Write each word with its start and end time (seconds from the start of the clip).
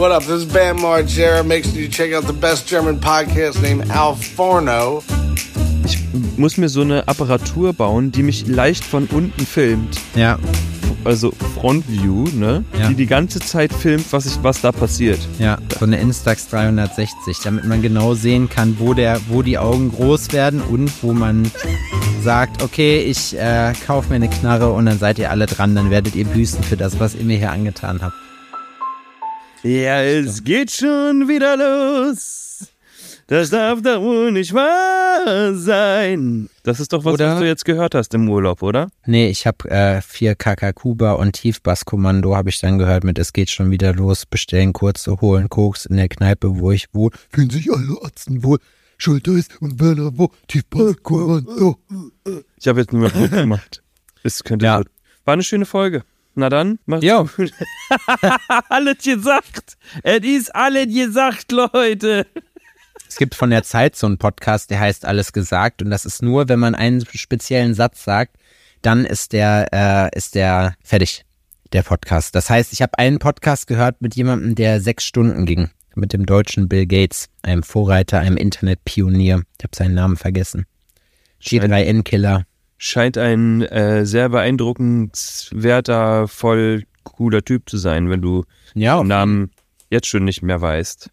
What 0.00 0.12
up? 0.12 0.22
This 0.22 0.30
is 0.30 0.46
Bam 0.46 0.78
Margera. 0.78 1.44
Make 1.44 1.64
sure 1.64 1.74
you 1.74 1.86
check 1.86 2.14
out 2.14 2.24
the 2.24 2.32
best 2.32 2.66
German 2.66 2.98
podcast 2.98 3.60
named 3.60 3.90
Al 3.90 4.14
Forno. 4.14 5.02
Ich 5.84 5.98
muss 6.38 6.56
mir 6.56 6.70
so 6.70 6.80
eine 6.80 7.06
Apparatur 7.06 7.74
bauen, 7.74 8.10
die 8.10 8.22
mich 8.22 8.46
leicht 8.46 8.82
von 8.82 9.08
unten 9.08 9.44
filmt. 9.44 10.00
Ja, 10.14 10.38
Also 11.04 11.32
Front 11.54 11.86
View, 11.86 12.28
ne? 12.32 12.64
Ja. 12.78 12.88
Die 12.88 12.94
die 12.94 13.04
ganze 13.04 13.40
Zeit 13.40 13.74
filmt, 13.74 14.10
was, 14.10 14.24
ich, 14.24 14.42
was 14.42 14.62
da 14.62 14.72
passiert. 14.72 15.18
ja, 15.38 15.58
so 15.78 15.84
eine 15.84 16.00
Instax 16.00 16.48
360, 16.48 17.36
damit 17.44 17.66
man 17.66 17.82
genau 17.82 18.14
sehen 18.14 18.48
kann, 18.48 18.76
wo 18.78 18.94
der, 18.94 19.20
wo 19.28 19.42
die 19.42 19.58
Augen 19.58 19.92
groß 19.92 20.32
werden 20.32 20.62
und 20.62 20.90
wo 21.02 21.12
man 21.12 21.50
sagt, 22.22 22.62
okay, 22.62 23.00
ich 23.00 23.36
äh, 23.38 23.74
kaufe 23.86 24.08
mir 24.08 24.14
eine 24.14 24.30
Knarre 24.30 24.72
und 24.72 24.86
dann 24.86 24.98
seid 24.98 25.18
ihr 25.18 25.30
alle 25.30 25.44
dran, 25.44 25.74
dann 25.74 25.90
werdet 25.90 26.14
ihr 26.14 26.24
büßen 26.24 26.62
für 26.62 26.78
das, 26.78 26.98
was 26.98 27.14
ihr 27.14 27.24
mir 27.24 27.36
hier 27.36 27.52
angetan 27.52 28.00
habt. 28.00 28.14
Ja, 29.62 30.02
es 30.02 30.42
geht 30.44 30.70
schon 30.70 31.28
wieder 31.28 31.56
los. 31.56 32.68
Das 33.26 33.50
darf 33.50 33.80
doch 33.82 34.00
wohl 34.00 34.32
nicht 34.32 34.52
wahr 34.54 35.54
sein. 35.54 36.48
Das 36.64 36.80
ist 36.80 36.92
doch 36.92 37.04
was, 37.04 37.14
Oder- 37.14 37.34
was 37.34 37.40
du 37.40 37.46
jetzt 37.46 37.64
gehört 37.64 37.94
hast 37.94 38.12
im 38.14 38.28
Urlaub, 38.28 38.62
oder? 38.62 38.90
Nee, 39.06 39.28
ich 39.28 39.46
habe 39.46 39.70
äh, 39.70 40.00
4 40.00 40.34
Kakakuba 40.34 41.12
und 41.12 41.32
Tiefbasskommando 41.34 42.34
habe 42.34 42.48
ich 42.48 42.58
dann 42.58 42.78
gehört 42.78 43.04
mit 43.04 43.18
Es 43.18 43.32
geht 43.32 43.50
schon 43.50 43.70
wieder 43.70 43.92
los, 43.94 44.26
bestellen 44.26 44.72
kurze, 44.72 45.20
holen 45.20 45.48
Koks 45.48 45.86
in 45.86 45.96
der 45.96 46.08
Kneipe, 46.08 46.58
wo 46.58 46.72
ich 46.72 46.86
wohl. 46.92 47.10
Fühlen 47.30 47.50
sich 47.50 47.70
alle 47.70 47.98
Atzen 48.02 48.42
wohl. 48.42 48.58
Schulter 48.98 49.32
ist 49.32 49.60
und 49.62 49.78
Werner 49.78 50.10
wo, 50.18 50.30
Tiefbasskommando. 50.48 51.76
Ich 52.58 52.66
habe 52.66 52.80
jetzt 52.80 52.92
nur 52.92 53.02
noch 53.02 53.12
gut 53.12 53.30
gemacht. 53.30 53.82
Es 54.24 54.42
könnte 54.42 54.64
Ja. 54.66 54.78
so- 54.78 54.84
War 55.24 55.34
eine 55.34 55.42
schöne 55.44 55.66
Folge. 55.66 56.02
Na 56.40 56.48
dann, 56.48 56.78
mach's 56.86 57.04
Ja. 57.04 57.20
gut. 57.36 57.52
alles 58.70 58.96
gesagt. 59.04 59.76
Es 60.02 60.20
ist 60.24 60.54
alles 60.54 60.86
gesagt, 60.86 61.52
Leute. 61.52 62.26
Es 63.06 63.16
gibt 63.18 63.34
von 63.34 63.50
der 63.50 63.62
Zeit 63.62 63.94
so 63.94 64.06
einen 64.06 64.16
Podcast, 64.16 64.70
der 64.70 64.80
heißt 64.80 65.04
Alles 65.04 65.34
gesagt 65.34 65.82
und 65.82 65.90
das 65.90 66.06
ist 66.06 66.22
nur, 66.22 66.48
wenn 66.48 66.58
man 66.58 66.74
einen 66.74 67.04
speziellen 67.12 67.74
Satz 67.74 68.04
sagt, 68.04 68.36
dann 68.80 69.04
ist 69.04 69.34
der, 69.34 69.68
äh, 70.12 70.16
ist 70.16 70.34
der 70.34 70.76
fertig, 70.82 71.26
der 71.74 71.82
Podcast. 71.82 72.34
Das 72.34 72.48
heißt, 72.48 72.72
ich 72.72 72.80
habe 72.80 72.98
einen 72.98 73.18
Podcast 73.18 73.66
gehört 73.66 74.00
mit 74.00 74.16
jemandem, 74.16 74.54
der 74.54 74.80
sechs 74.80 75.04
Stunden 75.04 75.44
ging, 75.44 75.68
mit 75.94 76.14
dem 76.14 76.24
deutschen 76.24 76.68
Bill 76.70 76.86
Gates, 76.86 77.28
einem 77.42 77.62
Vorreiter, 77.64 78.18
einem 78.20 78.38
Internetpionier. 78.38 79.42
Ich 79.58 79.64
habe 79.64 79.76
seinen 79.76 79.94
Namen 79.94 80.16
vergessen. 80.16 80.64
G3N-Killer. 81.42 82.46
Scheint 82.82 83.18
ein 83.18 83.60
äh, 83.60 84.06
sehr 84.06 84.30
beeindruckenswerter, 84.30 86.28
voll 86.28 86.84
cooler 87.04 87.42
Typ 87.44 87.68
zu 87.68 87.76
sein, 87.76 88.08
wenn 88.10 88.22
du 88.22 88.44
Ja, 88.74 88.98
den 88.98 89.08
Namen 89.08 89.50
jetzt 89.90 90.06
schon 90.06 90.24
nicht 90.24 90.42
mehr 90.42 90.60
weißt. 90.62 91.10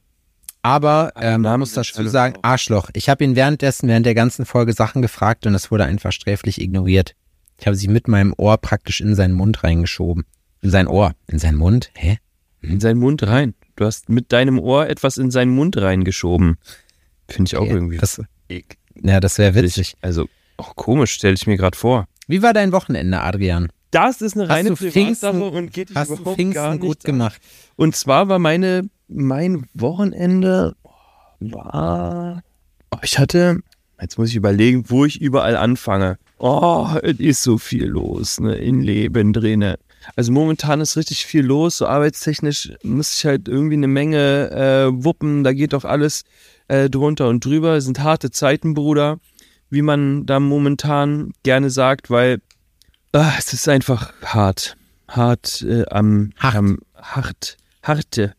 aber 0.62 1.12
ähm, 1.18 1.42
man 1.42 1.60
muss 1.60 1.74
dazu 1.74 2.08
sagen. 2.08 2.36
Arschloch. 2.42 2.90
Ich 2.94 3.10
habe 3.10 3.24
ihn 3.24 3.36
währenddessen, 3.36 3.90
während 3.90 4.06
der 4.06 4.16
ganzen 4.16 4.46
Folge 4.46 4.74
Sachen 4.74 5.02
gefragt 5.02 5.46
und 5.46 5.54
es 5.56 5.70
wurde 5.72 5.86
einfach 5.86 6.12
sträflich 6.12 6.62
ignoriert. 6.62 7.16
Ich 7.60 7.66
habe 7.68 7.76
sie 7.76 7.88
mit 7.88 8.08
meinem 8.08 8.34
Ohr 8.38 8.58
praktisch 8.58 9.02
in 9.02 9.16
seinen 9.16 9.34
Mund 9.34 9.64
reingeschoben. 9.64 10.26
In 10.62 10.70
sein 10.70 10.88
Ohr. 10.88 11.14
In 11.28 11.40
seinen 11.40 11.58
Mund? 11.58 11.92
Hä? 11.96 12.18
In 12.62 12.80
seinen 12.80 13.00
Mund 13.00 13.24
rein. 13.28 13.56
Du 13.76 13.86
hast 13.86 14.08
mit 14.10 14.32
deinem 14.32 14.58
Ohr 14.60 14.88
etwas 14.88 15.18
in 15.18 15.32
seinen 15.32 15.52
Mund 15.52 15.76
reingeschoben. 15.78 16.58
Finde 17.28 17.50
ich 17.50 17.58
auch 17.58 17.62
Okay, 17.64 17.72
irgendwie 17.74 17.98
das- 17.98 18.22
Ja, 19.04 19.20
das 19.20 19.38
wäre 19.38 19.54
witzig. 19.56 19.96
Also, 20.02 20.28
auch 20.58 20.76
komisch, 20.76 21.14
stelle 21.14 21.36
ich 21.36 21.48
mir 21.48 21.58
gerade 21.58 21.78
vor. 21.78 22.06
Wie 22.28 22.42
war 22.42 22.54
dein 22.54 22.72
Wochenende, 22.72 23.22
Adrian? 23.22 23.70
Das 23.92 24.22
ist 24.22 24.36
eine 24.36 24.44
Hast 24.44 24.56
reine 24.56 24.70
du 24.70 24.76
Privatsache 24.76 25.44
und 25.44 25.72
geht 25.72 25.90
dich 25.90 25.96
Hast 25.96 26.10
du 26.10 26.16
überhaupt 26.16 26.26
gar 26.26 26.36
Pfingsten 26.36 26.72
nicht 26.72 26.82
gut 26.82 26.98
an. 26.98 27.04
gemacht? 27.06 27.42
Und 27.78 27.96
zwar 27.96 28.28
war 28.28 28.40
meine, 28.40 28.90
mein 29.08 29.66
Wochenende 29.74 30.76
war, 31.40 32.42
oh, 32.92 32.98
ich 33.02 33.18
hatte, 33.18 33.60
jetzt 34.02 34.18
muss 34.18 34.30
ich 34.30 34.36
überlegen, 34.36 34.86
wo 34.88 35.06
ich 35.06 35.22
überall 35.22 35.56
anfange. 35.56 36.18
Oh, 36.40 36.88
es 37.02 37.20
ist 37.20 37.44
so 37.44 37.58
viel 37.58 37.86
los, 37.86 38.40
ne, 38.40 38.56
in 38.56 38.82
Leben 38.82 39.34
drinne. 39.34 39.80
Also 40.16 40.32
momentan 40.32 40.82
ist 40.82 40.96
richtig 40.98 41.26
viel 41.26 41.44
los, 41.44 41.78
so 41.78 41.88
arbeitstechnisch 41.88 42.74
muss 42.84 43.18
ich 43.18 43.26
halt 43.26 43.48
irgendwie 43.48 43.76
eine 43.76 43.88
Menge 43.88 44.52
äh, 44.52 45.04
wuppen, 45.04 45.44
da 45.44 45.54
geht 45.54 45.74
doch 45.74 45.86
alles 45.86 46.24
äh, 46.68 46.90
drunter 46.90 47.28
und 47.28 47.44
drüber. 47.44 47.76
Es 47.76 47.86
sind 47.86 48.00
harte 48.02 48.32
Zeiten, 48.32 48.74
Bruder, 48.74 49.20
wie 49.70 49.82
man 49.82 50.26
da 50.26 50.40
momentan 50.40 51.32
gerne 51.44 51.70
sagt, 51.70 52.10
weil 52.10 52.42
ah, 53.14 53.34
es 53.38 53.54
ist 53.54 53.68
einfach 53.68 54.14
hart. 54.24 54.78
Hart 55.08 55.62
äh, 55.62 55.86
am, 55.90 56.32
Hart. 56.38 56.56
am 56.56 56.80
hart. 56.96 57.58
Harte. 57.82 58.34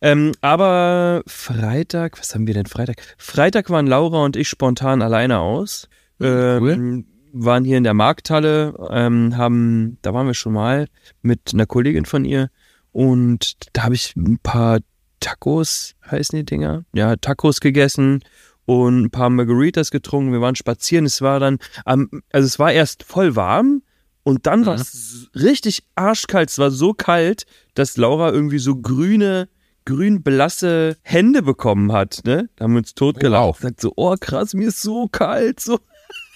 Ähm, 0.00 0.32
aber 0.40 1.22
Freitag, 1.26 2.18
was 2.18 2.34
haben 2.34 2.46
wir 2.46 2.54
denn 2.54 2.66
Freitag? 2.66 3.02
Freitag 3.18 3.68
waren 3.68 3.86
Laura 3.86 4.24
und 4.24 4.36
ich 4.36 4.48
spontan 4.48 5.02
alleine 5.02 5.40
aus. 5.40 5.88
Ähm, 6.20 7.06
waren 7.32 7.64
hier 7.64 7.76
in 7.76 7.84
der 7.84 7.94
Markthalle, 7.94 8.74
ähm, 8.90 9.36
haben, 9.36 9.98
da 10.02 10.14
waren 10.14 10.26
wir 10.26 10.34
schon 10.34 10.52
mal 10.52 10.86
mit 11.22 11.52
einer 11.52 11.66
Kollegin 11.66 12.06
von 12.06 12.24
ihr 12.24 12.50
und 12.92 13.54
da 13.74 13.84
habe 13.84 13.94
ich 13.94 14.16
ein 14.16 14.38
paar 14.38 14.80
Tacos, 15.20 15.94
heißen 16.10 16.38
die 16.38 16.44
Dinger? 16.44 16.84
Ja, 16.92 17.16
Tacos 17.16 17.60
gegessen 17.60 18.22
und 18.68 19.04
ein 19.04 19.10
paar 19.10 19.30
Margaritas 19.30 19.90
getrunken. 19.90 20.30
Wir 20.30 20.42
waren 20.42 20.54
spazieren. 20.54 21.06
Es 21.06 21.22
war 21.22 21.40
dann, 21.40 21.58
also 21.86 22.12
es 22.34 22.58
war 22.58 22.70
erst 22.70 23.02
voll 23.02 23.34
warm 23.34 23.80
und 24.24 24.46
dann 24.46 24.66
war 24.66 24.74
es 24.74 25.30
richtig 25.34 25.84
arschkalt. 25.94 26.50
Es 26.50 26.58
war 26.58 26.70
so 26.70 26.92
kalt, 26.92 27.46
dass 27.72 27.96
Laura 27.96 28.30
irgendwie 28.30 28.58
so 28.58 28.76
grüne, 28.76 29.48
grün 29.86 30.22
blasse 30.22 30.98
Hände 31.00 31.40
bekommen 31.40 31.92
hat. 31.92 32.20
Ne? 32.26 32.50
Da 32.56 32.64
haben 32.64 32.72
wir 32.72 32.80
uns 32.80 32.94
totgelacht. 32.94 33.62
Sagt 33.62 33.80
so, 33.80 33.94
oh 33.96 34.16
krass, 34.20 34.52
mir 34.52 34.68
ist 34.68 34.82
so 34.82 35.08
kalt. 35.08 35.60
So. 35.60 35.80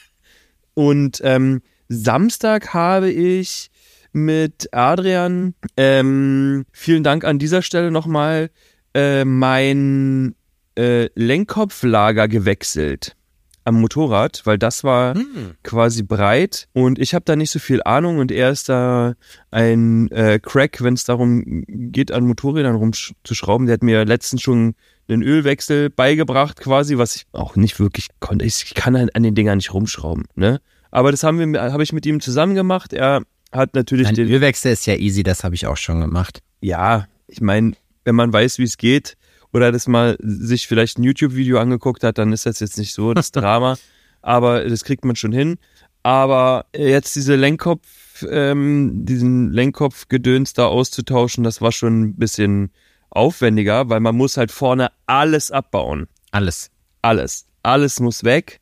Und 0.72 1.20
ähm, 1.24 1.60
Samstag 1.90 2.72
habe 2.72 3.10
ich 3.10 3.70
mit 4.12 4.70
Adrian, 4.72 5.54
ähm, 5.76 6.64
vielen 6.72 7.04
Dank 7.04 7.26
an 7.26 7.38
dieser 7.38 7.60
Stelle 7.60 7.90
nochmal, 7.90 8.48
äh, 8.94 9.26
mein 9.26 10.34
äh, 10.76 11.08
Lenkkopflager 11.14 12.28
gewechselt 12.28 13.16
am 13.64 13.80
Motorrad, 13.80 14.42
weil 14.44 14.58
das 14.58 14.82
war 14.82 15.14
quasi 15.62 16.02
breit 16.02 16.68
und 16.72 16.98
ich 16.98 17.14
habe 17.14 17.24
da 17.24 17.36
nicht 17.36 17.50
so 17.50 17.58
viel 17.58 17.80
Ahnung 17.84 18.18
und 18.18 18.32
er 18.32 18.50
ist 18.50 18.68
da 18.68 19.14
ein 19.50 20.10
äh, 20.10 20.40
Crack, 20.40 20.82
wenn 20.82 20.94
es 20.94 21.04
darum 21.04 21.64
geht, 21.68 22.10
an 22.10 22.26
Motorrädern 22.26 22.74
rumzuschrauben. 22.74 23.66
Der 23.66 23.74
hat 23.74 23.82
mir 23.82 24.04
letztens 24.04 24.42
schon 24.42 24.74
einen 25.08 25.22
Ölwechsel 25.22 25.90
beigebracht, 25.90 26.58
quasi, 26.58 26.98
was 26.98 27.14
ich 27.16 27.26
auch 27.32 27.54
nicht 27.54 27.78
wirklich 27.78 28.08
konnte. 28.20 28.44
Ich 28.44 28.74
kann 28.74 28.96
an 28.96 29.10
an 29.14 29.22
den 29.22 29.34
Dingern 29.34 29.58
nicht 29.58 29.72
rumschrauben, 29.72 30.24
ne? 30.34 30.60
Aber 30.90 31.10
das 31.10 31.22
haben 31.22 31.38
wir, 31.38 31.62
habe 31.62 31.82
ich 31.82 31.92
mit 31.92 32.04
ihm 32.04 32.20
zusammen 32.20 32.54
gemacht. 32.54 32.92
Er 32.92 33.22
hat 33.50 33.74
natürlich 33.74 34.08
Ein 34.08 34.14
den, 34.14 34.28
Ölwechsel 34.28 34.72
ist 34.72 34.86
ja 34.86 34.94
easy, 34.94 35.22
das 35.22 35.44
habe 35.44 35.54
ich 35.54 35.66
auch 35.66 35.76
schon 35.76 36.00
gemacht. 36.00 36.40
ja, 36.60 37.06
ich 37.28 37.40
meine, 37.40 37.72
wenn 38.04 38.14
man 38.14 38.32
weiß, 38.32 38.58
wie 38.58 38.64
es 38.64 38.76
geht 38.76 39.16
oder 39.52 39.72
das 39.72 39.86
mal 39.86 40.16
sich 40.20 40.66
vielleicht 40.66 40.98
ein 40.98 41.04
YouTube-Video 41.04 41.58
angeguckt 41.58 42.04
hat, 42.04 42.18
dann 42.18 42.32
ist 42.32 42.46
das 42.46 42.60
jetzt 42.60 42.78
nicht 42.78 42.94
so 42.94 43.14
das 43.14 43.30
Drama. 43.32 43.76
Aber 44.22 44.64
das 44.64 44.84
kriegt 44.84 45.04
man 45.04 45.16
schon 45.16 45.32
hin. 45.32 45.58
Aber 46.02 46.66
jetzt 46.76 47.14
diese 47.16 47.36
Lenkkopf, 47.36 48.24
ähm, 48.28 49.04
diesen 49.04 49.52
Lenkkopfgedöns 49.52 50.52
da 50.52 50.66
auszutauschen, 50.66 51.44
das 51.44 51.60
war 51.60 51.72
schon 51.72 52.02
ein 52.02 52.16
bisschen 52.16 52.70
aufwendiger, 53.10 53.88
weil 53.88 54.00
man 54.00 54.16
muss 54.16 54.36
halt 54.36 54.50
vorne 54.50 54.90
alles 55.06 55.50
abbauen. 55.50 56.08
Alles. 56.30 56.70
Alles. 57.02 57.46
Alles 57.62 58.00
muss 58.00 58.24
weg. 58.24 58.60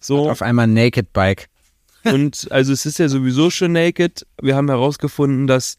So. 0.00 0.30
Auf 0.30 0.42
einmal 0.42 0.66
Naked 0.66 1.12
Bike. 1.12 1.48
Und 2.04 2.48
also 2.50 2.72
es 2.72 2.86
ist 2.86 2.98
ja 2.98 3.08
sowieso 3.08 3.50
schon 3.50 3.72
naked. 3.72 4.26
Wir 4.40 4.54
haben 4.54 4.68
herausgefunden, 4.68 5.46
dass 5.46 5.78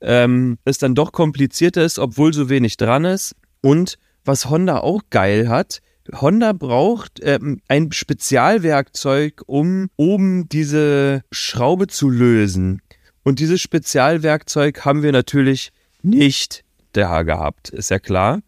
ähm, 0.00 0.58
es 0.64 0.78
dann 0.78 0.94
doch 0.94 1.12
komplizierter 1.12 1.84
ist, 1.84 1.98
obwohl 1.98 2.32
so 2.32 2.48
wenig 2.48 2.76
dran 2.76 3.04
ist. 3.04 3.34
Und 3.60 3.98
was 4.24 4.50
Honda 4.50 4.78
auch 4.78 5.02
geil 5.10 5.48
hat, 5.48 5.80
Honda 6.12 6.52
braucht 6.52 7.20
ähm, 7.22 7.60
ein 7.68 7.92
Spezialwerkzeug, 7.92 9.42
um 9.46 9.90
oben 9.96 10.48
diese 10.48 11.22
Schraube 11.30 11.86
zu 11.86 12.08
lösen. 12.08 12.80
Und 13.24 13.40
dieses 13.40 13.60
Spezialwerkzeug 13.60 14.84
haben 14.84 15.02
wir 15.02 15.12
natürlich 15.12 15.70
nicht 16.02 16.64
da 16.92 17.22
gehabt, 17.22 17.68
ist 17.70 17.90
ja 17.90 17.98
klar. 17.98 18.40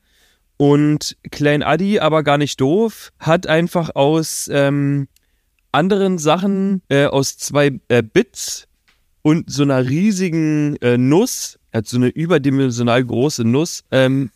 Und 0.56 1.16
Klein 1.30 1.62
Adi, 1.62 2.00
aber 2.00 2.22
gar 2.22 2.38
nicht 2.38 2.60
doof, 2.60 3.12
hat 3.18 3.46
einfach 3.46 3.94
aus 3.94 4.48
ähm, 4.52 5.08
anderen 5.72 6.18
Sachen, 6.18 6.82
äh, 6.88 7.06
aus 7.06 7.38
zwei 7.38 7.80
äh, 7.88 8.02
Bits 8.02 8.66
und 9.22 9.50
so 9.50 9.62
einer 9.62 9.86
riesigen 9.88 10.76
äh, 10.76 10.98
Nuss, 10.98 11.58
hat 11.72 11.86
so 11.86 11.96
eine 11.96 12.08
überdimensional 12.08 13.04
große 13.04 13.44
Nuss, 13.44 13.84
ähm, 13.90 14.30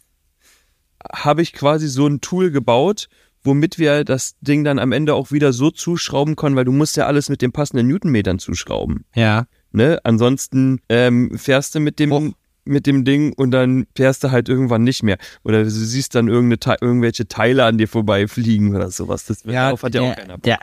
habe 1.12 1.42
ich 1.42 1.52
quasi 1.52 1.88
so 1.88 2.06
ein 2.06 2.20
Tool 2.20 2.50
gebaut, 2.50 3.08
womit 3.42 3.78
wir 3.78 4.04
das 4.04 4.36
Ding 4.40 4.64
dann 4.64 4.78
am 4.78 4.92
Ende 4.92 5.14
auch 5.14 5.30
wieder 5.30 5.52
so 5.52 5.70
zuschrauben 5.70 6.36
können, 6.36 6.56
weil 6.56 6.64
du 6.64 6.72
musst 6.72 6.96
ja 6.96 7.06
alles 7.06 7.28
mit 7.28 7.42
den 7.42 7.52
passenden 7.52 7.88
Newtonmetern 7.88 8.38
zuschrauben. 8.38 9.04
Ja. 9.14 9.46
Ne? 9.72 9.98
Ansonsten 10.04 10.80
ähm, 10.88 11.36
fährst 11.36 11.74
du 11.74 11.80
mit 11.80 11.98
dem 11.98 12.12
Oh. 12.12 12.30
mit 12.64 12.86
dem 12.86 13.04
Ding 13.04 13.32
und 13.34 13.50
dann 13.50 13.86
fährst 13.94 14.24
du 14.24 14.30
halt 14.30 14.48
irgendwann 14.48 14.82
nicht 14.84 15.02
mehr. 15.02 15.18
Oder 15.42 15.64
du 15.64 15.70
siehst 15.70 16.14
dann 16.14 16.28
irgendeine, 16.28 16.76
irgendwelche 16.80 17.28
Teile 17.28 17.64
an 17.64 17.76
dir 17.76 17.88
vorbeifliegen 17.88 18.74
oder 18.74 18.90
sowas. 18.90 19.26
Das 19.26 19.44
ja, 19.44 19.66
darauf 19.66 19.82
hat 19.82 19.94
ja 19.94 20.00
auch 20.00 20.14
der, 20.14 20.24
keiner 20.24 20.38
der, 20.38 20.58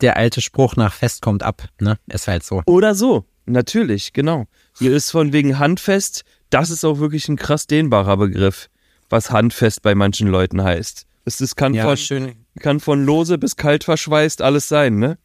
der 0.00 0.16
alte 0.16 0.40
Spruch 0.40 0.76
nach 0.76 0.94
Fest 0.94 1.20
kommt 1.20 1.42
ab, 1.42 1.68
ne? 1.80 1.98
Ist 2.08 2.28
halt 2.28 2.44
so. 2.44 2.62
Oder 2.66 2.94
so, 2.94 3.26
natürlich, 3.44 4.12
genau. 4.14 4.46
Hier 4.78 4.94
ist 4.94 5.10
von 5.10 5.32
wegen 5.34 5.58
handfest, 5.58 6.24
das 6.48 6.70
ist 6.70 6.84
auch 6.84 6.98
wirklich 7.00 7.28
ein 7.28 7.36
krass 7.36 7.66
dehnbarer 7.66 8.16
Begriff, 8.16 8.68
was 9.12 9.30
handfest 9.30 9.82
bei 9.82 9.94
manchen 9.94 10.28
Leuten 10.28 10.62
heißt. 10.62 11.06
Das, 11.24 11.36
das 11.36 11.54
kann, 11.54 11.76
von, 11.76 11.96
schön. 11.96 12.32
kann 12.58 12.80
von 12.80 13.04
lose 13.04 13.38
bis 13.38 13.56
kalt 13.56 13.84
verschweißt 13.84 14.42
alles 14.42 14.68
sein, 14.68 14.98
ne? 14.98 15.18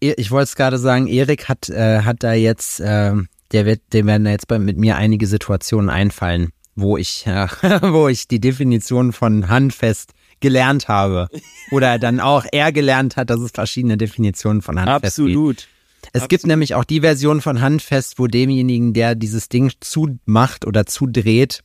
Ich 0.00 0.30
wollte 0.30 0.44
es 0.44 0.56
gerade 0.56 0.78
sagen, 0.78 1.06
Erik 1.06 1.48
hat, 1.48 1.68
äh, 1.68 2.00
hat 2.02 2.22
da 2.22 2.32
jetzt, 2.32 2.80
äh, 2.80 3.12
der 3.52 3.66
wird, 3.66 3.80
dem 3.92 4.06
werden 4.06 4.24
da 4.24 4.30
jetzt 4.30 4.48
bei, 4.48 4.58
mit 4.58 4.76
mir 4.78 4.96
einige 4.96 5.26
Situationen 5.26 5.90
einfallen, 5.90 6.50
wo 6.74 6.96
ich, 6.96 7.26
äh, 7.26 7.46
wo 7.82 8.08
ich 8.08 8.28
die 8.28 8.40
Definition 8.40 9.12
von 9.12 9.48
handfest 9.48 10.12
gelernt 10.40 10.88
habe. 10.88 11.28
Oder 11.70 11.98
dann 11.98 12.20
auch 12.20 12.44
er 12.50 12.72
gelernt 12.72 13.16
hat, 13.16 13.30
dass 13.30 13.40
es 13.40 13.50
verschiedene 13.50 13.96
Definitionen 13.96 14.62
von 14.62 14.78
handfest 14.78 15.16
gibt. 15.16 15.28
Absolut. 15.28 15.68
Es 16.12 16.28
gibt 16.28 16.46
nämlich 16.46 16.74
auch 16.74 16.84
die 16.84 17.00
Version 17.00 17.40
von 17.40 17.62
Handfest, 17.62 18.18
wo 18.18 18.26
demjenigen, 18.26 18.92
der 18.92 19.14
dieses 19.14 19.48
Ding 19.48 19.72
zumacht 19.80 20.66
oder 20.66 20.84
zudreht, 20.84 21.62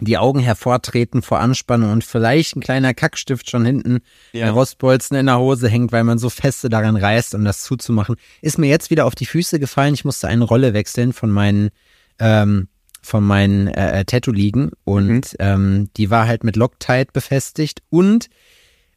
die 0.00 0.18
Augen 0.18 0.40
hervortreten 0.40 1.22
vor 1.22 1.40
Anspannung 1.40 1.92
und 1.92 2.04
vielleicht 2.04 2.56
ein 2.56 2.60
kleiner 2.60 2.94
Kackstift 2.94 3.50
schon 3.50 3.64
hinten, 3.64 4.00
Ja. 4.32 4.46
der 4.46 4.52
Rostbolzen 4.52 5.16
in 5.16 5.26
der 5.26 5.38
Hose 5.38 5.68
hängt, 5.68 5.92
weil 5.92 6.04
man 6.04 6.18
so 6.18 6.30
feste 6.30 6.68
daran 6.68 6.96
reißt, 6.96 7.34
um 7.34 7.44
das 7.44 7.62
zuzumachen. 7.62 8.16
Ist 8.42 8.58
mir 8.58 8.68
jetzt 8.68 8.90
wieder 8.90 9.06
auf 9.06 9.14
die 9.14 9.26
Füße 9.26 9.58
gefallen. 9.60 9.94
Ich 9.94 10.04
musste 10.04 10.28
eine 10.28 10.44
Rolle 10.44 10.74
wechseln 10.74 11.12
von 11.12 11.30
meinen, 11.30 11.70
ähm, 12.18 12.68
von 13.02 13.24
meinen 13.24 13.68
äh, 13.68 14.04
Tattoo-Ligen 14.04 14.72
und 14.84 15.34
ähm, 15.38 15.88
die 15.96 16.10
war 16.10 16.26
halt 16.26 16.44
mit 16.44 16.56
Loctite 16.56 17.08
befestigt 17.12 17.82
und 17.88 18.28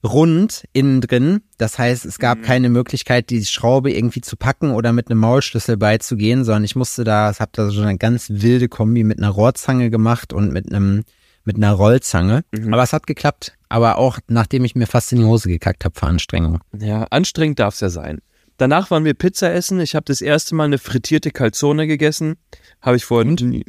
rund 0.03 0.63
innen 0.73 1.01
drin. 1.01 1.41
Das 1.57 1.77
heißt, 1.79 2.05
es 2.05 2.19
gab 2.19 2.43
keine 2.43 2.69
Möglichkeit, 2.69 3.29
die 3.29 3.45
Schraube 3.45 3.91
irgendwie 3.91 4.21
zu 4.21 4.35
packen 4.35 4.71
oder 4.71 4.91
mit 4.93 5.09
einem 5.09 5.19
Maulschlüssel 5.19 5.77
beizugehen, 5.77 6.43
sondern 6.43 6.63
ich 6.65 6.75
musste 6.75 7.03
da, 7.03 7.31
ich 7.31 7.39
habe 7.39 7.51
da 7.53 7.69
so 7.69 7.81
eine 7.81 7.97
ganz 7.97 8.27
wilde 8.29 8.67
Kombi 8.67 9.03
mit 9.03 9.17
einer 9.19 9.29
Rohrzange 9.29 9.89
gemacht 9.89 10.33
und 10.33 10.51
mit 10.51 10.71
einem 10.73 11.03
mit 11.45 11.57
einer 11.57 11.73
Rollzange. 11.73 12.45
Aber 12.71 12.83
es 12.83 12.93
hat 12.93 13.05
geklappt. 13.05 13.53
Aber 13.67 13.97
auch 13.97 14.19
nachdem 14.29 14.63
ich 14.63 14.75
mir 14.75 14.87
fast 14.87 15.11
in 15.11 15.19
die 15.19 15.25
Hose 15.25 15.49
gekackt 15.49 15.83
habe 15.83 15.99
vor 15.99 16.07
Anstrengung. 16.07 16.59
Ja, 16.79 17.03
anstrengend 17.09 17.59
darf 17.59 17.73
es 17.73 17.81
ja 17.81 17.89
sein. 17.89 18.19
Danach 18.55 18.91
waren 18.91 19.03
wir 19.03 19.13
Pizza 19.13 19.51
essen. 19.53 19.81
Ich 19.81 19.93
habe 19.95 20.05
das 20.05 20.21
erste 20.21 20.55
Mal 20.55 20.65
eine 20.65 20.77
frittierte 20.77 21.31
Calzone 21.31 21.85
gegessen. 21.85 22.35
Habe 22.81 22.95
ich 22.95 23.03
vorhin. 23.03 23.33
nie- 23.33 23.65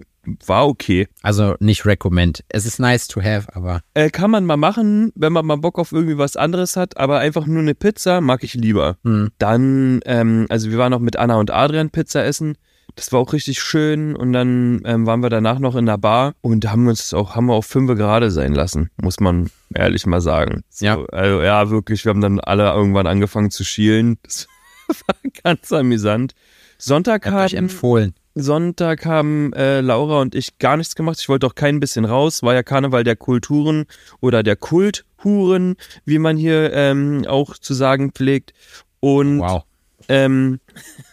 War 0.47 0.67
okay. 0.67 1.09
Also 1.23 1.55
nicht 1.61 1.87
recommend. 1.87 2.45
Es 2.49 2.67
ist 2.67 2.79
nice 2.79 3.09
to 3.09 3.23
have, 3.23 3.55
aber 3.55 3.81
Äh, 3.95 4.11
kann 4.11 4.31
man 4.31 4.45
mal 4.45 4.57
machen, 4.57 5.13
wenn 5.15 5.33
man 5.33 5.47
mal 5.47 5.57
Bock 5.57 5.79
auf 5.79 5.93
irgendwie 5.93 6.19
was 6.19 6.37
anderes 6.37 6.77
hat, 6.77 6.97
aber 6.97 7.19
einfach 7.19 7.47
nur 7.47 7.61
eine 7.63 7.75
Pizza 7.75 8.21
mag 8.21 8.45
ich 8.45 8.55
lieber. 8.55 8.97
hm. 9.05 9.31
Dann, 9.39 10.01
ähm, 10.07 10.47
also 10.49 10.71
wir 10.71 10.79
waren 10.79 10.91
noch 10.91 11.01
mit 11.01 11.17
Anna 11.17 11.37
und 11.37 11.51
Adrian 11.51 11.91
Pizza 11.91 12.25
essen. 12.25 12.57
Das 12.97 13.13
war 13.13 13.19
auch 13.21 13.33
richtig 13.33 13.61
schön 13.61 14.15
und 14.15 14.33
dann 14.33 14.81
ähm, 14.85 15.05
waren 15.07 15.21
wir 15.21 15.31
danach 15.31 15.59
noch 15.59 15.75
in 15.75 15.87
der 15.87 15.99
Bar 15.99 16.35
und 16.43 16.71
haben 16.71 16.87
uns 16.87 17.13
auch, 17.13 17.35
haben 17.35 17.47
wir 17.47 17.55
auch 17.55 17.65
fünfe 17.65 17.97
gerade 17.97 18.31
sein 18.31 18.55
lassen, 18.55 18.91
muss 19.03 19.19
man 19.19 19.51
ehrlich 19.75 20.07
mal 20.07 20.21
sagen. 20.21 20.63
So, 20.69 20.87
Ja. 20.87 21.05
Also 21.07 21.43
ja, 21.43 21.71
wirklich, 21.71 22.05
wir 22.05 22.11
haben 22.11 22.21
dann 22.21 22.39
alle 22.39 22.71
irgendwann 22.73 23.07
angefangen 23.09 23.51
zu 23.51 23.65
schielen. 23.65 24.19
Das 24.23 24.47
war 24.89 25.17
ganz 25.43 25.73
amüsant. 25.73 26.35
Sonntag 26.79 27.27
ich 27.27 27.33
hab 27.33 27.51
haben, 27.51 27.57
empfohlen. 27.57 28.15
Sonntag 28.35 29.07
haben 29.07 29.53
äh, 29.53 29.81
Laura 29.81 30.21
und 30.21 30.35
ich 30.35 30.59
gar 30.59 30.77
nichts 30.77 30.95
gemacht. 30.95 31.19
Ich 31.21 31.29
wollte 31.29 31.47
auch 31.47 31.55
kein 31.55 31.81
bisschen 31.81 32.05
raus. 32.05 32.43
War 32.43 32.55
ja 32.55 32.63
Karneval 32.63 33.05
der 33.05 33.17
Kulturen 33.17 33.85
oder 34.21 34.43
der 34.43 34.57
Kulthuren, 34.57 35.77
wie 36.05 36.19
man 36.19 36.37
hier 36.37 36.73
ähm, 36.73 37.25
auch 37.29 37.57
zu 37.59 37.75
sagen 37.75 38.13
pflegt. 38.13 38.53
Und 39.01 39.41
Wow. 39.41 39.65
ähm, 40.09 40.61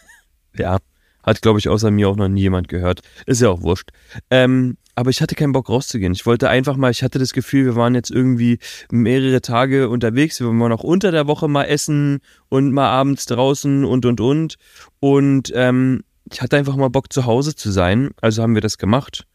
ja, 0.56 0.78
hat 1.22 1.42
glaube 1.42 1.58
ich 1.60 1.68
außer 1.68 1.90
mir 1.90 2.08
auch 2.08 2.16
noch 2.16 2.28
nie 2.28 2.40
jemand 2.42 2.68
gehört. 2.68 3.00
Ist 3.26 3.40
ja 3.40 3.50
auch 3.50 3.62
wurscht. 3.62 3.90
Ähm, 4.30 4.76
aber 4.94 5.10
ich 5.10 5.22
hatte 5.22 5.34
keinen 5.34 5.52
Bock 5.52 5.68
rauszugehen. 5.70 6.12
Ich 6.12 6.26
wollte 6.26 6.50
einfach 6.50 6.76
mal, 6.76 6.90
ich 6.90 7.02
hatte 7.02 7.18
das 7.18 7.32
Gefühl, 7.32 7.64
wir 7.64 7.76
waren 7.76 7.94
jetzt 7.94 8.10
irgendwie 8.10 8.58
mehrere 8.90 9.40
Tage 9.40 9.88
unterwegs. 9.88 10.38
Wir 10.40 10.48
waren 10.48 10.72
auch 10.72 10.82
unter 10.84 11.10
der 11.12 11.26
Woche 11.26 11.48
mal 11.48 11.64
essen 11.64 12.20
und 12.50 12.72
mal 12.72 12.88
abends 12.90 13.24
draußen 13.26 13.84
und 13.84 14.04
und 14.04 14.20
und. 14.20 14.56
Und 15.00 15.50
ähm, 15.54 16.02
ich 16.30 16.40
hatte 16.40 16.56
einfach 16.56 16.76
mal 16.76 16.88
Bock 16.88 17.12
zu 17.12 17.26
Hause 17.26 17.54
zu 17.54 17.70
sein. 17.70 18.10
Also 18.20 18.42
haben 18.42 18.54
wir 18.54 18.60
das 18.60 18.78
gemacht. 18.78 19.26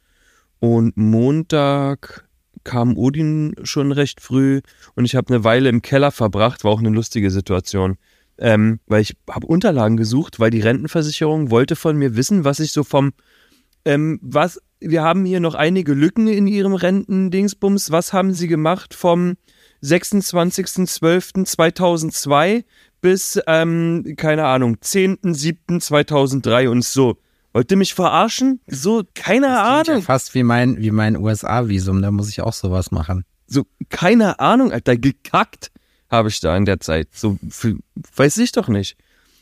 Und 0.59 0.97
Montag 0.97 2.27
kam 2.63 2.97
Odin 2.97 3.53
schon 3.63 3.91
recht 3.91 4.19
früh 4.19 4.61
und 4.95 5.05
ich 5.05 5.15
habe 5.15 5.33
eine 5.33 5.43
Weile 5.43 5.69
im 5.69 5.81
Keller 5.81 6.11
verbracht. 6.11 6.63
War 6.63 6.71
auch 6.71 6.79
eine 6.79 6.89
lustige 6.89 7.31
Situation. 7.31 7.97
Ähm, 8.39 8.79
weil 8.85 9.01
ich 9.01 9.15
habe 9.29 9.47
Unterlagen 9.47 9.97
gesucht, 9.97 10.39
weil 10.39 10.51
die 10.51 10.61
Rentenversicherung 10.61 11.49
wollte 11.49 11.75
von 11.75 11.97
mir 11.97 12.15
wissen, 12.15 12.43
was 12.43 12.59
ich 12.59 12.71
so 12.71 12.83
vom 12.83 13.13
ähm, 13.83 14.19
was 14.21 14.61
wir 14.79 15.01
haben 15.01 15.25
hier 15.25 15.39
noch 15.39 15.55
einige 15.55 15.93
Lücken 15.93 16.27
in 16.27 16.45
ihrem 16.45 16.75
Rentendingsbums. 16.75 17.89
Was 17.89 18.13
haben 18.13 18.33
sie 18.33 18.47
gemacht 18.47 18.93
vom 18.93 19.37
26.12.2002 19.81 22.63
bis, 23.01 23.39
ähm, 23.47 24.15
keine 24.17 24.45
Ahnung, 24.45 24.77
10.07.2003 25.67 26.67
und 26.69 26.83
so. 26.83 27.17
Wollt 27.53 27.71
ihr 27.71 27.77
mich 27.77 27.93
verarschen? 27.93 28.59
So, 28.67 29.03
keine 29.15 29.47
Ja 29.47 29.79
Ahnung. 29.81 30.01
fast 30.03 30.33
wie 30.35 30.43
mein, 30.43 30.77
wie 30.77 30.91
mein 30.91 31.17
USA-Visum, 31.17 32.01
da 32.01 32.11
muss 32.11 32.29
ich 32.29 32.41
auch 32.41 32.53
sowas 32.53 32.91
machen. 32.91 33.23
So, 33.47 33.65
keine 33.89 34.39
Ahnung, 34.39 34.71
Alter, 34.71 34.97
gekackt 34.97 35.71
habe 36.09 36.29
ich 36.29 36.39
da 36.39 36.55
in 36.55 36.65
der 36.65 36.79
Zeit. 36.79 37.07
So, 37.13 37.37
für, 37.49 37.75
weiß 38.15 38.37
ich 38.37 38.51
doch 38.51 38.67
nicht. 38.67 38.95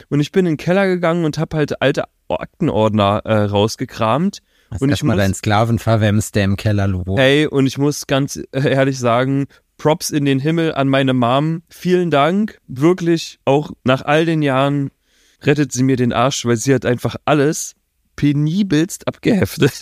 Und 0.10 0.20
ich 0.20 0.32
bin 0.32 0.46
in 0.46 0.54
den 0.54 0.58
Keller 0.58 0.88
gegangen 0.88 1.26
und 1.26 1.38
habe 1.38 1.58
halt 1.58 1.82
alte 1.82 2.06
Aktenordner 2.30 3.22
äh, 3.26 3.34
rausgekramt. 3.46 4.40
Hast 4.72 4.82
Und 4.82 4.90
ich 4.90 4.94
erstmal 4.94 5.16
muss- 5.16 5.24
deinen 5.24 5.34
Sklaven 5.34 5.80
verwemst, 5.80 6.36
der 6.36 6.44
im 6.46 6.56
Keller 6.58 6.88
lobt. 6.88 7.20
Hey, 7.20 7.48
und 7.48 7.66
ich 7.68 7.78
muss 7.78 8.08
ganz 8.08 8.40
ehrlich 8.52 8.98
sagen, 9.00 9.46
Props 9.78 10.10
in 10.10 10.26
den 10.26 10.40
Himmel 10.40 10.74
an 10.74 10.88
meine 10.88 11.14
Mom. 11.14 11.64
Vielen 11.70 12.12
Dank. 12.12 12.60
Wirklich, 12.68 13.40
auch 13.46 13.72
nach 13.84 14.02
all 14.04 14.26
den 14.26 14.42
Jahren 14.42 14.92
rettet 15.42 15.72
sie 15.72 15.84
mir 15.84 15.98
den 15.98 16.14
Arsch, 16.14 16.46
weil 16.46 16.58
sie 16.58 16.74
hat 16.74 16.86
einfach 16.86 17.16
alles 17.26 17.76
penibelst 18.16 19.08
abgeheftet. 19.08 19.74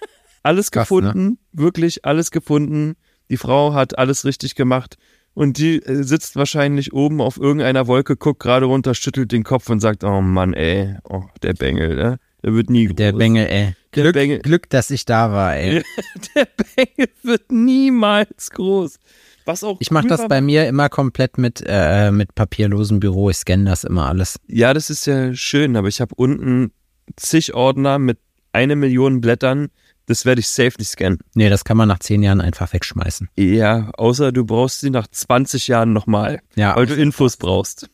alles 0.42 0.70
Krass, 0.70 0.90
ne? 0.90 0.96
gefunden, 1.00 1.38
wirklich 1.52 2.04
alles 2.04 2.30
gefunden. 2.30 2.96
Die 3.28 3.36
Frau 3.36 3.74
hat 3.74 3.98
alles 3.98 4.24
richtig 4.24 4.54
gemacht. 4.54 4.96
Und 5.34 5.58
die 5.58 5.76
äh, 5.76 6.02
sitzt 6.02 6.36
wahrscheinlich 6.36 6.92
oben 6.92 7.20
auf 7.20 7.36
irgendeiner 7.36 7.86
Wolke, 7.86 8.16
guckt 8.16 8.40
gerade 8.40 8.66
runter, 8.66 8.94
schüttelt 8.94 9.32
den 9.32 9.44
Kopf 9.44 9.68
und 9.70 9.80
sagt, 9.80 10.02
oh 10.02 10.20
Mann, 10.20 10.54
ey, 10.54 10.96
oh, 11.08 11.22
der 11.42 11.54
Bengel, 11.54 11.96
ne? 11.96 12.18
Der 12.42 12.54
wird 12.54 12.70
nie 12.70 12.86
groß. 12.86 12.96
Der 12.96 13.12
Bengel, 13.12 13.46
ey. 13.46 13.74
Der 13.94 14.02
Glück, 14.02 14.14
Bengel. 14.14 14.38
Glück, 14.40 14.70
dass 14.70 14.90
ich 14.90 15.04
da 15.04 15.30
war, 15.30 15.56
ey. 15.56 15.82
Der 16.34 16.48
Bengel 16.74 17.08
wird 17.22 17.52
niemals 17.52 18.50
groß. 18.50 18.98
Was 19.44 19.64
auch 19.64 19.76
Ich 19.80 19.90
mache 19.90 20.04
cool 20.04 20.08
das 20.10 20.20
war- 20.20 20.28
bei 20.28 20.40
mir 20.40 20.66
immer 20.68 20.88
komplett 20.88 21.38
mit, 21.38 21.62
äh, 21.66 22.10
mit 22.10 22.34
papierlosem 22.34 23.00
Büro. 23.00 23.30
Ich 23.30 23.38
scanne 23.38 23.64
das 23.64 23.84
immer 23.84 24.06
alles. 24.06 24.36
Ja, 24.46 24.74
das 24.74 24.90
ist 24.90 25.06
ja 25.06 25.34
schön, 25.34 25.76
aber 25.76 25.88
ich 25.88 26.00
habe 26.00 26.14
unten 26.16 26.72
zig 27.16 27.54
Ordner 27.54 27.98
mit 27.98 28.18
eine 28.52 28.76
Million 28.76 29.20
Blättern. 29.20 29.68
Das 30.06 30.24
werde 30.24 30.40
ich 30.40 30.48
safe 30.48 30.72
nicht 30.78 30.88
scannen. 30.90 31.18
Nee, 31.34 31.48
das 31.50 31.64
kann 31.64 31.76
man 31.76 31.86
nach 31.88 32.00
zehn 32.00 32.22
Jahren 32.22 32.40
einfach 32.40 32.72
wegschmeißen. 32.72 33.28
Ja, 33.36 33.90
außer 33.96 34.32
du 34.32 34.44
brauchst 34.44 34.80
sie 34.80 34.90
nach 34.90 35.06
20 35.06 35.68
Jahren 35.68 35.92
nochmal, 35.92 36.40
Ja, 36.56 36.74
weil 36.76 36.86
du 36.86 36.94
Infos 36.94 37.36
brauchst. 37.36 37.88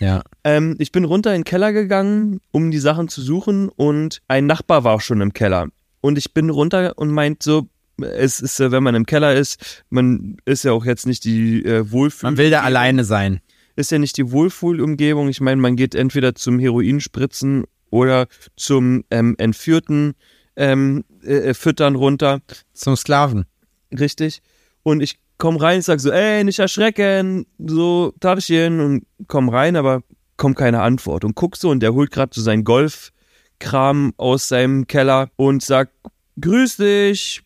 ja. 0.00 0.22
Ähm, 0.42 0.74
ich 0.80 0.90
bin 0.90 1.04
runter 1.04 1.32
in 1.34 1.40
den 1.42 1.44
Keller 1.44 1.72
gegangen, 1.72 2.40
um 2.50 2.70
die 2.72 2.78
Sachen 2.80 3.06
zu 3.08 3.22
suchen 3.22 3.68
und 3.68 4.22
ein 4.26 4.46
Nachbar 4.46 4.82
war 4.82 5.00
schon 5.00 5.20
im 5.20 5.32
Keller. 5.32 5.68
Und 6.00 6.18
ich 6.18 6.34
bin 6.34 6.50
runter 6.50 6.94
und 6.96 7.10
meint 7.10 7.44
so, 7.44 7.68
es 8.00 8.40
ist, 8.40 8.60
äh, 8.60 8.70
wenn 8.70 8.82
man 8.82 8.94
im 8.94 9.06
Keller 9.06 9.34
ist, 9.34 9.84
man 9.90 10.36
ist 10.44 10.64
ja 10.64 10.72
auch 10.72 10.84
jetzt 10.84 11.06
nicht 11.06 11.24
die 11.24 11.64
äh, 11.64 11.90
Wohlfühl. 11.90 12.30
Man 12.30 12.38
will 12.38 12.50
da 12.50 12.62
alleine 12.62 13.04
sein. 13.04 13.40
ist 13.76 13.90
ja 13.90 13.98
nicht 13.98 14.16
die 14.16 14.30
Wohlfühlumgebung. 14.30 15.28
Ich 15.28 15.40
meine, 15.40 15.60
man 15.60 15.76
geht 15.76 15.94
entweder 15.94 16.34
zum 16.34 16.58
Heroinspritzen 16.58 17.64
oder 17.90 18.26
zum 18.56 19.04
ähm, 19.10 19.34
Entführten 19.38 20.14
ähm, 20.56 21.04
äh, 21.22 21.54
Füttern 21.54 21.94
runter. 21.94 22.40
Zum 22.72 22.96
Sklaven. 22.96 23.44
Richtig. 23.92 24.42
Und 24.82 25.00
ich 25.00 25.18
komm 25.38 25.56
rein, 25.56 25.82
sag 25.82 26.00
so, 26.00 26.10
ey, 26.10 26.44
nicht 26.44 26.58
erschrecken, 26.58 27.46
so, 27.58 28.14
Tagchen 28.20 28.80
und 28.80 29.06
komm 29.26 29.48
rein, 29.48 29.76
aber 29.76 30.02
kommt 30.36 30.56
keine 30.56 30.82
Antwort. 30.82 31.24
Und 31.24 31.34
guck 31.34 31.56
so, 31.56 31.70
und 31.70 31.80
der 31.80 31.94
holt 31.94 32.10
gerade 32.10 32.32
so 32.34 32.40
seinen 32.40 32.64
Golfkram 32.64 34.12
aus 34.16 34.48
seinem 34.48 34.86
Keller 34.86 35.30
und 35.36 35.62
sagt, 35.62 35.92
grüß 36.40 36.76
dich, 36.76 37.42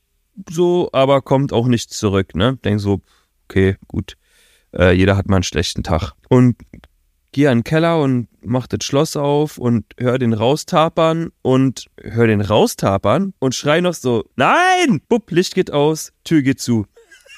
so, 0.50 0.88
aber 0.92 1.22
kommt 1.22 1.52
auch 1.52 1.66
nicht 1.66 1.92
zurück, 1.92 2.34
ne? 2.34 2.58
Denk 2.64 2.80
so, 2.80 3.00
okay, 3.48 3.76
gut, 3.88 4.16
äh, 4.74 4.92
jeder 4.92 5.16
hat 5.16 5.28
mal 5.28 5.36
einen 5.36 5.42
schlechten 5.42 5.82
Tag. 5.82 6.12
Und 6.28 6.56
gehe 7.32 7.50
an 7.50 7.58
den 7.58 7.64
Keller 7.64 8.00
und 8.00 8.28
mach 8.40 8.66
das 8.66 8.84
Schloss 8.84 9.16
auf 9.16 9.58
und 9.58 9.84
hör 9.98 10.18
den 10.18 10.32
raustapern 10.32 11.30
und 11.42 11.86
hör 12.00 12.26
den 12.26 12.40
raustapern 12.40 13.34
und 13.38 13.54
schrei 13.54 13.80
noch 13.80 13.94
so, 13.94 14.24
nein! 14.36 15.00
Bupp, 15.08 15.30
Licht 15.30 15.54
geht 15.54 15.70
aus, 15.70 16.12
Tür 16.24 16.42
geht 16.42 16.60
zu. 16.60 16.86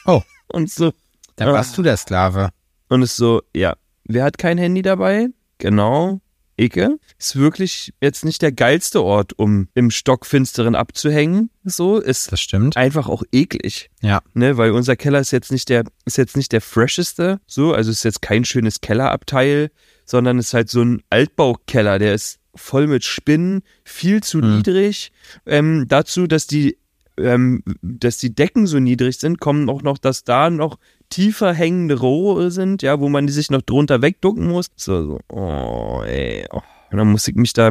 Oh. 0.06 0.22
Und 0.48 0.70
so, 0.70 0.92
Da 1.36 1.52
warst 1.52 1.76
du 1.76 1.82
der 1.82 1.96
Sklave. 1.96 2.50
und 2.88 3.02
es 3.02 3.16
so, 3.16 3.42
ja, 3.54 3.76
wer 4.04 4.24
hat 4.24 4.38
kein 4.38 4.56
Handy 4.56 4.82
dabei? 4.82 5.28
Genau, 5.58 6.20
Icke. 6.58 6.98
Ist 7.18 7.36
wirklich 7.36 7.92
jetzt 8.00 8.24
nicht 8.24 8.42
der 8.42 8.52
geilste 8.52 9.02
Ort, 9.02 9.38
um 9.38 9.68
im 9.74 9.90
Stockfinsteren 9.90 10.74
abzuhängen. 10.74 11.50
So, 11.64 11.98
ist 11.98 12.32
Das 12.32 12.40
stimmt. 12.40 12.76
einfach 12.76 13.08
auch 13.08 13.22
eklig. 13.32 13.90
Ja. 14.02 14.20
Ne, 14.34 14.56
weil 14.56 14.72
unser 14.72 14.96
Keller 14.96 15.20
ist 15.20 15.30
jetzt 15.30 15.52
nicht 15.52 15.68
der, 15.68 15.84
ist 16.04 16.18
jetzt 16.18 16.36
nicht 16.36 16.52
der 16.52 16.60
fresheste, 16.60 17.40
so, 17.46 17.72
also 17.72 17.90
ist 17.90 18.04
jetzt 18.04 18.22
kein 18.22 18.44
schönes 18.44 18.80
Kellerabteil, 18.80 19.70
sondern 20.04 20.38
ist 20.38 20.54
halt 20.54 20.70
so 20.70 20.82
ein 20.82 21.02
Altbaukeller, 21.10 21.98
der 21.98 22.14
ist 22.14 22.38
voll 22.54 22.86
mit 22.86 23.04
Spinnen, 23.04 23.62
viel 23.84 24.22
zu 24.22 24.38
Mhm. 24.38 24.56
niedrig. 24.56 25.12
Ähm, 25.46 25.84
dazu, 25.88 26.26
dass 26.26 26.46
die, 26.46 26.76
ähm, 27.18 27.62
dass 27.82 28.18
die 28.18 28.34
Decken 28.34 28.66
so 28.66 28.78
niedrig 28.80 29.18
sind, 29.18 29.38
kommen 29.40 29.68
auch 29.68 29.82
noch, 29.82 29.98
dass 29.98 30.24
da 30.24 30.50
noch 30.50 30.78
tiefer 31.10 31.52
hängende 31.52 31.98
Rohre 31.98 32.50
sind, 32.50 32.82
ja, 32.82 33.00
wo 33.00 33.08
man 33.08 33.26
die 33.26 33.32
sich 33.32 33.50
noch 33.50 33.62
drunter 33.62 34.02
wegducken 34.02 34.46
muss. 34.48 34.66
So, 34.76 35.04
so, 35.04 35.20
oh, 35.28 36.02
ey. 36.04 36.46
Oh. 36.50 36.62
Und 36.90 36.98
dann 36.98 37.10
muss 37.10 37.28
ich 37.28 37.34
mich 37.34 37.52
da 37.52 37.70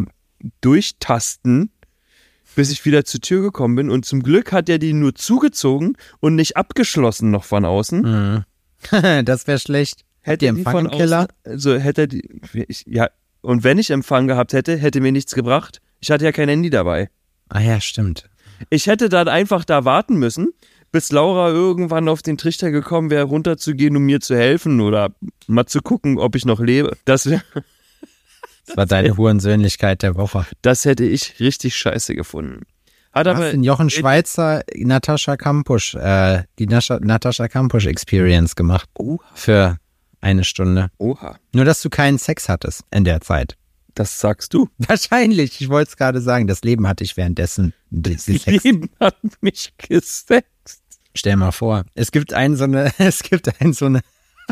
durchtasten, 0.61 1.71
bis 2.55 2.71
ich 2.71 2.85
wieder 2.85 3.05
zur 3.05 3.21
Tür 3.21 3.41
gekommen 3.41 3.75
bin. 3.75 3.89
Und 3.89 4.05
zum 4.05 4.23
Glück 4.23 4.51
hat 4.51 4.69
er 4.69 4.79
die 4.79 4.93
nur 4.93 5.15
zugezogen 5.15 5.97
und 6.19 6.35
nicht 6.35 6.57
abgeschlossen 6.57 7.31
noch 7.31 7.43
von 7.43 7.65
außen. 7.65 8.01
Mhm. 8.01 8.43
das 9.25 9.47
wäre 9.47 9.59
schlecht. 9.59 10.01
Hätte 10.21 10.39
die 10.39 10.47
Empfang 10.47 10.73
von 10.73 10.85
im 10.87 10.91
Keller? 10.91 11.27
also 11.45 11.75
hätte 11.77 12.07
die, 12.07 12.41
ich, 12.67 12.83
ja, 12.85 13.09
und 13.41 13.63
wenn 13.63 13.77
ich 13.77 13.91
Empfang 13.91 14.27
gehabt 14.27 14.53
hätte, 14.53 14.75
hätte 14.75 14.99
mir 14.99 15.11
nichts 15.11 15.33
gebracht. 15.33 15.81
Ich 15.99 16.11
hatte 16.11 16.25
ja 16.25 16.31
kein 16.31 16.49
Handy 16.49 16.69
dabei. 16.69 17.09
Ah 17.49 17.61
ja, 17.61 17.79
stimmt. 17.79 18.29
Ich 18.69 18.87
hätte 18.87 19.09
dann 19.09 19.27
einfach 19.27 19.63
da 19.63 19.85
warten 19.85 20.17
müssen, 20.17 20.49
bis 20.91 21.11
Laura 21.11 21.49
irgendwann 21.49 22.07
auf 22.09 22.21
den 22.21 22.37
Trichter 22.37 22.71
gekommen 22.71 23.09
wäre, 23.09 23.23
runterzugehen, 23.25 23.95
um 23.97 24.03
mir 24.03 24.19
zu 24.19 24.35
helfen 24.35 24.79
oder 24.81 25.09
mal 25.47 25.65
zu 25.65 25.81
gucken, 25.81 26.17
ob 26.17 26.35
ich 26.35 26.45
noch 26.45 26.59
lebe. 26.59 26.97
Das, 27.05 27.29
wär, 27.29 27.41
Das 28.65 28.75
war 28.77 28.85
deine 28.85 29.15
Hurensöhnlichkeit 29.15 30.01
der 30.03 30.15
Woche. 30.15 30.45
das 30.61 30.85
hätte 30.85 31.05
ich 31.05 31.39
richtig 31.39 31.75
scheiße 31.75 32.15
gefunden. 32.15 32.63
Hat 33.13 33.25
Du 33.25 33.31
aber 33.31 33.45
hast 33.45 33.53
den 33.53 33.63
Jochen 33.63 33.89
Schweizer 33.89 34.63
Natascha 34.75 35.37
Kampusch, 35.37 35.95
äh, 35.95 36.43
die 36.59 36.67
Nascha, 36.67 36.99
Natascha 36.99 37.47
Kampusch 37.47 37.85
Experience 37.85 38.55
gemacht. 38.55 38.89
Oha. 38.95 39.23
Für 39.33 39.77
eine 40.21 40.43
Stunde. 40.43 40.89
Oha, 40.97 41.37
Nur, 41.53 41.63
dass 41.65 41.81
du 41.81 41.89
keinen 41.89 42.17
Sex 42.17 42.49
hattest 42.49 42.83
in 42.91 43.05
der 43.05 43.21
Zeit. 43.21 43.55
das 43.95 44.19
sagst 44.19 44.53
du. 44.53 44.67
Wahrscheinlich. 44.77 45.61
Ich 45.61 45.69
wollte 45.69 45.89
es 45.91 45.97
gerade 45.97 46.21
sagen. 46.21 46.45
Das 46.47 46.61
Leben 46.61 46.87
hatte 46.87 47.03
ich 47.05 47.15
währenddessen. 47.17 47.73
Das. 47.89 48.27
Leben 48.27 48.89
hat 48.99 49.15
mich 49.41 49.73
gesext. 49.77 50.51
Stell 51.17 51.35
mal 51.35 51.51
vor. 51.51 51.83
Es 51.95 52.11
gibt 52.11 52.33
ein 52.33 52.55
so 52.55 52.65
eine, 52.65 52.91
es 52.99 53.23
gibt 53.23 53.49
ein 53.59 53.73
so 53.73 53.85
eine, 53.85 54.01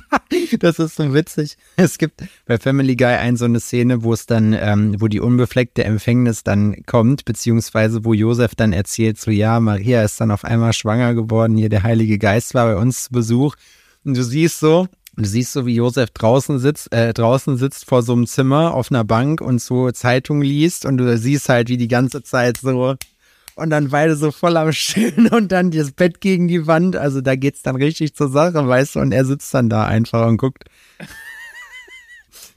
das 0.59 0.79
ist 0.79 0.95
so 0.95 1.13
witzig. 1.13 1.57
Es 1.75 1.99
gibt 1.99 2.23
bei 2.47 2.57
Family 2.57 2.95
Guy 2.95 3.13
ein 3.15 3.37
so 3.37 3.45
eine 3.45 3.59
Szene, 3.59 4.03
wo 4.03 4.13
es 4.13 4.25
dann, 4.25 4.53
ähm, 4.53 4.99
wo 4.99 5.07
die 5.07 5.19
unbefleckte 5.19 5.83
Empfängnis 5.83 6.43
dann 6.43 6.83
kommt, 6.85 7.23
beziehungsweise 7.25 8.03
wo 8.03 8.13
Josef 8.13 8.55
dann 8.55 8.73
erzählt, 8.73 9.19
so 9.19 9.29
ja, 9.29 9.59
Maria 9.59 10.03
ist 10.03 10.19
dann 10.19 10.31
auf 10.31 10.43
einmal 10.43 10.73
schwanger 10.73 11.13
geworden, 11.13 11.55
hier 11.55 11.69
der 11.69 11.83
Heilige 11.83 12.17
Geist 12.17 12.55
war 12.55 12.65
bei 12.65 12.77
uns 12.77 13.05
zu 13.05 13.11
Besuch. 13.11 13.55
Und 14.03 14.17
du 14.17 14.23
siehst 14.23 14.59
so, 14.59 14.87
du 15.15 15.25
siehst 15.25 15.53
so, 15.53 15.67
wie 15.67 15.75
Josef 15.75 16.09
draußen 16.11 16.57
sitzt, 16.57 16.91
äh, 16.93 17.13
draußen 17.13 17.57
sitzt 17.57 17.85
vor 17.85 18.01
so 18.01 18.13
einem 18.13 18.25
Zimmer 18.25 18.73
auf 18.73 18.91
einer 18.91 19.03
Bank 19.03 19.39
und 19.39 19.61
so 19.61 19.91
Zeitung 19.91 20.41
liest 20.41 20.85
und 20.85 20.97
du 20.97 21.15
siehst 21.17 21.47
halt, 21.47 21.69
wie 21.69 21.77
die 21.77 21.87
ganze 21.87 22.23
Zeit 22.23 22.57
so 22.57 22.95
und 23.55 23.69
dann 23.69 23.89
beide 23.89 24.15
so 24.15 24.31
voll 24.31 24.57
am 24.57 24.71
Stillen 24.73 25.27
und 25.27 25.51
dann 25.51 25.71
das 25.71 25.91
Bett 25.91 26.21
gegen 26.21 26.47
die 26.47 26.67
Wand. 26.67 26.95
Also 26.95 27.21
da 27.21 27.35
geht's 27.35 27.61
dann 27.61 27.75
richtig 27.75 28.15
zur 28.15 28.29
Sache, 28.29 28.67
weißt 28.67 28.95
du, 28.95 28.99
und 28.99 29.11
er 29.11 29.25
sitzt 29.25 29.53
dann 29.53 29.69
da 29.69 29.85
einfach 29.85 30.27
und 30.27 30.37
guckt. 30.37 30.65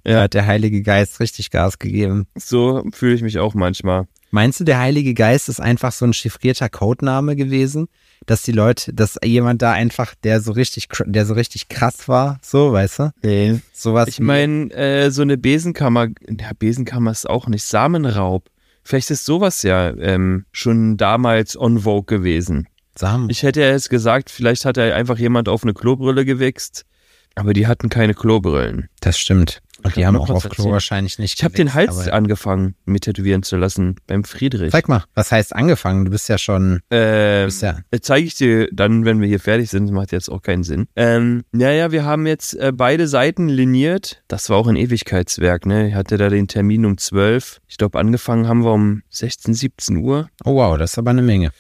Da 0.04 0.22
hat 0.22 0.34
der 0.34 0.46
Heilige 0.46 0.82
Geist 0.82 1.20
richtig 1.20 1.50
Gas 1.50 1.78
gegeben. 1.78 2.26
So 2.34 2.82
fühle 2.92 3.14
ich 3.14 3.22
mich 3.22 3.38
auch 3.38 3.54
manchmal. 3.54 4.06
Meinst 4.30 4.60
du, 4.60 4.64
der 4.64 4.78
Heilige 4.78 5.14
Geist 5.14 5.48
ist 5.48 5.60
einfach 5.60 5.92
so 5.92 6.04
ein 6.04 6.12
chiffrierter 6.12 6.68
Codename 6.68 7.34
gewesen? 7.34 7.88
Dass 8.26 8.42
die 8.42 8.52
Leute, 8.52 8.92
dass 8.92 9.18
jemand 9.24 9.62
da 9.62 9.72
einfach, 9.72 10.14
der 10.22 10.40
so 10.40 10.52
richtig, 10.52 10.88
der 11.06 11.24
so 11.24 11.34
richtig 11.34 11.68
krass 11.68 12.08
war, 12.08 12.38
so, 12.42 12.72
weißt 12.72 12.98
du? 12.98 13.12
Nee. 13.22 13.60
Sowas 13.72 14.08
Ich 14.08 14.20
meine, 14.20 14.70
äh, 14.72 15.10
so 15.10 15.22
eine 15.22 15.38
Besenkammer, 15.38 16.08
ja, 16.28 16.50
Besenkammer 16.58 17.10
ist 17.10 17.28
auch 17.28 17.46
nicht 17.46 17.64
Samenraub. 17.64 18.50
Vielleicht 18.88 19.11
ist 19.11 19.26
sowas 19.26 19.64
ja 19.64 19.90
ähm, 19.99 20.47
schon 20.50 20.97
damals 20.97 21.61
on 21.61 21.80
vogue 21.80 22.07
gewesen. 22.07 22.68
Samen. 22.97 23.28
Ich 23.28 23.42
hätte 23.42 23.61
ja 23.61 23.68
jetzt 23.68 23.90
gesagt, 23.90 24.30
vielleicht 24.30 24.64
hat 24.64 24.78
er 24.78 24.95
einfach 24.95 25.18
jemand 25.18 25.50
auf 25.50 25.62
eine 25.62 25.75
Klobrille 25.75 26.25
gewichst, 26.25 26.87
aber 27.35 27.52
die 27.52 27.66
hatten 27.66 27.90
keine 27.90 28.14
Klobrillen. 28.14 28.88
Das 29.02 29.18
stimmt. 29.18 29.61
Und 29.85 29.94
die 29.94 30.04
hab 30.04 30.14
haben 30.14 30.20
auch 30.20 30.30
auf 30.30 30.49
Klo 30.49 30.70
wahrscheinlich 30.73 31.18
nicht 31.18 31.38
Ich 31.38 31.44
habe 31.44 31.54
den 31.54 31.73
Hals 31.75 31.97
aber- 31.97 32.12
angefangen, 32.12 32.75
mir 32.85 32.99
tätowieren 33.00 33.42
zu 33.42 33.56
lassen 33.56 33.97
beim 34.06 34.25
Friedrich. 34.25 34.73
Zeig 34.73 34.88
mal, 34.88 35.04
was 35.14 35.30
heißt 35.30 35.54
angefangen? 35.54 36.04
Du 36.04 36.11
bist 36.11 36.28
ja 36.28 36.37
schon, 36.38 36.80
Ähm, 36.90 37.47
bist 37.47 37.62
ja, 37.62 37.78
Zeige 38.00 38.26
ich 38.26 38.35
dir 38.35 38.68
dann, 38.73 39.04
wenn 39.04 39.20
wir 39.20 39.28
hier 39.28 39.40
fertig 39.40 39.70
sind, 39.70 39.90
macht 39.92 40.11
jetzt 40.12 40.28
auch 40.30 40.42
keinen 40.42 40.64
Sinn. 40.64 40.88
Ähm, 40.97 41.44
naja, 41.52 41.92
wir 41.92 42.04
haben 42.04 42.26
jetzt 42.26 42.54
äh, 42.54 42.73
beide 42.75 43.06
Seiten 43.06 43.49
liniert. 43.49 44.23
Das 44.26 44.50
war 44.50 44.56
auch 44.56 44.66
ein 44.66 44.76
Ewigkeitswerk, 44.76 45.64
ne? 45.66 45.88
Ich 45.88 45.94
hatte 45.94 46.16
da 46.16 46.28
den 46.28 46.49
Termin 46.49 46.85
um 46.85 46.99
12. 46.99 47.61
Ich 47.68 47.76
glaube, 47.78 47.99
angefangen 47.99 48.49
haben 48.49 48.64
wir 48.64 48.73
um 48.73 49.02
16, 49.11 49.54
17 49.54 49.99
Uhr. 49.99 50.28
Oh 50.44 50.54
wow, 50.56 50.76
das 50.76 50.92
ist 50.92 50.99
aber 50.99 51.11
eine 51.11 51.23
Menge. 51.23 51.50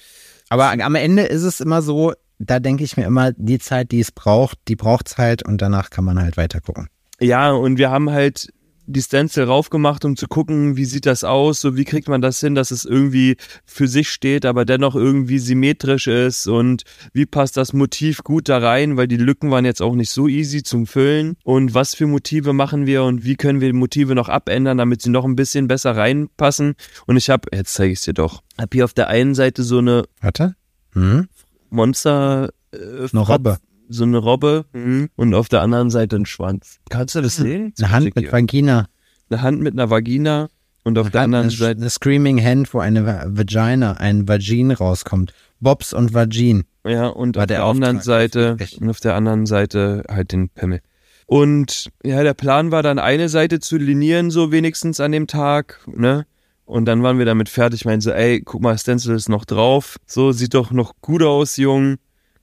Aber 0.48 0.70
am 0.70 0.94
Ende 0.94 1.22
ist 1.22 1.42
es 1.42 1.60
immer 1.60 1.82
so, 1.82 2.14
da 2.38 2.58
denke 2.58 2.82
ich 2.82 2.96
mir 2.96 3.04
immer, 3.04 3.32
die 3.32 3.58
Zeit, 3.58 3.92
die 3.92 4.00
es 4.00 4.10
braucht, 4.12 4.58
die 4.68 4.76
braucht's 4.76 5.18
halt 5.18 5.44
und 5.44 5.60
danach 5.60 5.90
kann 5.90 6.04
man 6.04 6.20
halt 6.20 6.36
weiter 6.36 6.60
gucken. 6.60 6.88
Ja, 7.20 7.50
und 7.52 7.78
wir 7.78 7.90
haben 7.90 8.10
halt 8.10 8.48
die 8.88 9.02
Stencil 9.02 9.44
raufgemacht, 9.44 10.04
um 10.04 10.16
zu 10.16 10.26
gucken, 10.26 10.76
wie 10.76 10.86
sieht 10.86 11.04
das 11.04 11.22
aus, 11.22 11.60
so 11.60 11.76
wie 11.76 11.84
kriegt 11.84 12.08
man 12.08 12.22
das 12.22 12.40
hin, 12.40 12.54
dass 12.54 12.70
es 12.70 12.86
irgendwie 12.86 13.36
für 13.66 13.86
sich 13.86 14.08
steht, 14.08 14.46
aber 14.46 14.64
dennoch 14.64 14.94
irgendwie 14.94 15.38
symmetrisch 15.38 16.06
ist 16.06 16.46
und 16.46 16.84
wie 17.12 17.26
passt 17.26 17.58
das 17.58 17.74
Motiv 17.74 18.24
gut 18.24 18.48
da 18.48 18.58
rein, 18.58 18.96
weil 18.96 19.06
die 19.06 19.18
Lücken 19.18 19.50
waren 19.50 19.66
jetzt 19.66 19.82
auch 19.82 19.94
nicht 19.94 20.10
so 20.10 20.26
easy 20.26 20.62
zum 20.62 20.86
Füllen 20.86 21.36
und 21.44 21.74
was 21.74 21.94
für 21.94 22.06
Motive 22.06 22.54
machen 22.54 22.86
wir 22.86 23.02
und 23.04 23.24
wie 23.24 23.36
können 23.36 23.60
wir 23.60 23.68
die 23.68 23.78
Motive 23.78 24.14
noch 24.14 24.30
abändern, 24.30 24.78
damit 24.78 25.02
sie 25.02 25.10
noch 25.10 25.26
ein 25.26 25.36
bisschen 25.36 25.68
besser 25.68 25.94
reinpassen 25.94 26.74
und 27.06 27.16
ich 27.18 27.28
habe, 27.28 27.48
jetzt 27.54 27.74
zeige 27.74 27.92
ich 27.92 27.98
es 27.98 28.04
dir 28.06 28.14
doch, 28.14 28.42
habe 28.58 28.70
hier 28.72 28.86
auf 28.86 28.94
der 28.94 29.08
einen 29.08 29.34
Seite 29.34 29.64
so 29.64 29.78
eine 29.78 30.04
Warte. 30.22 30.54
Hm? 30.94 31.28
Monster 31.68 32.48
äh, 32.72 33.08
Eine 33.12 33.20
Robbe. 33.20 33.58
So 33.88 34.04
eine 34.04 34.18
Robbe 34.18 34.64
mhm. 34.72 35.08
und 35.16 35.34
auf 35.34 35.48
der 35.48 35.62
anderen 35.62 35.90
Seite 35.90 36.16
ein 36.16 36.26
Schwanz. 36.26 36.78
Kannst 36.90 37.14
du 37.14 37.20
das 37.20 37.36
sehen? 37.36 37.72
Eine 37.78 37.90
Hand 37.90 38.14
mit 38.16 38.30
Vagina. 38.32 38.86
eine 39.30 39.42
Hand 39.42 39.60
mit 39.60 39.72
einer 39.74 39.90
Vagina 39.90 40.48
und 40.84 40.98
auf 40.98 41.10
der 41.10 41.22
Hand, 41.22 41.34
anderen 41.34 41.50
Seite 41.50 41.80
eine 41.80 41.90
Screaming 41.90 42.42
Hand, 42.42 42.72
wo 42.74 42.78
eine 42.80 43.04
Va- 43.06 43.24
Vagina, 43.28 43.92
ein 43.94 44.26
Vagin 44.28 44.70
rauskommt. 44.70 45.32
Bobs 45.60 45.92
und 45.92 46.14
Vagin. 46.14 46.64
ja 46.86 47.06
und 47.08 47.36
auf 47.36 47.46
der 47.46 47.58
der 47.58 47.64
anderen. 47.64 48.00
Seite 48.00 48.56
und 48.80 48.88
auf 48.90 49.00
der 49.00 49.14
anderen 49.14 49.46
Seite 49.46 50.04
halt 50.08 50.32
den 50.32 50.48
Pimmel. 50.50 50.80
Und 51.26 51.90
ja, 52.02 52.22
der 52.22 52.32
Plan 52.34 52.70
war 52.70 52.82
dann 52.82 52.98
eine 52.98 53.28
Seite 53.28 53.60
zu 53.60 53.76
linieren 53.76 54.30
so 54.30 54.50
wenigstens 54.50 54.98
an 55.00 55.12
dem 55.12 55.26
Tag, 55.26 55.80
ne? 55.86 56.26
Und 56.64 56.84
dann 56.84 57.02
waren 57.02 57.18
wir 57.18 57.24
damit 57.24 57.48
fertig, 57.48 57.84
meinen 57.86 58.00
so, 58.02 58.10
ey, 58.10 58.42
guck 58.42 58.60
mal, 58.62 58.76
Stencil 58.78 59.14
ist 59.14 59.28
noch 59.30 59.46
drauf. 59.46 59.96
So, 60.06 60.32
sieht 60.32 60.52
doch 60.52 60.70
noch 60.70 60.92
gut 61.00 61.22
aus, 61.22 61.56
Jung. 61.56 61.96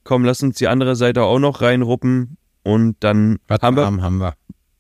Komm, 0.06 0.24
lass 0.24 0.42
uns 0.44 0.58
die 0.58 0.68
andere 0.68 0.96
Seite 0.96 1.24
auch 1.24 1.40
noch 1.40 1.62
reinruppen. 1.62 2.38
Und 2.64 2.96
dann 3.02 3.40
haben 3.50 3.76
wir, 3.76 3.86
Haben, 3.86 4.18
wir. 4.20 4.36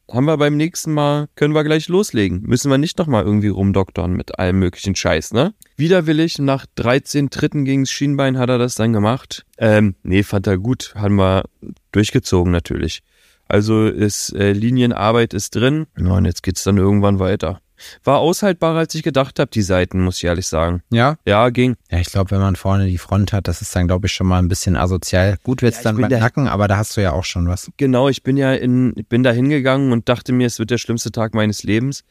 haben 0.10 0.25
wir 0.25 0.38
beim 0.38 0.55
nächsten 0.55 0.94
Mal, 0.94 1.27
können 1.36 1.55
wir 1.55 1.63
gleich 1.63 1.88
loslegen. 1.88 2.44
Müssen 2.44 2.70
wir 2.70 2.77
nicht 2.77 2.98
nochmal 3.00 3.24
irgendwie 3.25 3.48
rumdoktern 3.48 4.13
mit 4.13 4.38
allem 4.39 4.60
möglichen 4.60 4.96
Scheiß, 4.96 5.34
ne? 5.34 5.53
Widerwillig, 5.77 6.38
nach 6.39 6.67
13 6.75 7.32
Tritten 7.32 7.65
gegens 7.65 7.89
Schienbein 7.89 8.38
hat 8.38 8.50
er 8.50 8.60
das 8.60 8.75
dann 8.75 8.94
gemacht. 8.94 9.46
Ähm, 9.58 9.96
nee, 10.03 10.22
fand 10.24 10.46
er 10.48 10.60
gut. 10.60 10.94
Haben 10.96 11.15
wir 11.15 11.46
durchgezogen 11.91 12.51
natürlich. 12.51 13.01
Also 13.48 13.88
ist 13.88 14.32
äh, 14.34 14.53
Linienarbeit 14.53 15.34
ist 15.34 15.55
drin. 15.55 15.88
Ja, 15.98 16.12
und 16.13 16.25
jetzt 16.25 16.44
geht's 16.44 16.63
dann 16.63 16.77
irgendwann 16.77 17.20
weiter. 17.20 17.62
War 18.03 18.20
aushaltbarer, 18.20 18.79
als 18.79 18.96
ich 18.96 19.03
gedacht 19.03 19.39
habe, 19.39 19.51
die 19.51 19.62
Seiten, 19.62 20.01
muss 20.01 20.17
ich 20.17 20.24
ehrlich 20.25 20.48
sagen. 20.48 20.82
Ja? 20.91 21.17
Ja, 21.25 21.50
ging. 21.50 21.75
Ja, 21.91 22.00
ich 22.00 22.08
glaube, 22.08 22.32
wenn 22.32 22.39
man 22.39 22.55
vorne 22.55 22.88
die 22.88 22.98
Front 22.98 23.34
hat, 23.34 23.48
das 23.48 23.62
ist 23.62 23.75
dann, 23.75 23.88
glaube 23.88 24.08
ich, 24.08 24.13
schon 24.13 24.27
mal 24.27 24.39
ein 24.39 24.48
bisschen 24.48 24.75
asozial. 24.75 25.38
Gut 25.44 25.62
wird's 25.62 25.77
Ja, 25.77 25.84
dann 25.84 25.98
beim 25.98 26.10
da- 26.10 26.20
Nacken, 26.20 26.48
aber 26.48 26.67
da 26.67 26.77
hast 26.77 26.96
du 26.98 27.01
ja 27.01 27.12
auch 27.13 27.24
schon 27.25 27.48
was. 27.48 27.72
Genau, 27.77 28.10
ich 28.10 28.24
bin 28.24 28.38
ja 28.38 28.53
in, 28.53 28.94
ich 28.96 29.08
bin 29.08 29.24
da 29.24 29.32
hingegangen 29.32 29.91
und 29.91 30.08
dachte 30.10 30.32
mir, 30.34 30.48
es 30.48 30.60
wird 30.60 30.72
der 30.72 30.77
schlimmste 30.77 31.12
Tag 31.12 31.34
meines 31.34 31.63
Lebens. 31.63 32.03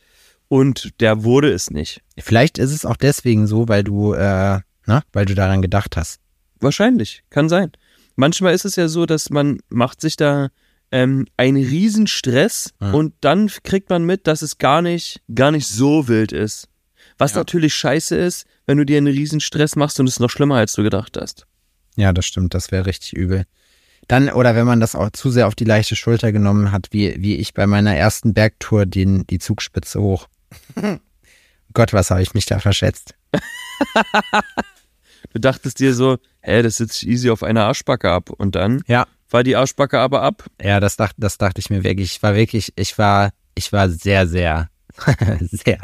Und 0.48 1.00
der 1.00 1.24
wurde 1.24 1.50
es 1.52 1.70
nicht. 1.70 2.02
Vielleicht 2.18 2.58
ist 2.58 2.70
es 2.72 2.84
auch 2.84 2.96
deswegen 2.96 3.46
so, 3.46 3.66
weil 3.68 3.82
du, 3.82 4.12
äh, 4.12 4.60
na, 4.86 5.02
weil 5.12 5.24
du 5.24 5.34
daran 5.34 5.62
gedacht 5.62 5.96
hast. 5.96 6.20
Wahrscheinlich, 6.60 7.24
kann 7.30 7.48
sein. 7.48 7.72
Manchmal 8.16 8.54
ist 8.54 8.64
es 8.64 8.76
ja 8.76 8.86
so, 8.88 9.06
dass 9.06 9.30
man 9.30 9.58
macht 9.70 10.00
sich 10.00 10.16
da 10.16 10.48
ähm, 10.90 11.26
ein 11.36 11.56
Riesenstress 11.56 12.72
Ja. 12.80 12.92
und 12.92 13.14
dann 13.20 13.50
kriegt 13.64 13.90
man 13.90 14.04
mit, 14.04 14.26
dass 14.26 14.42
es 14.42 14.58
gar 14.58 14.82
nicht, 14.82 15.20
gar 15.34 15.50
nicht 15.50 15.66
so 15.66 16.08
wild 16.08 16.32
ist. 16.32 16.68
Was 17.18 17.32
Ja. 17.32 17.38
natürlich 17.38 17.74
scheiße 17.74 18.16
ist, 18.16 18.46
wenn 18.66 18.78
du 18.78 18.84
dir 18.86 18.98
einen 18.98 19.06
Riesenstress 19.12 19.76
machst 19.76 20.00
und 20.00 20.06
es 20.06 20.14
ist 20.14 20.20
noch 20.20 20.30
schlimmer, 20.30 20.56
als 20.56 20.72
du 20.74 20.82
gedacht 20.82 21.16
hast. 21.20 21.46
Ja, 21.96 22.12
das 22.12 22.26
stimmt, 22.26 22.54
das 22.54 22.70
wäre 22.72 22.86
richtig 22.86 23.12
übel. 23.12 23.44
Dann, 24.08 24.28
oder 24.30 24.54
wenn 24.54 24.66
man 24.66 24.80
das 24.80 24.94
auch 24.94 25.10
zu 25.10 25.30
sehr 25.30 25.46
auf 25.46 25.54
die 25.54 25.64
leichte 25.64 25.96
Schulter 25.96 26.30
genommen 26.32 26.72
hat, 26.72 26.88
wie, 26.90 27.14
wie 27.22 27.36
ich 27.36 27.54
bei 27.54 27.66
meiner 27.66 27.94
ersten 27.96 28.34
Bergtour 28.34 28.84
den, 28.86 29.26
die 29.28 29.38
Zugspitze 29.38 30.00
hoch. 30.00 30.28
Gott, 31.72 31.92
was 31.92 32.10
habe 32.10 32.20
ich 32.22 32.34
mich 32.34 32.46
da 32.46 32.58
verschätzt? 32.60 33.14
Du 35.32 35.40
dachtest 35.40 35.80
dir 35.80 35.94
so, 35.94 36.18
hä, 36.42 36.62
das 36.62 36.76
sitzt 36.76 37.02
easy 37.02 37.30
auf 37.30 37.42
einer 37.42 37.64
Arschbacke 37.64 38.08
ab. 38.10 38.30
Und 38.30 38.54
dann 38.54 38.82
Ja. 38.86 39.06
War 39.34 39.42
die 39.44 39.56
Arschbacke 39.56 39.98
aber 40.00 40.22
ab. 40.22 40.44
Ja, 40.62 40.80
das 40.80 40.96
dachte, 40.96 41.16
das 41.18 41.36
dachte 41.36 41.60
ich 41.60 41.68
mir 41.68 41.82
wirklich. 41.84 42.14
Ich 42.16 42.22
war 42.22 42.34
wirklich, 42.34 42.72
ich 42.76 42.96
war, 42.96 43.32
ich 43.54 43.70
war 43.72 43.90
sehr, 43.90 44.26
sehr, 44.26 44.70
sehr, 45.40 45.78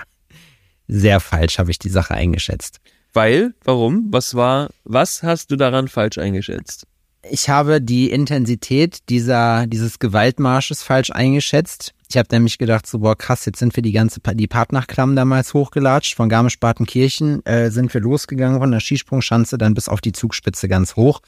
sehr 0.89 1.21
falsch, 1.21 1.59
habe 1.59 1.71
ich 1.71 1.79
die 1.79 1.91
Sache 1.91 2.15
eingeschätzt. 2.15 2.81
Weil, 3.13 3.55
warum? 3.65 4.07
Was 4.11 4.35
war, 4.35 4.71
was 4.85 5.23
hast 5.23 5.51
du 5.51 5.57
daran 5.57 5.89
falsch 5.89 6.17
eingeschätzt? 6.19 6.87
Ich 7.29 7.51
habe 7.51 7.83
die 7.83 8.11
Intensität 8.11 9.01
dieser, 9.11 9.67
dieses 9.67 9.99
Gewaltmarsches 9.99 10.83
falsch 10.83 11.11
eingeschätzt. 11.11 11.93
Ich 12.09 12.17
habe 12.17 12.29
nämlich 12.33 12.57
gedacht, 12.57 12.87
so, 12.87 13.01
boah, 13.01 13.17
krass, 13.17 13.45
jetzt 13.45 13.59
sind 13.59 13.77
wir 13.77 13.83
die 13.83 13.93
ganze, 13.93 14.21
Pa- 14.21 14.33
die 14.35 14.47
Partnachklamm 14.47 15.15
damals 15.17 15.53
hochgelatscht. 15.55 16.15
Von 16.15 16.29
Garmisch-Partenkirchen 16.29 17.45
äh, 17.45 17.71
sind 17.71 17.93
wir 17.93 18.01
losgegangen 18.01 18.59
von 18.59 18.71
der 18.71 18.81
Skisprungschanze 18.81 19.59
dann 19.59 19.75
bis 19.75 19.89
auf 19.89 20.01
die 20.01 20.13
Zugspitze 20.13 20.67
ganz 20.69 20.97
hoch. 20.97 21.21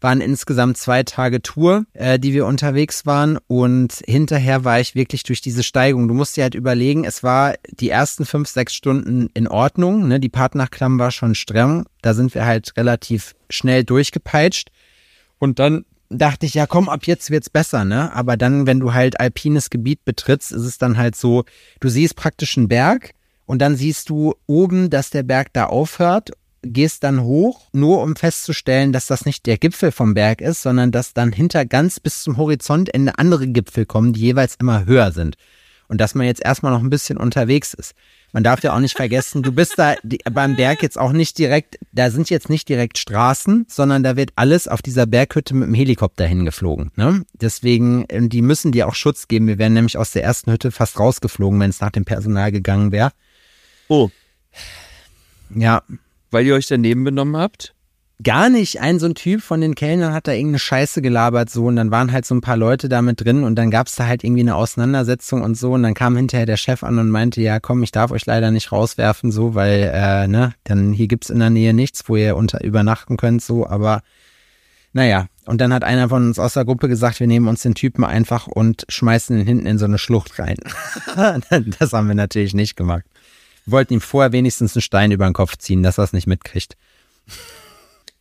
Waren 0.00 0.20
insgesamt 0.20 0.78
zwei 0.78 1.02
Tage 1.02 1.42
Tour, 1.42 1.84
äh, 1.92 2.18
die 2.18 2.32
wir 2.32 2.46
unterwegs 2.46 3.06
waren. 3.06 3.38
Und 3.46 4.02
hinterher 4.06 4.64
war 4.64 4.80
ich 4.80 4.94
wirklich 4.94 5.22
durch 5.22 5.40
diese 5.40 5.62
Steigung. 5.62 6.08
Du 6.08 6.14
musst 6.14 6.36
dir 6.36 6.44
halt 6.44 6.54
überlegen, 6.54 7.04
es 7.04 7.22
war 7.22 7.54
die 7.70 7.90
ersten 7.90 8.24
fünf, 8.24 8.48
sechs 8.48 8.74
Stunden 8.74 9.28
in 9.34 9.48
Ordnung. 9.48 10.08
Ne? 10.08 10.20
Die 10.20 10.28
Partnachklamm 10.28 10.98
war 10.98 11.10
schon 11.10 11.34
streng. 11.34 11.84
Da 12.02 12.14
sind 12.14 12.34
wir 12.34 12.46
halt 12.46 12.76
relativ 12.76 13.34
schnell 13.50 13.84
durchgepeitscht. 13.84 14.70
Und 15.38 15.58
dann 15.58 15.84
dachte 16.10 16.44
ich, 16.44 16.54
ja 16.54 16.66
komm, 16.66 16.88
ab 16.88 17.04
jetzt 17.04 17.30
wird's 17.30 17.48
besser, 17.48 17.84
ne? 17.84 18.12
Aber 18.14 18.36
dann, 18.36 18.66
wenn 18.66 18.80
du 18.80 18.92
halt 18.92 19.18
alpines 19.20 19.70
Gebiet 19.70 20.04
betrittst, 20.04 20.52
ist 20.52 20.64
es 20.64 20.76
dann 20.76 20.98
halt 20.98 21.16
so, 21.16 21.44
du 21.78 21.88
siehst 21.88 22.16
praktisch 22.16 22.58
einen 22.58 22.68
Berg 22.68 23.12
und 23.46 23.60
dann 23.62 23.76
siehst 23.76 24.10
du 24.10 24.34
oben, 24.46 24.90
dass 24.90 25.10
der 25.10 25.22
Berg 25.22 25.52
da 25.52 25.66
aufhört, 25.66 26.30
gehst 26.62 27.04
dann 27.04 27.22
hoch, 27.22 27.68
nur 27.72 28.02
um 28.02 28.16
festzustellen, 28.16 28.92
dass 28.92 29.06
das 29.06 29.24
nicht 29.24 29.46
der 29.46 29.58
Gipfel 29.58 29.92
vom 29.92 30.14
Berg 30.14 30.40
ist, 30.40 30.62
sondern 30.62 30.92
dass 30.92 31.14
dann 31.14 31.32
hinter 31.32 31.64
ganz 31.64 32.00
bis 32.00 32.22
zum 32.22 32.36
Horizontende 32.36 33.18
andere 33.18 33.48
Gipfel 33.48 33.86
kommen, 33.86 34.12
die 34.12 34.20
jeweils 34.20 34.56
immer 34.56 34.84
höher 34.84 35.12
sind. 35.12 35.36
Und 35.88 36.00
dass 36.00 36.14
man 36.14 36.26
jetzt 36.26 36.44
erstmal 36.44 36.72
noch 36.72 36.82
ein 36.82 36.90
bisschen 36.90 37.18
unterwegs 37.18 37.74
ist. 37.74 37.94
Man 38.32 38.44
darf 38.44 38.62
ja 38.62 38.72
auch 38.74 38.78
nicht 38.78 38.96
vergessen, 38.96 39.42
du 39.42 39.50
bist 39.50 39.76
da 39.76 39.96
beim 40.32 40.54
Berg 40.54 40.82
jetzt 40.82 40.98
auch 40.98 41.10
nicht 41.10 41.36
direkt, 41.38 41.78
da 41.92 42.10
sind 42.10 42.30
jetzt 42.30 42.48
nicht 42.48 42.68
direkt 42.68 42.96
Straßen, 42.98 43.66
sondern 43.68 44.04
da 44.04 44.16
wird 44.16 44.30
alles 44.36 44.68
auf 44.68 44.82
dieser 44.82 45.06
Berghütte 45.06 45.54
mit 45.54 45.66
dem 45.66 45.74
Helikopter 45.74 46.26
hingeflogen. 46.26 46.92
Ne? 46.94 47.24
Deswegen, 47.32 48.04
äh, 48.08 48.28
die 48.28 48.42
müssen 48.42 48.70
dir 48.70 48.86
auch 48.86 48.94
Schutz 48.94 49.26
geben. 49.26 49.48
Wir 49.48 49.58
wären 49.58 49.72
nämlich 49.72 49.98
aus 49.98 50.12
der 50.12 50.22
ersten 50.22 50.52
Hütte 50.52 50.70
fast 50.70 50.98
rausgeflogen, 51.00 51.58
wenn 51.58 51.70
es 51.70 51.80
nach 51.80 51.90
dem 51.90 52.04
Personal 52.04 52.52
gegangen 52.52 52.92
wäre. 52.92 53.10
Oh, 53.88 54.10
Ja, 55.52 55.82
weil 56.30 56.46
ihr 56.46 56.54
euch 56.54 56.66
daneben 56.66 57.04
benommen 57.04 57.36
habt? 57.36 57.74
gar 58.22 58.48
nicht. 58.48 58.80
Ein 58.80 58.98
so 58.98 59.06
ein 59.06 59.14
Typ 59.14 59.42
von 59.42 59.60
den 59.60 59.74
Kellnern 59.74 60.12
hat 60.12 60.28
da 60.28 60.32
irgendeine 60.32 60.58
Scheiße 60.58 61.02
gelabert 61.02 61.50
so 61.50 61.66
und 61.66 61.76
dann 61.76 61.90
waren 61.90 62.12
halt 62.12 62.26
so 62.26 62.34
ein 62.34 62.40
paar 62.40 62.56
Leute 62.56 62.88
da 62.88 63.02
mit 63.02 63.24
drin 63.24 63.44
und 63.44 63.56
dann 63.56 63.70
gab's 63.70 63.96
da 63.96 64.06
halt 64.06 64.24
irgendwie 64.24 64.42
eine 64.42 64.56
Auseinandersetzung 64.56 65.42
und 65.42 65.56
so 65.56 65.72
und 65.72 65.82
dann 65.82 65.94
kam 65.94 66.16
hinterher 66.16 66.46
der 66.46 66.56
Chef 66.56 66.82
an 66.82 66.98
und 66.98 67.10
meinte, 67.10 67.40
ja 67.40 67.60
komm, 67.60 67.82
ich 67.82 67.92
darf 67.92 68.10
euch 68.10 68.26
leider 68.26 68.50
nicht 68.50 68.72
rauswerfen 68.72 69.30
so, 69.32 69.54
weil 69.54 69.90
äh, 69.92 70.28
ne, 70.28 70.54
dann 70.64 70.92
hier 70.92 71.08
gibt's 71.08 71.30
in 71.30 71.38
der 71.38 71.50
Nähe 71.50 71.74
nichts, 71.74 72.08
wo 72.08 72.16
ihr 72.16 72.36
unter 72.36 72.62
übernachten 72.62 73.16
könnt 73.16 73.42
so, 73.42 73.66
aber 73.66 74.02
naja, 74.92 75.26
und 75.46 75.60
dann 75.60 75.72
hat 75.72 75.84
einer 75.84 76.08
von 76.08 76.26
uns 76.26 76.38
aus 76.38 76.54
der 76.54 76.64
Gruppe 76.64 76.88
gesagt, 76.88 77.20
wir 77.20 77.26
nehmen 77.28 77.46
uns 77.46 77.62
den 77.62 77.74
Typen 77.74 78.04
einfach 78.04 78.48
und 78.48 78.84
schmeißen 78.88 79.38
ihn 79.38 79.46
hinten 79.46 79.66
in 79.66 79.78
so 79.78 79.84
eine 79.84 79.98
Schlucht 79.98 80.38
rein. 80.38 80.56
das 81.78 81.92
haben 81.92 82.08
wir 82.08 82.16
natürlich 82.16 82.54
nicht 82.54 82.76
gemacht. 82.76 83.04
Wollten 83.70 83.94
ihm 83.94 84.00
vorher 84.00 84.32
wenigstens 84.32 84.74
einen 84.76 84.82
Stein 84.82 85.10
über 85.12 85.24
den 85.24 85.32
Kopf 85.34 85.56
ziehen, 85.58 85.82
dass 85.82 85.98
er 85.98 86.04
es 86.04 86.12
nicht 86.12 86.26
mitkriegt. 86.26 86.76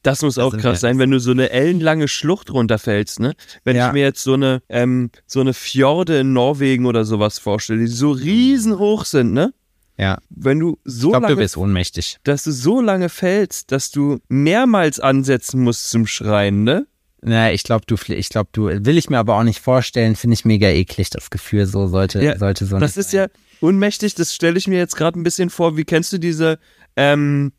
Das 0.02 0.22
muss 0.22 0.38
auch 0.38 0.52
sind 0.52 0.62
krass 0.62 0.80
sein, 0.80 0.98
wenn 0.98 1.12
du 1.12 1.20
so 1.20 1.32
eine 1.32 1.50
ellenlange 1.50 2.08
Schlucht 2.08 2.52
runterfällst, 2.52 3.20
ne? 3.20 3.34
Wenn 3.66 3.76
Ja. 3.76 3.88
ich 3.88 3.94
mir 3.94 4.04
jetzt 4.04 4.24
so 4.24 4.34
eine, 4.34 4.62
ähm, 4.70 5.12
so 5.28 5.42
eine 5.42 5.54
Fjorde 5.54 6.20
in 6.20 6.32
Norwegen 6.32 6.86
oder 6.86 7.04
sowas 7.04 7.38
vorstelle, 7.38 7.82
die 7.82 7.88
so 7.88 8.12
riesenhoch 8.12 9.04
sind, 9.06 9.34
ne? 9.34 9.54
Ja, 9.98 10.20
Wenn 10.30 10.60
du 10.60 10.80
ich 10.86 10.94
so 10.94 11.10
glaube, 11.10 11.28
du 11.28 11.34
lange, 11.34 11.42
bist 11.42 11.58
ohnmächtig. 11.58 12.18
dass 12.24 12.44
du 12.44 12.52
so 12.54 12.80
lange 12.80 13.10
fällst, 13.10 13.74
dass 13.74 13.92
du 13.92 14.20
mehrmals 14.30 15.02
ansetzen 15.02 15.62
musst 15.62 15.90
zum 15.90 16.08
Schreien, 16.08 16.64
ne? 16.64 16.88
Na, 17.22 17.52
ich 17.52 17.64
glaube, 17.64 17.84
du, 17.86 17.96
ich 18.14 18.30
glaube, 18.30 18.48
du, 18.54 18.68
will 18.68 18.98
ich 18.98 19.10
mir 19.10 19.18
aber 19.20 19.36
auch 19.38 19.44
nicht 19.44 19.60
vorstellen, 19.60 20.16
finde 20.16 20.36
ich 20.36 20.46
mega 20.46 20.70
eklig, 20.70 21.10
das 21.10 21.30
Gefühl, 21.30 21.66
so 21.66 21.88
sollte, 21.88 22.24
Ja, 22.24 22.38
sollte 22.38 22.66
so 22.66 22.80
Das 22.80 22.96
ist 22.96 23.12
sein. 23.12 23.24
ja 23.24 23.28
unmächtig, 23.62 24.16
das 24.16 24.34
stelle 24.34 24.58
ich 24.58 24.68
mir 24.68 24.78
jetzt 24.78 24.96
gerade 24.96 25.20
ein 25.20 25.24
bisschen 25.24 25.50
vor. 25.50 25.78
Wie 25.78 25.86
kennst 25.86 26.12
du 26.14 26.18
diese, 26.18 26.60
ähm, 26.96 27.52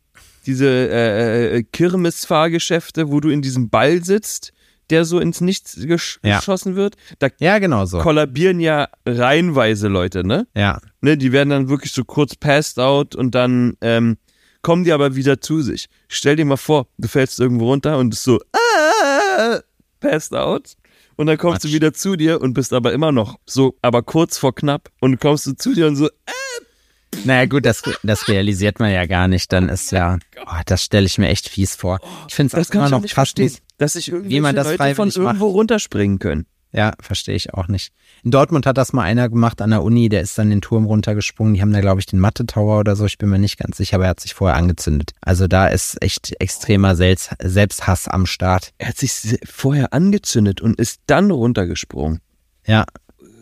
diese 0.45 0.67
äh, 0.67 1.57
äh, 1.57 1.63
Kirmesfahrgeschäfte, 1.63 3.11
wo 3.11 3.19
du 3.19 3.29
in 3.29 3.41
diesem 3.41 3.69
Ball 3.69 4.03
sitzt, 4.03 4.53
der 4.89 5.05
so 5.05 5.19
ins 5.19 5.39
Nichts 5.41 5.75
gesch 5.79 6.19
Ja. 6.23 6.37
geschossen 6.39 6.75
wird? 6.75 6.95
Da 7.19 7.29
Ja, 7.39 7.59
genau 7.59 7.85
so. 7.85 7.99
kollabieren 7.99 8.59
ja 8.59 8.87
reihenweise 9.05 9.87
Leute, 9.87 10.25
ne? 10.25 10.47
Ja, 10.55 10.79
ne? 11.01 11.17
Die 11.17 11.31
werden 11.31 11.49
dann 11.49 11.69
wirklich 11.69 11.91
so 11.93 12.03
kurz 12.03 12.35
passed 12.35 12.79
out 12.79 13.15
und 13.15 13.33
dann 13.35 13.77
ähm, 13.81 14.17
kommen 14.61 14.83
die 14.83 14.91
aber 14.91 15.15
wieder 15.15 15.39
zu 15.41 15.61
sich. 15.61 15.87
Stell 16.07 16.35
dir 16.35 16.45
mal 16.45 16.57
vor, 16.57 16.87
du 16.97 17.07
fällst 17.07 17.39
irgendwo 17.39 17.65
runter 17.69 17.97
und 17.97 18.09
bist 18.09 18.23
so 18.23 18.39
ah, 18.53 19.59
passed 19.99 20.33
out. 20.33 20.73
Und 21.15 21.27
dann 21.27 21.37
kommst 21.37 21.63
du 21.63 21.67
Quatsch. 21.67 21.75
wieder 21.75 21.93
zu 21.93 22.15
dir 22.15 22.41
und 22.41 22.53
bist 22.53 22.73
aber 22.73 22.93
immer 22.93 23.11
noch 23.11 23.37
so, 23.45 23.77
aber 23.81 24.01
kurz 24.03 24.37
vor 24.37 24.55
knapp. 24.55 24.89
Und 24.99 25.19
kommst 25.19 25.45
du 25.45 25.53
zu 25.53 25.73
dir 25.73 25.87
und 25.87 25.95
so, 25.95 26.09
naja 27.25 27.45
gut, 27.45 27.65
das, 27.65 27.83
das 28.03 28.27
realisiert 28.27 28.79
man 28.79 28.91
ja 28.91 29.05
gar 29.05 29.27
nicht, 29.27 29.51
dann 29.51 29.69
ist 29.69 29.91
ja, 29.91 30.17
oh, 30.45 30.61
das 30.65 30.83
stelle 30.83 31.05
ich 31.05 31.17
mir 31.17 31.27
echt 31.29 31.49
fies 31.49 31.75
vor. 31.75 31.99
Ich 32.27 32.35
finde 32.35 32.57
es 32.59 32.69
immer 32.69 32.89
noch 32.89 33.05
krass, 33.05 33.33
wie 33.37 34.39
man 34.39 34.55
das 34.55 34.77
Leute 34.77 34.95
von 34.95 35.09
irgendwo 35.09 35.45
macht. 35.45 35.55
runterspringen 35.55 36.19
können. 36.19 36.45
Ja, 36.73 36.93
verstehe 37.01 37.35
ich 37.35 37.53
auch 37.53 37.67
nicht. 37.67 37.91
In 38.23 38.31
Dortmund 38.31 38.65
hat 38.65 38.77
das 38.77 38.93
mal 38.93 39.03
einer 39.03 39.27
gemacht 39.27 39.61
an 39.61 39.71
der 39.71 39.83
Uni, 39.83 40.07
der 40.07 40.21
ist 40.21 40.37
dann 40.37 40.49
den 40.49 40.61
Turm 40.61 40.85
runtergesprungen. 40.85 41.53
Die 41.53 41.61
haben 41.61 41.73
da, 41.73 41.81
glaube 41.81 41.99
ich, 41.99 42.05
den 42.05 42.19
Mathe-Tower 42.19 42.79
oder 42.79 42.95
so. 42.95 43.05
Ich 43.05 43.17
bin 43.17 43.29
mir 43.29 43.39
nicht 43.39 43.57
ganz 43.57 43.75
sicher, 43.75 43.95
aber 43.95 44.05
er 44.05 44.11
hat 44.11 44.21
sich 44.21 44.33
vorher 44.33 44.57
angezündet. 44.57 45.11
Also 45.19 45.47
da 45.47 45.67
ist 45.67 46.01
echt 46.01 46.33
extremer 46.39 46.95
Selbst 46.95 47.35
Selbsthass 47.43 48.07
am 48.07 48.25
Start. 48.25 48.71
Er 48.77 48.89
hat 48.89 48.97
sich 48.97 49.39
vorher 49.43 49.91
angezündet 49.91 50.61
und 50.61 50.79
ist 50.79 51.01
dann 51.07 51.29
runtergesprungen. 51.29 52.21
Ja, 52.65 52.85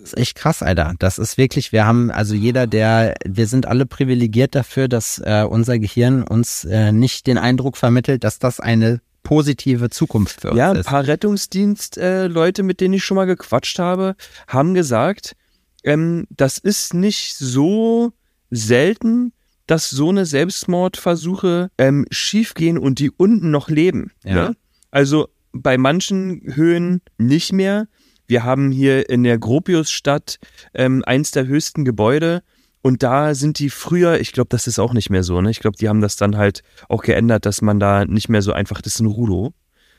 ist 0.04 0.18
echt 0.18 0.36
krass, 0.36 0.64
Alter. 0.64 0.96
Das 0.98 1.20
ist 1.20 1.38
wirklich, 1.38 1.72
wir 1.72 1.86
haben, 1.86 2.10
also 2.10 2.34
jeder, 2.34 2.66
der, 2.66 3.16
wir 3.26 3.46
sind 3.46 3.68
alle 3.68 3.86
privilegiert 3.86 4.56
dafür, 4.56 4.88
dass 4.88 5.20
äh, 5.20 5.46
unser 5.48 5.78
Gehirn 5.78 6.24
uns 6.24 6.66
äh, 6.66 6.92
nicht 6.92 7.28
den 7.28 7.38
Eindruck 7.38 7.78
vermittelt, 7.78 8.24
dass 8.24 8.40
das 8.40 8.60
eine 8.60 9.02
positive 9.24 9.90
Zukunft 9.90 10.42
für 10.42 10.52
uns 10.52 10.58
Ja, 10.58 10.72
ein 10.72 10.84
paar 10.84 11.06
Rettungsdienst-Leute, 11.08 12.64
mit 12.64 12.82
denen 12.82 12.96
ich 12.96 13.04
schon 13.04 13.16
mal 13.16 13.26
gequatscht 13.26 13.80
habe, 13.80 14.16
haben 14.48 14.74
gesagt, 14.74 15.36
ähm, 15.84 16.28
das 16.30 16.58
ist 16.58 16.94
nicht 16.94 17.36
so 17.36 18.12
selten, 18.50 19.34
dass 19.68 19.90
so 19.90 20.10
eine 20.10 20.26
Selbstmordversuche 20.26 21.70
ähm, 21.78 22.06
schiefgehen 22.10 22.78
und 22.78 23.00
die 23.00 23.12
unten 23.12 23.52
noch 23.52 23.70
leben. 23.70 24.12
Ja. 24.24 24.34
Ne? 24.34 24.56
Also 24.92 25.30
bei 25.52 25.78
manchen 25.78 26.42
Höhen 26.56 27.02
nicht 27.18 27.54
mehr. 27.54 27.88
Wir 28.28 28.44
haben 28.44 28.72
hier 28.72 29.10
in 29.10 29.24
der 29.24 29.38
Gropiusstadt 29.38 30.40
ähm, 30.74 31.04
eins 31.06 31.32
der 31.32 31.46
höchsten 31.48 31.86
Gebäude 31.86 32.44
und 32.82 33.04
da 33.04 33.36
sind 33.36 33.60
die 33.60 33.70
früher, 33.70 34.20
ich 34.20 34.32
glaube, 34.32 34.50
das 34.50 34.68
ist 34.68 34.80
auch 34.80 34.94
nicht 34.94 35.10
mehr 35.10 35.24
so, 35.24 35.42
ne? 35.42 35.52
Ich 35.52 35.60
glaube, 35.60 35.78
die 35.78 35.90
haben 35.90 36.02
das 36.02 36.16
dann 36.16 36.38
halt 36.38 36.64
auch 36.88 37.04
geändert, 37.04 37.46
dass 37.46 37.62
man 37.62 37.80
da 37.80 38.06
nicht 38.06 38.30
mehr 38.30 38.42
so 38.42 38.54
einfach, 38.54 38.82
das 38.82 38.96
ist 38.96 39.02
ein 39.02 39.08
Rudo, 39.08 39.54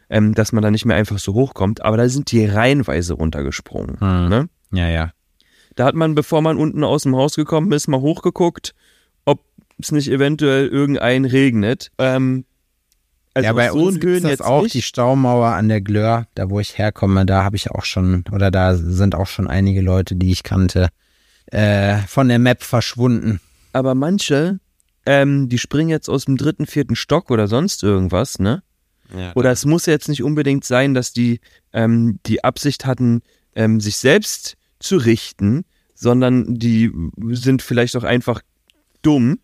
ähm, 0.09 0.35
dass 0.35 0.53
man 0.53 0.63
da 0.63 0.71
nicht 0.71 0.87
mehr 0.87 0.97
einfach 0.97 1.19
so 1.19 1.35
hochkommt, 1.35 1.83
aber 1.83 1.97
da 1.97 2.09
sind 2.09 2.33
die 2.33 2.45
reihenweise 2.47 3.15
runtergesprungen. 3.15 4.01
Hm. 4.01 4.29
Ne? 4.29 4.49
Ja, 4.73 4.89
ja. 4.89 5.13
Da 5.77 5.85
hat 5.85 5.95
man, 5.95 6.15
bevor 6.15 6.43
man 6.43 6.57
unten 6.57 6.83
aus 6.83 7.05
dem 7.05 7.15
Haus 7.17 7.37
gekommen 7.37 7.71
ist, 7.73 7.87
mal 7.87 8.01
hochgeguckt, 8.01 8.75
ob 9.25 9.45
es 9.79 9.93
nicht 9.93 10.09
eventuell 10.09 10.67
irgendein 10.67 11.25
regnet. 11.25 11.91
Ähm, 11.99 12.45
also 13.35 13.47
ja, 13.47 13.53
bei 13.53 13.69
so 13.69 13.79
uns 13.79 14.01
das 14.01 14.23
jetzt 14.23 14.45
auch, 14.45 14.65
nicht. 14.65 14.75
die 14.75 14.83
Staumauer 14.83 15.49
an 15.49 15.69
der 15.69 15.81
Glör, 15.81 16.27
da 16.35 16.51
wo 16.51 16.59
ich 16.59 16.77
herkomme, 16.79 17.25
da 17.27 17.45
habe 17.45 17.57
ich 17.57 17.71
auch 17.71 17.85
schon, 17.85 18.25
oder 18.33 18.51
da 18.51 18.75
sind 18.75 19.15
auch 19.15 19.29
schon 19.29 19.47
einige 19.47 19.83
Leute, 19.83 20.17
die 20.17 20.33
ich 20.33 20.43
kannte, 20.43 20.89
äh, 21.51 21.99
von 22.07 22.29
der 22.29 22.39
Map 22.39 22.63
verschwunden. 22.63 23.41
aber 23.73 23.95
manche, 23.95 24.61
ähm, 25.07 25.49
die 25.49 25.59
springen 25.59 25.91
jetzt 25.91 26.09
aus 26.09 26.25
dem 26.25 26.37
dritten, 26.37 26.67
vierten 26.67 26.97
Stock 26.97 27.31
oder 27.31 27.49
sonst 27.49 27.83
irgendwas, 27.83 28.39
ne? 28.39 28.63
Ja. 29.17 29.33
Oder 29.35 29.51
es 29.51 29.65
muss 29.65 29.87
jetzt 29.87 30.09
nicht 30.09 30.23
unbedingt 30.23 30.65
sein, 30.65 30.95
dass 30.95 31.13
die 31.13 31.41
ähm, 31.73 32.21
die 32.27 32.45
Absicht 32.45 32.85
hatten, 32.87 33.23
ähm, 33.55 33.81
sich 33.81 33.97
selbst 33.97 34.57
zu 34.79 34.97
richten, 34.97 35.65
sondern 35.95 36.55
die 36.55 36.93
sind 37.31 37.63
vielleicht 37.63 37.97
auch 37.97 38.05
einfach 38.05 38.41
dumm. 39.03 39.39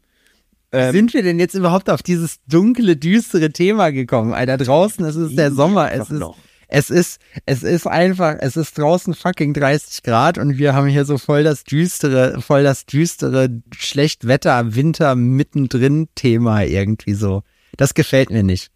Ähm, 0.72 0.92
Sind 0.92 1.14
wir 1.14 1.22
denn 1.22 1.38
jetzt 1.38 1.54
überhaupt 1.54 1.90
auf 1.90 2.02
dieses 2.02 2.40
dunkle, 2.46 2.96
düstere 2.96 3.50
Thema 3.50 3.90
gekommen? 3.90 4.32
Alter, 4.32 4.56
draußen 4.56 5.04
es 5.04 5.16
ist 5.16 5.36
der 5.36 5.52
Sommer, 5.52 5.92
es 5.92 6.10
ist, 6.10 6.22
es 6.68 6.90
ist, 6.90 7.20
es 7.44 7.62
ist 7.62 7.86
einfach, 7.86 8.36
es 8.40 8.56
ist 8.56 8.76
draußen 8.76 9.14
fucking 9.14 9.54
30 9.54 10.02
Grad 10.02 10.38
und 10.38 10.58
wir 10.58 10.74
haben 10.74 10.88
hier 10.88 11.04
so 11.04 11.18
voll 11.18 11.44
das 11.44 11.64
düstere, 11.64 12.40
voll 12.40 12.64
das 12.64 12.86
düstere 12.86 13.62
Schlechtwetter, 13.76 14.74
Winter 14.74 15.14
mittendrin 15.14 16.08
Thema 16.14 16.62
irgendwie 16.62 17.14
so. 17.14 17.42
Das 17.76 17.94
gefällt 17.94 18.30
mir 18.30 18.42
nicht. 18.42 18.70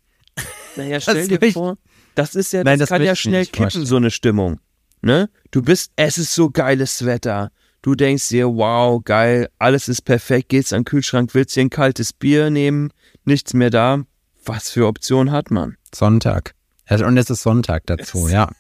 Naja, 0.77 1.01
stell 1.01 1.27
dir 1.27 1.43
ich, 1.43 1.55
vor, 1.55 1.79
das 2.15 2.35
ist 2.35 2.53
ja, 2.53 2.61
das, 2.61 2.71
Nein, 2.71 2.79
das 2.79 2.89
kann 2.89 3.03
ja 3.03 3.17
schnell 3.17 3.47
kippen, 3.47 3.85
so 3.85 3.97
eine 3.97 4.11
Stimmung. 4.11 4.61
Ne? 5.03 5.31
Du 5.51 5.63
bist, 5.63 5.93
es 5.97 6.19
ist 6.19 6.35
so 6.35 6.51
geiles 6.51 7.05
Wetter. 7.05 7.51
Du 7.83 7.95
denkst 7.95 8.29
dir, 8.29 8.47
wow, 8.47 9.03
geil, 9.03 9.49
alles 9.59 9.89
ist 9.89 10.03
perfekt, 10.03 10.51
gehst 10.51 10.73
an 10.73 10.81
den 10.81 10.85
Kühlschrank, 10.85 11.35
willst 11.35 11.57
dir 11.57 11.63
ein 11.63 11.71
kaltes 11.71 12.13
Bier 12.13 12.51
nehmen, 12.51 12.93
nichts 13.25 13.55
mehr 13.55 13.71
da. 13.71 14.05
Was 14.45 14.71
für 14.71 14.87
Optionen 14.87 15.33
hat 15.33 15.51
man? 15.51 15.77
Sonntag. 15.95 16.55
Und 16.91 17.17
es 17.17 17.31
ist 17.31 17.43
Sonntag 17.43 17.85
dazu, 17.87 18.29
ja. 18.29 18.51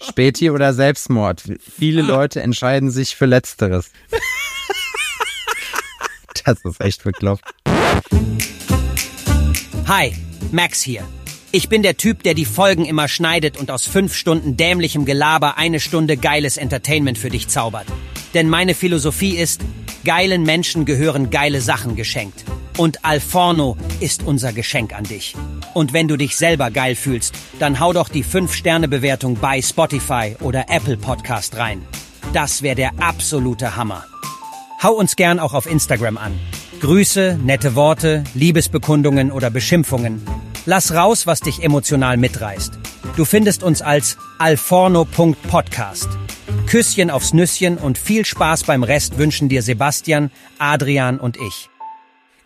Späti 0.00 0.50
oder 0.50 0.72
Selbstmord. 0.72 1.42
Viele 1.76 2.02
Leute 2.02 2.40
entscheiden 2.40 2.90
sich 2.90 3.16
für 3.16 3.26
Letzteres. 3.26 3.90
das 6.44 6.64
ist 6.64 6.80
echt 6.80 7.02
bekloppt. 7.02 7.44
Hi, 9.88 10.14
Max 10.52 10.80
hier. 10.80 11.02
Ich 11.50 11.68
bin 11.68 11.82
der 11.82 11.96
Typ, 11.96 12.22
der 12.22 12.34
die 12.34 12.44
Folgen 12.44 12.84
immer 12.84 13.08
schneidet 13.08 13.56
und 13.56 13.70
aus 13.70 13.86
fünf 13.86 14.14
Stunden 14.14 14.56
dämlichem 14.56 15.04
Gelaber 15.04 15.56
eine 15.56 15.80
Stunde 15.80 16.16
geiles 16.16 16.58
Entertainment 16.58 17.18
für 17.18 17.30
dich 17.30 17.48
zaubert. 17.48 17.86
Denn 18.34 18.48
meine 18.48 18.74
Philosophie 18.74 19.36
ist, 19.36 19.62
geilen 20.06 20.44
Menschen 20.44 20.84
gehören 20.84 21.30
geile 21.30 21.60
Sachen 21.60 21.96
geschenkt. 21.96 22.44
Und 22.78 23.04
Alforno 23.04 23.76
ist 24.00 24.22
unser 24.22 24.52
Geschenk 24.52 24.94
an 24.94 25.02
dich. 25.04 25.34
Und 25.74 25.92
wenn 25.92 26.06
du 26.06 26.16
dich 26.16 26.36
selber 26.36 26.70
geil 26.70 26.94
fühlst, 26.94 27.34
dann 27.58 27.80
hau 27.80 27.92
doch 27.92 28.08
die 28.08 28.24
5-Sterne-Bewertung 28.24 29.34
bei 29.34 29.60
Spotify 29.60 30.36
oder 30.40 30.66
Apple 30.68 30.96
Podcast 30.96 31.56
rein. 31.56 31.82
Das 32.32 32.62
wäre 32.62 32.76
der 32.76 32.92
absolute 33.00 33.76
Hammer. 33.76 34.04
Hau 34.80 34.92
uns 34.92 35.16
gern 35.16 35.40
auch 35.40 35.54
auf 35.54 35.66
Instagram 35.66 36.18
an. 36.18 36.38
Grüße, 36.80 37.38
nette 37.42 37.74
Worte, 37.74 38.22
Liebesbekundungen 38.34 39.32
oder 39.32 39.50
Beschimpfungen. 39.50 40.24
Lass 40.66 40.94
raus, 40.94 41.26
was 41.26 41.40
dich 41.40 41.64
emotional 41.64 42.16
mitreißt. 42.16 42.78
Du 43.16 43.24
findest 43.24 43.64
uns 43.64 43.82
als 43.82 44.18
alforno.podcast. 44.38 46.08
Küsschen 46.66 47.10
aufs 47.10 47.32
Nüsschen 47.32 47.78
und 47.78 47.96
viel 47.96 48.24
Spaß 48.24 48.64
beim 48.64 48.82
Rest 48.82 49.18
wünschen 49.18 49.48
dir 49.48 49.62
Sebastian, 49.62 50.32
Adrian 50.58 51.20
und 51.20 51.36
ich. 51.36 51.70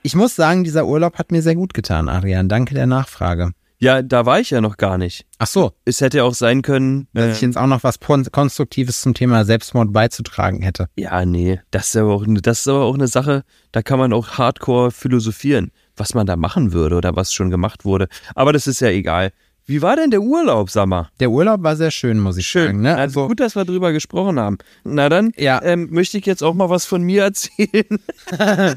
Ich 0.02 0.14
muss 0.14 0.36
sagen, 0.36 0.62
dieser 0.62 0.86
Urlaub 0.86 1.18
hat 1.18 1.32
mir 1.32 1.40
sehr 1.40 1.54
gut 1.54 1.72
getan, 1.72 2.08
Adrian. 2.10 2.48
Danke 2.48 2.74
der 2.74 2.86
Nachfrage. 2.86 3.52
Ja, 3.78 4.02
da 4.02 4.26
war 4.26 4.38
ich 4.38 4.50
ja 4.50 4.60
noch 4.60 4.76
gar 4.76 4.98
nicht. 4.98 5.24
Ach 5.38 5.46
so. 5.46 5.72
Es 5.86 6.02
hätte 6.02 6.22
auch 6.24 6.34
sein 6.34 6.60
können, 6.60 7.08
dass 7.14 7.24
äh, 7.24 7.32
ich 7.32 7.40
jetzt 7.40 7.56
auch 7.56 7.66
noch 7.66 7.82
was 7.82 7.98
Konstruktives 7.98 9.00
zum 9.00 9.14
Thema 9.14 9.46
Selbstmord 9.46 9.90
beizutragen 9.90 10.60
hätte. 10.60 10.88
Ja, 10.96 11.24
nee, 11.24 11.60
das 11.70 11.88
ist 11.88 11.96
aber 11.96 12.12
auch, 12.12 12.24
das 12.28 12.60
ist 12.60 12.68
aber 12.68 12.84
auch 12.84 12.94
eine 12.94 13.08
Sache, 13.08 13.42
da 13.72 13.80
kann 13.80 13.98
man 13.98 14.12
auch 14.12 14.32
hardcore 14.36 14.90
philosophieren, 14.90 15.72
was 15.96 16.12
man 16.12 16.26
da 16.26 16.36
machen 16.36 16.74
würde 16.74 16.96
oder 16.96 17.16
was 17.16 17.32
schon 17.32 17.48
gemacht 17.48 17.86
wurde. 17.86 18.08
Aber 18.34 18.52
das 18.52 18.66
ist 18.66 18.80
ja 18.80 18.88
egal. 18.88 19.32
Wie 19.70 19.82
war 19.82 19.94
denn 19.94 20.10
der 20.10 20.20
Urlaub, 20.20 20.68
sag 20.68 20.86
mal? 20.86 21.10
Der 21.20 21.30
Urlaub 21.30 21.62
war 21.62 21.76
sehr 21.76 21.92
schön, 21.92 22.18
muss 22.18 22.36
ich 22.36 22.48
schön. 22.48 22.66
sagen. 22.66 22.80
Ne? 22.80 22.96
Also, 22.96 23.20
also 23.20 23.28
gut, 23.28 23.38
dass 23.38 23.54
wir 23.54 23.64
drüber 23.64 23.92
gesprochen 23.92 24.40
haben. 24.40 24.58
Na 24.82 25.08
dann 25.08 25.30
ja. 25.36 25.62
ähm, 25.62 25.86
möchte 25.92 26.18
ich 26.18 26.26
jetzt 26.26 26.42
auch 26.42 26.54
mal 26.54 26.68
was 26.70 26.86
von 26.86 27.02
mir 27.02 27.22
erzählen. 27.22 28.00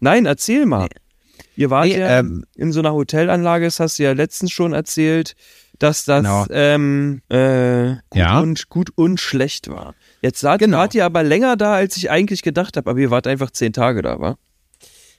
Nein, 0.00 0.26
erzähl 0.26 0.66
mal. 0.66 0.88
Ihr 1.54 1.70
wart 1.70 1.86
nee, 1.86 2.00
ja 2.00 2.18
ähm, 2.18 2.44
in 2.56 2.72
so 2.72 2.80
einer 2.80 2.92
Hotelanlage, 2.92 3.66
das 3.66 3.78
hast 3.78 4.00
du 4.00 4.02
ja 4.02 4.14
letztens 4.14 4.50
schon 4.50 4.72
erzählt, 4.72 5.36
dass 5.78 6.04
das 6.04 6.24
genau. 6.24 6.46
ähm, 6.50 7.22
äh, 7.28 7.94
gut, 8.10 8.18
ja. 8.18 8.40
und, 8.40 8.68
gut 8.68 8.90
und 8.96 9.20
schlecht 9.20 9.68
war. 9.68 9.94
Jetzt 10.22 10.42
wart, 10.42 10.58
genau. 10.58 10.78
wart 10.78 10.94
ihr 10.96 11.04
aber 11.04 11.22
länger 11.22 11.56
da, 11.56 11.74
als 11.74 11.96
ich 11.96 12.10
eigentlich 12.10 12.42
gedacht 12.42 12.76
habe, 12.76 12.90
aber 12.90 12.98
ihr 12.98 13.12
wart 13.12 13.28
einfach 13.28 13.52
zehn 13.52 13.72
Tage 13.72 14.02
da, 14.02 14.18
wa? 14.18 14.36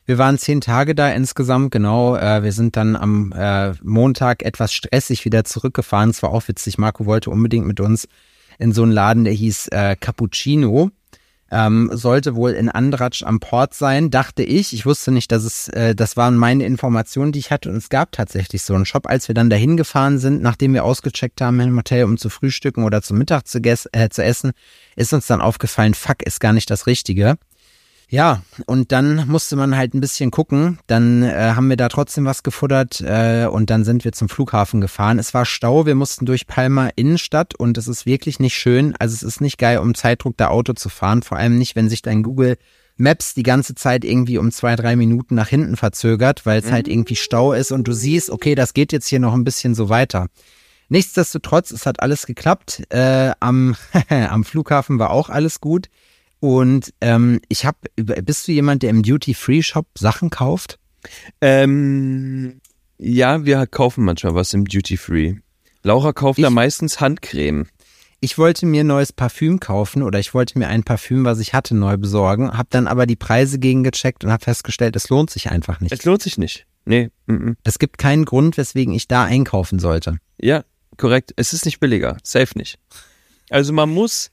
Wir 0.07 0.19
waren 0.19 0.37
zehn 0.37 0.61
Tage 0.61 0.93
da 0.93 1.09
insgesamt, 1.09 1.71
genau. 1.71 2.15
Äh, 2.15 2.43
wir 2.43 2.51
sind 2.51 2.77
dann 2.77 2.95
am 2.95 3.33
äh, 3.35 3.73
Montag 3.81 4.43
etwas 4.43 4.71
stressig 4.71 5.25
wieder 5.25 5.43
zurückgefahren. 5.43 6.11
Es 6.11 6.21
war 6.21 6.29
auch 6.29 6.47
witzig. 6.47 6.77
Marco 6.77 7.07
wollte 7.07 7.31
unbedingt 7.31 7.65
mit 7.65 7.79
uns 7.79 8.07
in 8.59 8.71
so 8.71 8.83
einen 8.83 8.91
Laden, 8.91 9.23
der 9.23 9.33
hieß 9.33 9.69
äh, 9.69 9.95
Cappuccino. 9.99 10.91
Ähm, 11.51 11.89
sollte 11.93 12.35
wohl 12.35 12.51
in 12.51 12.69
Andratsch 12.69 13.23
am 13.23 13.39
Port 13.39 13.73
sein, 13.73 14.09
dachte 14.09 14.43
ich. 14.43 14.73
Ich 14.73 14.85
wusste 14.85 15.11
nicht, 15.11 15.31
dass 15.31 15.43
es, 15.43 15.67
äh, 15.69 15.95
das 15.95 16.17
waren 16.17 16.37
meine 16.37 16.65
Informationen, 16.65 17.31
die 17.31 17.39
ich 17.39 17.49
hatte. 17.49 17.69
Und 17.69 17.77
es 17.77 17.89
gab 17.89 18.11
tatsächlich 18.11 18.61
so 18.63 18.75
einen 18.75 18.85
Shop. 18.85 19.07
Als 19.07 19.27
wir 19.27 19.35
dann 19.35 19.49
dahin 19.49 19.77
gefahren 19.77 20.19
sind, 20.19 20.41
nachdem 20.41 20.73
wir 20.73 20.83
ausgecheckt 20.83 21.41
haben 21.41 21.59
im 21.59 21.77
Hotel, 21.77 22.03
um 22.03 22.17
zu 22.17 22.29
frühstücken 22.29 22.83
oder 22.83 23.01
zum 23.01 23.17
Mittag 23.17 23.47
zu, 23.47 23.59
äh, 23.59 24.09
zu 24.09 24.23
essen, 24.23 24.51
ist 24.95 25.13
uns 25.13 25.27
dann 25.27 25.41
aufgefallen, 25.41 25.93
fuck, 25.93 26.23
ist 26.23 26.39
gar 26.39 26.53
nicht 26.53 26.69
das 26.69 26.87
Richtige. 26.87 27.37
Ja, 28.09 28.43
und 28.67 28.91
dann 28.91 29.27
musste 29.27 29.55
man 29.55 29.75
halt 29.75 29.93
ein 29.93 30.01
bisschen 30.01 30.29
gucken. 30.29 30.79
Dann 30.87 31.23
äh, 31.23 31.53
haben 31.55 31.69
wir 31.69 31.77
da 31.77 31.89
trotzdem 31.89 32.25
was 32.25 32.43
gefuttert 32.43 33.01
äh, 33.01 33.47
und 33.47 33.69
dann 33.69 33.83
sind 33.83 34.05
wir 34.05 34.11
zum 34.11 34.29
Flughafen 34.29 34.79
gefahren. 34.79 35.17
Es 35.17 35.33
war 35.33 35.45
Stau, 35.45 35.85
wir 35.85 35.95
mussten 35.95 36.25
durch 36.25 36.45
Palma 36.45 36.89
Innenstadt 36.95 37.55
und 37.55 37.77
es 37.77 37.87
ist 37.87 38.05
wirklich 38.05 38.39
nicht 38.39 38.55
schön. 38.55 38.95
Also 38.99 39.15
es 39.15 39.23
ist 39.23 39.41
nicht 39.41 39.57
geil, 39.57 39.79
um 39.79 39.95
Zeitdruck 39.95 40.37
da 40.37 40.49
Auto 40.49 40.73
zu 40.73 40.89
fahren. 40.89 41.23
Vor 41.23 41.37
allem 41.37 41.57
nicht, 41.57 41.75
wenn 41.75 41.89
sich 41.89 42.03
dein 42.03 42.21
Google 42.21 42.57
Maps 42.97 43.33
die 43.33 43.43
ganze 43.43 43.75
Zeit 43.75 44.05
irgendwie 44.05 44.37
um 44.37 44.51
zwei, 44.51 44.75
drei 44.75 44.95
Minuten 44.95 45.35
nach 45.35 45.49
hinten 45.49 45.75
verzögert, 45.75 46.45
weil 46.45 46.59
es 46.59 46.65
halt 46.65 46.71
mhm. 46.71 46.75
halt 46.75 46.87
irgendwie 46.87 47.15
Stau 47.15 47.53
ist 47.53 47.71
und 47.71 47.87
du 47.87 47.93
siehst, 47.93 48.29
okay, 48.29 48.55
das 48.55 48.73
geht 48.73 48.93
jetzt 48.93 49.07
hier 49.07 49.19
noch 49.19 49.33
ein 49.33 49.43
bisschen 49.43 49.75
so 49.75 49.89
weiter. 49.89 50.27
Nichtsdestotrotz, 50.87 51.71
es 51.71 51.85
hat 51.85 51.99
alles 52.01 52.25
geklappt. 52.27 52.83
Äh, 52.89 53.31
am, 53.39 53.75
am 54.09 54.43
Flughafen 54.43 54.99
war 54.99 55.09
auch 55.09 55.29
alles 55.29 55.59
gut. 55.59 55.87
Und 56.45 56.93
ähm, 57.01 57.41
ich 57.49 57.65
habe, 57.65 57.79
bist 57.95 58.47
du 58.47 58.51
jemand, 58.51 58.83
der 58.83 58.91
im 58.91 59.01
Duty-Free-Shop 59.01 59.87
Sachen 59.97 60.29
kauft? 60.29 60.77
Ähm, 61.41 62.61
ja, 62.99 63.45
wir 63.45 63.65
kaufen 63.65 64.05
manchmal 64.05 64.35
was 64.35 64.53
im 64.53 64.65
Duty-Free. 64.65 65.37
Laura 65.81 66.13
kauft 66.13 66.37
ich, 66.37 66.43
da 66.43 66.51
meistens 66.51 67.01
Handcreme. 67.01 67.65
Ich 68.19 68.37
wollte 68.37 68.67
mir 68.67 68.83
neues 68.83 69.11
Parfüm 69.11 69.59
kaufen 69.59 70.03
oder 70.03 70.19
ich 70.19 70.35
wollte 70.35 70.59
mir 70.59 70.67
ein 70.67 70.83
Parfüm, 70.83 71.25
was 71.25 71.39
ich 71.39 71.55
hatte, 71.55 71.73
neu 71.73 71.97
besorgen, 71.97 72.55
habe 72.55 72.67
dann 72.69 72.85
aber 72.85 73.07
die 73.07 73.15
Preise 73.15 73.57
gegengecheckt 73.57 74.23
und 74.23 74.31
habe 74.31 74.43
festgestellt, 74.43 74.95
es 74.95 75.09
lohnt 75.09 75.31
sich 75.31 75.49
einfach 75.49 75.79
nicht. 75.79 75.93
Es 75.93 76.05
lohnt 76.05 76.21
sich 76.21 76.37
nicht. 76.37 76.67
Nee. 76.85 77.09
M 77.25 77.37
-m. 77.37 77.55
Es 77.63 77.79
gibt 77.79 77.97
keinen 77.97 78.23
Grund, 78.23 78.55
weswegen 78.57 78.93
ich 78.93 79.07
da 79.07 79.23
einkaufen 79.23 79.79
sollte. 79.79 80.19
Ja, 80.39 80.63
korrekt. 80.97 81.33
Es 81.37 81.53
ist 81.53 81.65
nicht 81.65 81.79
billiger. 81.79 82.17
Safe 82.21 82.55
nicht. 82.55 82.77
Also 83.49 83.73
man 83.73 83.89
muss 83.89 84.29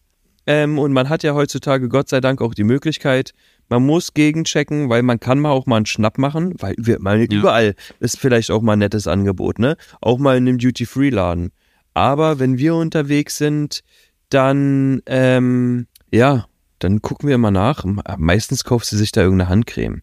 ähm, 0.47 0.79
und 0.79 0.93
man 0.93 1.09
hat 1.09 1.23
ja 1.23 1.35
heutzutage 1.35 1.89
Gott 1.89 2.09
sei 2.09 2.21
Dank 2.21 2.41
auch 2.41 2.55
die 2.55 2.65
Möglichkeit, 2.65 3.33
man 3.69 3.87
muss 3.87 4.13
gegenchecken, 4.13 4.89
weil 4.89 5.03
man 5.03 5.21
kann 5.21 5.39
mal 5.39 5.51
auch 5.51 5.67
mal 5.67 5.77
einen 5.77 5.87
Schnapp 5.87 6.19
machen, 6.19 6.55
weil 6.59 6.75
wir 6.79 7.01
mal 7.01 7.21
ja. 7.21 7.27
überall 7.31 7.75
ist 8.01 8.19
vielleicht 8.19 8.51
auch 8.51 8.61
mal 8.61 8.75
ein 8.75 8.81
nettes 8.81 9.07
Angebot, 9.07 9.59
ne? 9.59 9.77
Auch 10.01 10.19
mal 10.19 10.37
in 10.37 10.47
einem 10.47 10.59
Duty-Free-Laden. 10.59 11.53
Aber 11.95 12.39
wenn 12.39 12.59
wir 12.59 12.75
unterwegs 12.75 13.39
sind, 13.39 13.83
dann, 14.29 15.03
ähm, 15.07 15.87
ja, 16.11 16.47
dann 16.79 17.01
gucken 17.01 17.29
wir 17.29 17.39
mal 17.39 17.51
nach. 17.51 17.85
Meistens 18.17 18.65
kauft 18.65 18.87
sie 18.87 18.97
sich 18.97 19.13
da 19.13 19.23
irgendeine 19.23 19.49
Handcreme 19.49 20.03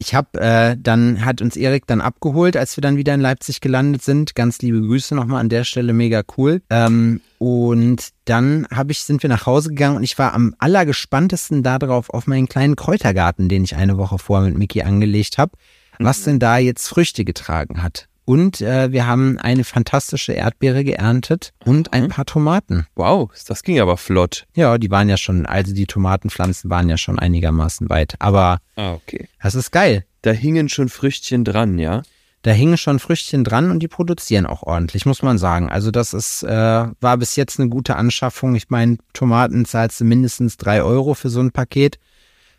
ich 0.00 0.14
habe 0.14 0.40
äh, 0.40 0.76
dann 0.80 1.24
hat 1.26 1.42
uns 1.42 1.56
Erik 1.56 1.86
dann 1.86 2.00
abgeholt, 2.00 2.56
als 2.56 2.76
wir 2.76 2.80
dann 2.82 2.96
wieder 2.96 3.12
in 3.12 3.20
Leipzig 3.20 3.60
gelandet 3.60 4.02
sind. 4.02 4.34
Ganz 4.34 4.60
liebe 4.62 4.80
Grüße 4.80 5.14
nochmal 5.14 5.40
an 5.40 5.50
der 5.50 5.64
Stelle, 5.64 5.92
mega 5.92 6.22
cool. 6.38 6.62
Ähm, 6.70 7.20
und 7.38 8.08
dann 8.24 8.66
hab 8.74 8.90
ich 8.90 9.00
sind 9.02 9.22
wir 9.22 9.28
nach 9.28 9.44
Hause 9.44 9.68
gegangen 9.68 9.98
und 9.98 10.02
ich 10.02 10.18
war 10.18 10.32
am 10.32 10.54
allergespanntesten 10.58 11.62
darauf 11.62 12.08
auf 12.08 12.26
meinen 12.26 12.48
kleinen 12.48 12.76
Kräutergarten, 12.76 13.50
den 13.50 13.62
ich 13.62 13.76
eine 13.76 13.98
Woche 13.98 14.18
vorher 14.18 14.48
mit 14.48 14.58
Mickey 14.58 14.82
angelegt 14.82 15.36
habe, 15.36 15.52
was 15.98 16.20
mhm. 16.20 16.24
denn 16.24 16.38
da 16.38 16.56
jetzt 16.56 16.88
Früchte 16.88 17.26
getragen 17.26 17.82
hat. 17.82 18.09
Und 18.30 18.60
äh, 18.60 18.92
wir 18.92 19.08
haben 19.08 19.40
eine 19.40 19.64
fantastische 19.64 20.32
Erdbeere 20.32 20.84
geerntet 20.84 21.52
und 21.64 21.92
ein 21.92 22.04
mhm. 22.04 22.08
paar 22.10 22.26
Tomaten. 22.26 22.86
Wow, 22.94 23.28
das 23.48 23.64
ging 23.64 23.80
aber 23.80 23.96
flott. 23.96 24.46
Ja, 24.54 24.78
die 24.78 24.88
waren 24.88 25.08
ja 25.08 25.16
schon, 25.16 25.46
also 25.46 25.74
die 25.74 25.86
Tomatenpflanzen 25.86 26.70
waren 26.70 26.88
ja 26.88 26.96
schon 26.96 27.18
einigermaßen 27.18 27.90
weit. 27.90 28.14
Aber 28.20 28.60
ah, 28.76 28.92
okay. 28.92 29.26
das 29.42 29.56
ist 29.56 29.72
geil. 29.72 30.04
Da 30.22 30.30
hingen 30.30 30.68
schon 30.68 30.88
Früchtchen 30.88 31.42
dran, 31.44 31.80
ja? 31.80 32.02
Da 32.42 32.52
hingen 32.52 32.76
schon 32.76 33.00
Früchtchen 33.00 33.42
dran 33.42 33.68
und 33.68 33.80
die 33.80 33.88
produzieren 33.88 34.46
auch 34.46 34.62
ordentlich, 34.62 35.06
muss 35.06 35.22
man 35.22 35.36
sagen. 35.36 35.68
Also 35.68 35.90
das 35.90 36.14
ist, 36.14 36.44
äh, 36.44 36.86
war 37.00 37.16
bis 37.16 37.34
jetzt 37.34 37.58
eine 37.58 37.68
gute 37.68 37.96
Anschaffung. 37.96 38.54
Ich 38.54 38.70
meine, 38.70 38.98
Tomaten 39.12 39.64
zahlst 39.64 40.00
du 40.00 40.04
mindestens 40.04 40.56
drei 40.56 40.84
Euro 40.84 41.14
für 41.14 41.30
so 41.30 41.40
ein 41.40 41.50
Paket. 41.50 41.98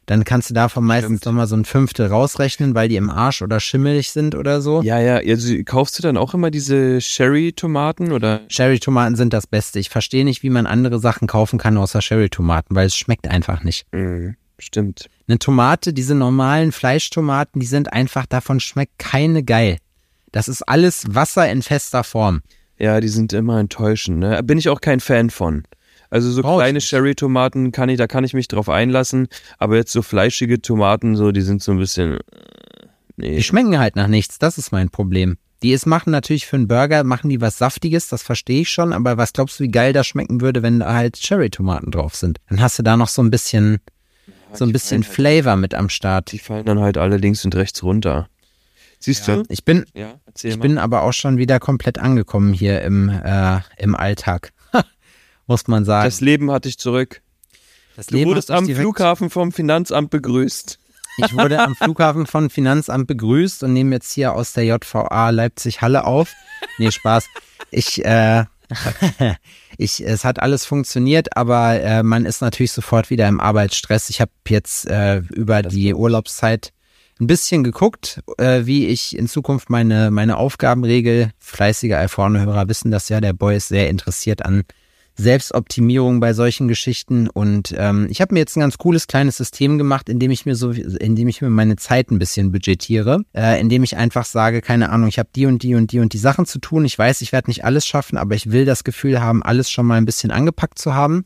Dann 0.07 0.23
kannst 0.23 0.49
du 0.49 0.53
davon 0.53 0.83
meistens 0.83 1.19
Stimmt. 1.19 1.25
nochmal 1.25 1.47
so 1.47 1.55
ein 1.55 1.63
Fünftel 1.63 2.07
rausrechnen, 2.07 2.73
weil 2.75 2.89
die 2.89 2.95
im 2.95 3.09
Arsch 3.09 3.41
oder 3.41 3.59
schimmelig 3.59 4.11
sind 4.11 4.35
oder 4.35 4.59
so. 4.61 4.81
Ja, 4.81 4.99
ja, 4.99 5.17
also 5.17 5.53
kaufst 5.63 5.97
du 5.97 6.03
dann 6.03 6.17
auch 6.17 6.33
immer 6.33 6.51
diese 6.51 6.99
Sherry-Tomaten 6.99 8.11
oder? 8.11 8.41
Cherry-Tomaten 8.47 9.15
sind 9.15 9.31
das 9.31 9.47
Beste. 9.47 9.79
Ich 9.79 9.89
verstehe 9.89 10.25
nicht, 10.25 10.43
wie 10.43 10.49
man 10.49 10.65
andere 10.65 10.99
Sachen 10.99 11.27
kaufen 11.27 11.59
kann 11.59 11.77
außer 11.77 11.99
Cherry-Tomaten, 11.99 12.75
weil 12.75 12.87
es 12.87 12.95
schmeckt 12.95 13.27
einfach 13.27 13.63
nicht. 13.63 13.85
Mhm, 13.93 14.35
stimmt. 14.59 15.07
Eine 15.27 15.39
Tomate, 15.39 15.93
diese 15.93 16.15
normalen 16.15 16.71
Fleischtomaten, 16.71 17.61
die 17.61 17.67
sind 17.67 17.93
einfach, 17.93 18.25
davon 18.25 18.59
schmeckt 18.59 18.97
keine 18.97 19.43
geil. 19.43 19.77
Das 20.31 20.47
ist 20.47 20.63
alles 20.63 21.05
Wasser 21.09 21.49
in 21.49 21.61
fester 21.61 22.03
Form. 22.03 22.41
Ja, 22.77 22.99
die 22.99 23.09
sind 23.09 23.31
immer 23.33 23.59
enttäuschend, 23.59 24.19
ne? 24.19 24.41
Bin 24.43 24.57
ich 24.57 24.67
auch 24.67 24.81
kein 24.81 24.99
Fan 24.99 25.29
von. 25.29 25.63
Also 26.11 26.29
so 26.29 26.41
Brauch 26.43 26.57
kleine 26.59 26.73
nicht. 26.77 26.87
Cherry-Tomaten 26.89 27.71
kann 27.71 27.89
ich, 27.89 27.97
da 27.97 28.05
kann 28.05 28.23
ich 28.23 28.33
mich 28.33 28.47
drauf 28.47 28.69
einlassen, 28.69 29.27
aber 29.57 29.77
jetzt 29.77 29.91
so 29.93 30.01
fleischige 30.01 30.61
Tomaten, 30.61 31.15
so, 31.15 31.31
die 31.31 31.41
sind 31.41 31.63
so 31.63 31.71
ein 31.71 31.77
bisschen, 31.79 32.15
äh, 32.17 32.19
nee. 33.15 33.35
Die 33.37 33.43
schmecken 33.43 33.79
halt 33.79 33.95
nach 33.95 34.07
nichts, 34.07 34.37
das 34.37 34.57
ist 34.57 34.71
mein 34.71 34.89
Problem. 34.89 35.37
Die 35.63 35.71
es 35.73 35.85
machen 35.85 36.11
natürlich 36.11 36.47
für 36.47 36.57
einen 36.57 36.67
Burger, 36.67 37.03
machen 37.03 37.29
die 37.29 37.39
was 37.39 37.57
Saftiges, 37.57 38.09
das 38.09 38.23
verstehe 38.23 38.61
ich 38.61 38.69
schon, 38.69 38.93
aber 38.93 39.17
was 39.17 39.31
glaubst 39.31 39.59
du, 39.59 39.63
wie 39.63 39.69
geil 39.71 39.93
das 39.93 40.05
schmecken 40.07 40.41
würde, 40.41 40.61
wenn 40.63 40.79
da 40.79 40.93
halt 40.93 41.15
Cherry-Tomaten 41.17 41.91
drauf 41.91 42.15
sind? 42.15 42.39
Dann 42.49 42.59
hast 42.61 42.77
du 42.77 42.83
da 42.83 42.97
noch 42.97 43.07
so 43.07 43.21
ein 43.23 43.31
bisschen, 43.31 43.79
so 44.53 44.65
ein 44.65 44.73
bisschen 44.73 45.03
halt- 45.03 45.13
Flavor 45.13 45.55
mit 45.55 45.73
am 45.73 45.87
Start. 45.87 46.31
Die 46.33 46.39
fallen 46.39 46.65
dann 46.65 46.79
halt 46.79 46.97
alle 46.97 47.17
links 47.17 47.45
und 47.45 47.55
rechts 47.55 47.83
runter. 47.83 48.27
Siehst 48.99 49.27
du? 49.27 49.43
Ich 49.49 49.63
bin, 49.63 49.85
Ja, 49.95 50.15
ich 50.43 50.57
mal. 50.57 50.61
bin 50.61 50.77
aber 50.77 51.03
auch 51.03 51.13
schon 51.13 51.37
wieder 51.37 51.59
komplett 51.59 51.97
angekommen 51.99 52.53
hier 52.53 52.81
im, 52.81 53.07
äh, 53.09 53.59
im 53.77 53.95
Alltag. 53.95 54.51
Muss 55.51 55.67
man 55.67 55.83
sagen. 55.83 56.05
das 56.05 56.21
Leben 56.21 56.49
hat 56.49 56.63
dich 56.63 56.77
zurück. 56.77 57.21
Das 57.97 58.05
Du 58.05 58.15
Leben 58.15 58.29
wurdest 58.29 58.51
am 58.51 58.65
Flughafen 58.65 59.29
vom 59.29 59.51
Finanzamt 59.51 60.09
begrüßt. 60.09 60.79
Ich 61.17 61.33
wurde 61.33 61.59
am 61.59 61.75
Flughafen 61.75 62.25
von 62.25 62.49
Finanzamt 62.49 63.07
begrüßt 63.07 63.63
und 63.63 63.73
nehme 63.73 63.95
jetzt 63.95 64.13
hier 64.13 64.31
aus 64.31 64.53
der 64.53 64.63
JVA 64.63 65.29
Leipzig-Halle 65.29 66.05
auf. 66.05 66.31
Nee, 66.77 66.89
Spaß. 66.89 67.25
Ich, 67.69 68.05
äh, 68.05 68.45
ich, 69.77 69.99
es 69.99 70.23
hat 70.23 70.41
alles 70.41 70.63
funktioniert, 70.63 71.35
aber 71.35 71.81
äh, 71.81 72.01
man 72.01 72.23
ist 72.23 72.39
natürlich 72.39 72.71
sofort 72.71 73.09
wieder 73.09 73.27
im 73.27 73.41
Arbeitsstress. 73.41 74.09
Ich 74.09 74.21
habe 74.21 74.31
jetzt 74.47 74.87
äh, 74.87 75.17
über 75.17 75.63
die 75.63 75.93
Urlaubszeit 75.93 76.71
ein 77.19 77.27
bisschen 77.27 77.65
geguckt, 77.65 78.21
äh, 78.37 78.65
wie 78.65 78.87
ich 78.87 79.17
in 79.17 79.27
Zukunft 79.27 79.69
meine, 79.69 80.11
meine 80.11 80.37
Aufgaben 80.37 80.85
regel. 80.85 81.31
Fleißige 81.39 81.91
Alphorne-Hörer 81.91 82.69
wissen 82.69 82.89
das 82.89 83.09
ja, 83.09 83.19
der 83.19 83.33
Boy 83.33 83.57
ist 83.57 83.67
sehr 83.67 83.89
interessiert 83.89 84.45
an 84.45 84.63
Selbstoptimierung 85.21 86.19
bei 86.19 86.33
solchen 86.33 86.67
Geschichten 86.67 87.29
und 87.29 87.73
ähm, 87.77 88.07
ich 88.09 88.21
habe 88.21 88.33
mir 88.33 88.39
jetzt 88.39 88.57
ein 88.57 88.61
ganz 88.61 88.77
cooles 88.77 89.07
kleines 89.07 89.37
System 89.37 89.77
gemacht, 89.77 90.09
in 90.09 90.19
dem 90.19 90.31
ich 90.31 90.45
mir 90.45 90.55
so, 90.55 90.71
in 90.71 91.15
dem 91.15 91.27
ich 91.27 91.41
mir 91.41 91.49
meine 91.49 91.75
Zeit 91.75 92.11
ein 92.11 92.19
bisschen 92.19 92.51
budgetiere, 92.51 93.23
äh, 93.33 93.59
in 93.61 93.69
dem 93.69 93.83
ich 93.83 93.95
einfach 93.95 94.25
sage, 94.25 94.61
keine 94.61 94.89
Ahnung, 94.89 95.07
ich 95.07 95.19
habe 95.19 95.29
die 95.35 95.45
und 95.45 95.63
die 95.63 95.75
und 95.75 95.91
die 95.91 95.99
und 95.99 96.13
die 96.13 96.17
Sachen 96.17 96.45
zu 96.45 96.59
tun. 96.59 96.85
Ich 96.85 96.97
weiß, 96.97 97.21
ich 97.21 97.31
werde 97.31 97.49
nicht 97.49 97.63
alles 97.63 97.85
schaffen, 97.85 98.17
aber 98.17 98.35
ich 98.35 98.51
will 98.51 98.65
das 98.65 98.83
Gefühl 98.83 99.21
haben, 99.21 99.43
alles 99.43 99.69
schon 99.69 99.85
mal 99.85 99.95
ein 99.95 100.05
bisschen 100.05 100.31
angepackt 100.31 100.79
zu 100.79 100.93
haben. 100.93 101.25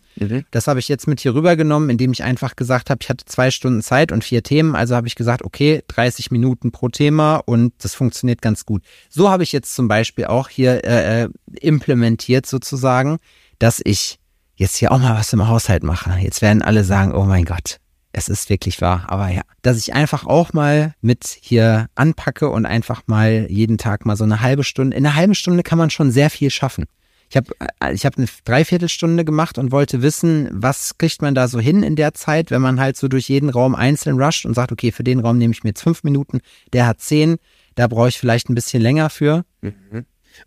Das 0.51 0.67
habe 0.67 0.79
ich 0.79 0.87
jetzt 0.87 1.07
mit 1.07 1.21
hier 1.21 1.33
rübergenommen, 1.33 1.89
indem 1.89 2.11
ich 2.11 2.23
einfach 2.23 2.55
gesagt 2.55 2.89
habe, 2.89 2.99
ich 3.01 3.09
hatte 3.09 3.25
zwei 3.25 3.49
Stunden 3.49 3.81
Zeit 3.81 4.11
und 4.11 4.23
vier 4.23 4.43
Themen. 4.43 4.75
Also 4.75 4.95
habe 4.95 5.07
ich 5.07 5.15
gesagt, 5.15 5.43
okay, 5.43 5.81
30 5.87 6.31
Minuten 6.31 6.71
pro 6.71 6.89
Thema 6.89 7.37
und 7.37 7.73
das 7.79 7.95
funktioniert 7.95 8.41
ganz 8.41 8.65
gut. 8.65 8.83
So 9.09 9.29
habe 9.29 9.43
ich 9.43 9.51
jetzt 9.51 9.73
zum 9.73 9.87
Beispiel 9.87 10.25
auch 10.25 10.49
hier 10.49 10.83
äh, 10.83 11.23
äh, 11.23 11.29
implementiert 11.61 12.45
sozusagen, 12.45 13.17
dass 13.59 13.81
ich 13.83 14.19
jetzt 14.55 14.77
hier 14.77 14.91
auch 14.91 14.99
mal 14.99 15.15
was 15.15 15.33
im 15.33 15.47
Haushalt 15.47 15.83
mache. 15.83 16.17
Jetzt 16.19 16.41
werden 16.41 16.61
alle 16.61 16.83
sagen, 16.83 17.13
oh 17.13 17.25
mein 17.25 17.45
Gott, 17.45 17.79
es 18.13 18.29
ist 18.29 18.49
wirklich 18.49 18.81
wahr. 18.81 19.05
Aber 19.07 19.29
ja, 19.29 19.41
dass 19.61 19.77
ich 19.77 19.93
einfach 19.93 20.25
auch 20.25 20.53
mal 20.53 20.93
mit 21.01 21.37
hier 21.41 21.87
anpacke 21.95 22.49
und 22.49 22.65
einfach 22.65 23.03
mal 23.07 23.47
jeden 23.49 23.77
Tag 23.77 24.05
mal 24.05 24.15
so 24.15 24.23
eine 24.23 24.41
halbe 24.41 24.63
Stunde. 24.63 24.95
In 24.95 25.05
einer 25.05 25.15
halben 25.15 25.35
Stunde 25.35 25.63
kann 25.63 25.77
man 25.77 25.89
schon 25.89 26.11
sehr 26.11 26.29
viel 26.29 26.49
schaffen. 26.49 26.85
Ich 27.29 27.35
habe 27.37 27.47
ich 27.93 28.05
hab 28.05 28.17
eine 28.17 28.27
Dreiviertelstunde 28.45 29.25
gemacht 29.25 29.57
und 29.57 29.71
wollte 29.71 30.01
wissen, 30.01 30.47
was 30.51 30.97
kriegt 30.97 31.21
man 31.21 31.33
da 31.33 31.47
so 31.47 31.59
hin 31.59 31.81
in 31.81 31.95
der 31.95 32.13
Zeit, 32.13 32.51
wenn 32.51 32.61
man 32.61 32.79
halt 32.79 32.97
so 32.97 33.07
durch 33.07 33.27
jeden 33.29 33.49
Raum 33.49 33.75
einzeln 33.75 34.21
rusht 34.21 34.45
und 34.45 34.53
sagt, 34.53 34.71
okay, 34.71 34.91
für 34.91 35.03
den 35.03 35.19
Raum 35.19 35.37
nehme 35.37 35.51
ich 35.51 35.63
mir 35.63 35.71
jetzt 35.71 35.81
fünf 35.81 36.03
Minuten, 36.03 36.39
der 36.71 36.85
hat 36.85 37.01
zehn, 37.01 37.37
da 37.73 37.87
brauche 37.87 38.09
ich 38.09 38.19
vielleicht 38.19 38.49
ein 38.49 38.55
bisschen 38.55 38.81
länger 38.81 39.09
für. 39.09 39.43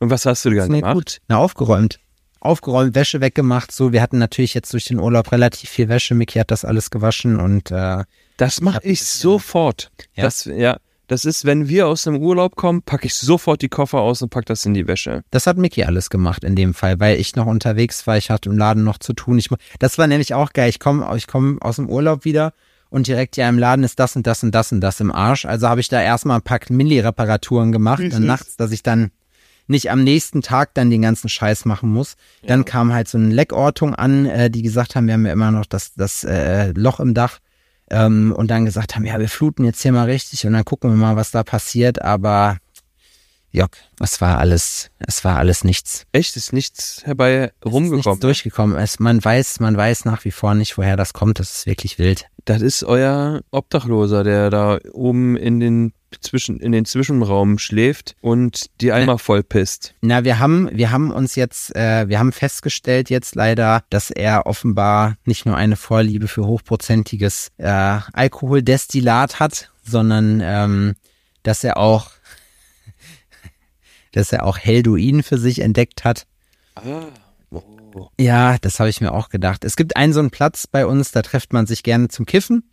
Und 0.01 0.11
was 0.11 0.25
hast 0.25 0.45
du 0.45 0.51
da 0.51 0.67
gemacht? 0.67 0.95
gut. 0.95 1.19
Na, 1.29 1.39
aufgeräumt. 1.39 1.99
Aufgeräumt, 2.41 2.95
Wäsche 2.95 3.21
weggemacht. 3.21 3.73
So, 3.73 3.93
wir 3.93 4.01
hatten 4.03 4.19
natürlich 4.19 4.55
jetzt 4.55 4.73
durch 4.73 4.85
den 4.85 4.99
Urlaub 5.01 5.33
relativ 5.33 5.71
viel 5.71 5.89
Wäsche. 5.89 6.15
Micky 6.15 6.39
hat 6.39 6.51
das 6.51 6.65
alles 6.65 6.91
gewaschen 6.91 7.39
und 7.41 7.71
äh, 7.71 8.05
Das 8.37 8.61
mache 8.61 8.79
ich 8.83 9.01
bisschen- 9.01 9.21
sofort. 9.21 9.91
Ja? 10.15 10.25
Das, 10.25 10.45
ja, 10.45 10.77
das 11.09 11.25
ist, 11.25 11.45
wenn 11.45 11.69
wir 11.69 11.89
aus 11.89 12.03
dem 12.05 12.17
Urlaub 12.19 12.55
kommen, 12.55 12.83
packe 12.83 13.07
ich 13.07 13.15
sofort 13.15 13.63
die 13.63 13.69
Koffer 13.69 13.99
aus 14.01 14.21
und 14.23 14.29
pack 14.29 14.47
das 14.47 14.65
in 14.67 14.75
die 14.75 14.87
Wäsche. 14.87 15.23
das 15.31 15.47
hat 15.47 15.57
Micky 15.57 15.85
alles 15.85 16.11
gemacht 16.11 16.45
in 16.45 16.55
dem 16.55 16.75
Fall, 16.75 17.01
weil 17.01 17.19
ich 17.19 17.35
noch 17.35 17.47
unterwegs 17.47 18.07
war. 18.07 18.17
Ich 18.19 18.31
hatte 18.31 18.51
im 18.51 18.59
Laden 18.59 18.85
noch 18.85 18.99
zu 18.99 19.15
tun. 19.15 19.39
Ich, 19.39 19.49
das 19.79 19.97
war 19.99 20.07
nämlich 20.07 20.35
auch 20.35 20.53
geil. 20.53 20.69
Ich 20.69 20.79
komme 20.81 21.09
ich 21.17 21.27
komm 21.27 21.61
aus 21.63 21.77
dem 21.77 21.89
Urlaub 21.89 22.25
wieder 22.25 22.53
und 22.91 23.07
direkt 23.07 23.37
ja 23.37 23.49
im 23.49 23.59
Laden 23.59 23.85
ist 23.85 23.99
das 23.99 24.17
und 24.17 24.27
das 24.27 24.43
und 24.43 24.55
das 24.55 24.71
und 24.71 24.81
das 24.81 25.01
im 25.01 25.11
Arsch. 25.11 25.45
Also 25.45 25.69
habe 25.69 25.81
ich 25.81 25.89
da 25.89 26.01
erstmal 26.01 26.37
ein 26.39 26.43
paar 26.43 26.61
Milli-Reparaturen 26.69 27.73
gemacht 27.73 28.03
dann 28.11 28.27
nachts, 28.27 28.57
dass 28.57 28.71
ich 28.73 28.83
dann 28.83 29.11
nicht 29.69 29.91
am 29.91 30.03
nächsten 30.03 30.43
Tag 30.43 30.75
dann 30.75 30.91
den 30.91 31.03
ganzen 31.03 31.29
Scheiß 31.29 31.65
machen 31.65 31.91
muss. 31.91 32.17
Dann 32.47 32.65
kam 32.65 32.93
halt 32.93 33.09
so 33.09 33.19
eine 33.19 33.29
Leckortung 33.33 33.95
an, 33.95 34.27
äh, 34.27 34.51
die 34.51 34.63
gesagt 34.63 34.97
haben, 34.97 35.07
wir 35.07 35.15
haben 35.15 35.27
ja 35.27 35.33
immer 35.33 35.51
noch 35.51 35.67
das, 35.67 35.95
das 35.95 36.25
äh, 36.25 36.73
Loch 36.73 37.01
im 37.01 37.15
Dach. 37.15 37.39
Ähm, 37.91 38.33
und 38.37 38.51
dann 38.51 38.65
gesagt 38.65 38.97
haben, 38.97 39.05
ja, 39.05 39.19
wir 39.19 39.29
fluten 39.29 39.65
jetzt 39.65 39.81
hier 39.83 39.93
mal 39.93 40.05
richtig 40.05 40.47
und 40.47 40.53
dann 40.53 40.65
gucken 40.65 40.91
wir 40.91 40.97
mal, 40.97 41.17
was 41.17 41.31
da 41.31 41.43
passiert. 41.43 42.03
Aber 42.03 42.59
Jock, 43.51 43.71
es 43.99 44.21
war 44.21 44.39
alles, 44.39 44.91
es 44.99 45.25
war 45.25 45.39
alles 45.39 45.65
nichts. 45.65 46.05
Echt, 46.13 46.37
ist 46.37 46.53
nichts 46.53 47.01
herbei 47.05 47.51
Es 47.61 47.67
ist 47.67 47.73
rumgekommen. 47.73 48.05
nichts 48.05 48.21
durchgekommen. 48.21 48.77
Es, 48.77 48.99
man 48.99 49.25
weiß, 49.25 49.61
man 49.61 49.75
weiß 49.75 50.05
nach 50.05 50.25
wie 50.27 50.31
vor 50.31 50.55
nicht, 50.55 50.77
woher 50.77 50.97
das 50.99 51.15
kommt. 51.15 51.39
Das 51.39 51.51
ist 51.51 51.67
wirklich 51.67 51.99
wild. 51.99 52.27
Das 52.45 52.61
ist 52.61 52.85
euer 52.85 53.41
Obdachloser, 53.51 54.23
der 54.23 54.51
da 54.51 54.79
oben 54.93 55.37
in 55.37 55.61
den 55.61 55.93
zwischen 56.21 56.61
in 56.61 56.73
den 56.73 56.85
Zwischenraum 56.85 57.59
schläft 57.59 58.17
und 58.21 58.71
die 58.81 58.93
Eimer 58.93 59.19
voll 59.19 59.43
pisst. 59.43 59.95
Na, 60.01 60.25
wir 60.25 60.39
haben, 60.39 60.69
wir 60.73 60.91
haben 60.91 61.11
uns 61.11 61.35
jetzt, 61.35 61.75
äh, 61.77 62.09
wir 62.09 62.19
haben 62.19 62.33
festgestellt 62.33 63.11
jetzt 63.11 63.35
leider, 63.35 63.85
dass 63.91 64.11
er 64.11 64.47
offenbar 64.47 65.17
nicht 65.25 65.47
nur 65.47 65.57
eine 65.57 65.77
Vorliebe 65.77 66.29
für 66.29 66.47
hochprozentiges 66.47 67.53
äh, 67.59 67.67
Alkoholdestillat 68.13 69.41
hat, 69.41 69.71
sondern 69.85 70.41
ähm, 70.43 70.95
dass 71.43 71.65
er 71.65 71.77
auch, 71.77 72.11
dass 74.13 74.33
er 74.33 74.45
auch 74.45 74.59
Helduin 74.59 75.23
für 75.23 75.39
sich 75.39 75.61
entdeckt 75.61 76.05
hat. 76.05 76.27
Ja, 78.19 78.59
das 78.59 78.79
habe 78.79 78.91
ich 78.91 79.01
mir 79.01 79.13
auch 79.13 79.29
gedacht. 79.29 79.65
Es 79.65 79.77
gibt 79.77 79.97
einen 79.97 80.13
so 80.13 80.21
einen 80.21 80.31
Platz 80.31 80.67
bei 80.67 80.87
uns, 80.87 81.11
da 81.11 81.23
trifft 81.23 81.53
man 81.53 81.67
sich 81.67 81.83
gerne 81.83 82.09
zum 82.09 82.27
Kiffen. 82.27 82.71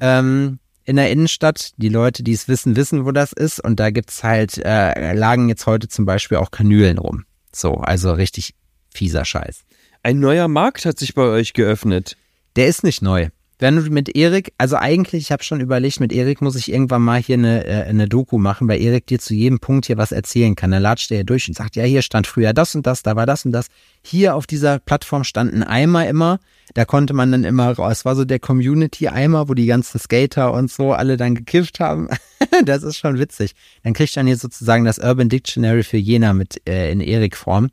Ähm, 0.00 0.58
in 0.86 0.96
der 0.96 1.10
Innenstadt. 1.10 1.72
Die 1.76 1.90
Leute, 1.90 2.22
die 2.22 2.32
es 2.32 2.48
wissen, 2.48 2.76
wissen, 2.76 3.04
wo 3.04 3.12
das 3.12 3.32
ist. 3.32 3.62
Und 3.62 3.78
da 3.78 3.90
gibt's 3.90 4.24
halt, 4.24 4.58
äh, 4.58 5.12
lagen 5.12 5.48
jetzt 5.48 5.66
heute 5.66 5.88
zum 5.88 6.06
Beispiel 6.06 6.38
auch 6.38 6.50
Kanülen 6.50 6.98
rum. 6.98 7.24
So, 7.52 7.74
also 7.74 8.12
richtig 8.12 8.54
fieser 8.94 9.24
Scheiß. 9.24 9.64
Ein 10.02 10.20
neuer 10.20 10.48
Markt 10.48 10.86
hat 10.86 10.98
sich 10.98 11.14
bei 11.14 11.22
euch 11.22 11.52
geöffnet. 11.52 12.16
Der 12.54 12.68
ist 12.68 12.84
nicht 12.84 13.02
neu. 13.02 13.28
Wenn 13.58 13.76
du 13.76 13.90
mit 13.90 14.14
Erik, 14.14 14.52
also 14.58 14.76
eigentlich, 14.76 15.22
ich 15.22 15.32
habe 15.32 15.42
schon 15.42 15.60
überlegt, 15.60 15.98
mit 15.98 16.12
Erik 16.12 16.42
muss 16.42 16.56
ich 16.56 16.70
irgendwann 16.70 17.00
mal 17.00 17.22
hier 17.22 17.38
eine, 17.38 17.64
äh, 17.64 17.84
eine 17.84 18.06
Doku 18.06 18.36
machen, 18.36 18.68
weil 18.68 18.82
Erik 18.82 19.06
dir 19.06 19.18
zu 19.18 19.32
jedem 19.32 19.60
Punkt 19.60 19.86
hier 19.86 19.96
was 19.96 20.12
erzählen 20.12 20.54
kann. 20.54 20.74
Er 20.74 20.80
latscht 20.80 21.08
dir 21.08 21.24
durch 21.24 21.48
und 21.48 21.54
sagt, 21.54 21.74
ja, 21.74 21.84
hier 21.84 22.02
stand 22.02 22.26
früher 22.26 22.52
das 22.52 22.74
und 22.74 22.86
das, 22.86 23.02
da 23.02 23.16
war 23.16 23.24
das 23.24 23.46
und 23.46 23.52
das. 23.52 23.68
Hier 24.02 24.34
auf 24.34 24.46
dieser 24.46 24.78
Plattform 24.78 25.24
stand 25.24 25.54
ein 25.54 25.62
Eimer 25.62 26.06
immer. 26.06 26.38
Da 26.74 26.84
konnte 26.84 27.14
man 27.14 27.32
dann 27.32 27.44
immer 27.44 27.72
raus. 27.72 27.98
Es 27.98 28.04
war 28.04 28.14
so 28.14 28.26
der 28.26 28.40
Community-Eimer, 28.40 29.48
wo 29.48 29.54
die 29.54 29.66
ganzen 29.66 29.98
Skater 29.98 30.52
und 30.52 30.70
so 30.70 30.92
alle 30.92 31.16
dann 31.16 31.34
gekifft 31.34 31.80
haben. 31.80 32.08
das 32.66 32.82
ist 32.82 32.98
schon 32.98 33.18
witzig. 33.18 33.52
Dann 33.84 33.94
kriegt 33.94 34.14
dann 34.18 34.26
hier 34.26 34.36
sozusagen 34.36 34.84
das 34.84 34.98
Urban 34.98 35.30
Dictionary 35.30 35.82
für 35.82 35.96
Jena 35.96 36.34
mit 36.34 36.60
äh, 36.68 36.92
in 36.92 37.00
Erik-Form, 37.00 37.70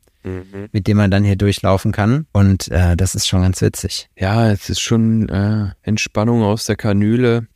mit 0.71 0.87
dem 0.87 0.97
man 0.97 1.11
dann 1.11 1.23
hier 1.23 1.35
durchlaufen 1.35 1.91
kann. 1.91 2.27
Und 2.31 2.69
äh, 2.69 2.95
das 2.95 3.15
ist 3.15 3.27
schon 3.27 3.41
ganz 3.41 3.61
witzig. 3.61 4.09
Ja, 4.17 4.51
es 4.51 4.69
ist 4.69 4.81
schon 4.81 5.29
äh, 5.29 5.71
Entspannung 5.81 6.43
aus 6.43 6.65
der 6.65 6.75
Kanüle. 6.75 7.47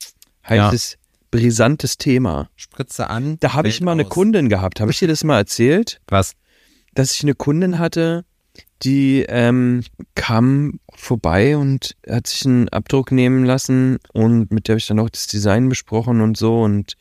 Heißes, 0.47 0.97
brisantes 1.31 1.97
Thema. 1.97 2.49
Spritze 2.55 3.09
an. 3.09 3.37
Da 3.39 3.53
habe 3.53 3.67
ich 3.67 3.81
mal 3.81 3.93
eine 3.93 4.05
aus. 4.05 4.09
Kundin 4.09 4.49
gehabt. 4.49 4.79
Habe 4.79 4.91
ich 4.91 4.99
dir 4.99 5.07
das 5.07 5.23
mal 5.23 5.37
erzählt? 5.37 5.99
Was? 6.07 6.35
dass 6.97 7.13
ich 7.13 7.23
eine 7.23 7.35
Kundin 7.35 7.77
hatte, 7.77 8.25
die 8.81 9.23
ähm, 9.27 9.83
kam 10.15 10.79
vorbei 10.95 11.55
und 11.55 11.95
hat 12.09 12.27
sich 12.27 12.45
einen 12.45 12.69
Abdruck 12.69 13.11
nehmen 13.11 13.45
lassen 13.45 13.99
und 14.13 14.51
mit 14.51 14.67
der 14.67 14.73
habe 14.73 14.79
ich 14.79 14.87
dann 14.87 14.99
auch 14.99 15.09
das 15.09 15.27
Design 15.27 15.69
besprochen 15.69 16.21
und 16.21 16.37
so 16.37 16.63
und 16.63 16.95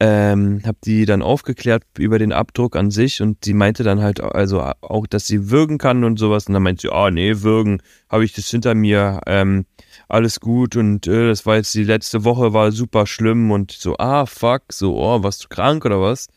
ähm, 0.00 0.62
habe 0.64 0.78
die 0.84 1.04
dann 1.04 1.22
aufgeklärt 1.22 1.84
über 1.98 2.18
den 2.18 2.32
Abdruck 2.32 2.76
an 2.76 2.90
sich 2.90 3.22
und 3.22 3.44
sie 3.44 3.54
meinte 3.54 3.82
dann 3.82 4.00
halt 4.00 4.20
also 4.20 4.60
auch, 4.60 5.06
dass 5.06 5.26
sie 5.26 5.50
würgen 5.50 5.78
kann 5.78 6.04
und 6.04 6.18
sowas 6.18 6.46
und 6.46 6.54
dann 6.54 6.62
meinte 6.62 6.82
sie, 6.82 6.92
ah 6.92 7.10
nee, 7.10 7.42
würgen, 7.42 7.82
habe 8.08 8.24
ich 8.24 8.32
das 8.32 8.48
hinter 8.48 8.74
mir, 8.74 9.20
ähm, 9.26 9.66
alles 10.08 10.40
gut 10.40 10.76
und 10.76 11.06
äh, 11.06 11.28
das 11.28 11.46
war 11.46 11.56
jetzt 11.56 11.74
die 11.74 11.84
letzte 11.84 12.24
Woche, 12.24 12.52
war 12.52 12.72
super 12.72 13.06
schlimm 13.06 13.50
und 13.50 13.72
so, 13.72 13.96
ah 13.98 14.26
fuck, 14.26 14.64
so, 14.72 14.96
oh, 14.96 15.22
warst 15.22 15.44
du 15.44 15.48
krank 15.48 15.84
oder 15.84 16.00
was? 16.00 16.28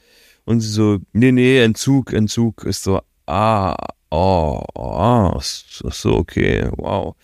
Und 0.46 0.62
sie 0.62 0.70
so, 0.70 1.00
nee, 1.14 1.32
nee, 1.32 1.62
Entzug, 1.62 2.14
Entzug 2.14 2.64
ist 2.64 2.84
so, 2.84 3.02
ah, 3.26 3.76
oh, 4.12 4.62
oh, 4.76 5.40
so, 5.42 6.16
okay, 6.16 6.70
wow. 6.78 7.16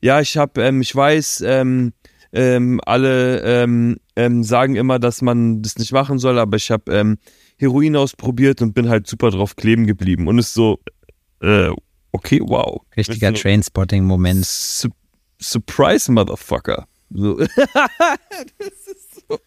Ja, 0.00 0.20
ich 0.20 0.36
habe, 0.36 0.62
ähm, 0.62 0.80
ich 0.80 0.94
weiß, 0.94 1.42
ähm, 1.44 1.92
ähm, 2.32 2.80
alle 2.84 3.40
ähm, 3.42 3.96
ähm, 4.16 4.42
sagen 4.42 4.76
immer, 4.76 4.98
dass 4.98 5.22
man 5.22 5.62
das 5.62 5.78
nicht 5.78 5.92
machen 5.92 6.18
soll, 6.18 6.38
aber 6.38 6.56
ich 6.56 6.70
habe 6.70 6.92
ähm, 6.92 7.18
Heroin 7.58 7.96
ausprobiert 7.96 8.62
und 8.62 8.74
bin 8.74 8.88
halt 8.88 9.06
super 9.06 9.30
drauf 9.30 9.56
kleben 9.56 9.86
geblieben 9.86 10.28
und 10.28 10.38
ist 10.38 10.54
so, 10.54 10.80
äh, 11.40 11.70
okay, 12.12 12.40
wow. 12.42 12.82
Richtiger 12.96 13.28
so, 13.28 13.42
Trainspotting-Moment. 13.42 14.44
Su 14.44 14.88
Surprise, 15.40 16.10
Motherfucker. 16.10 16.88
So. 17.10 17.38
so. 19.28 19.38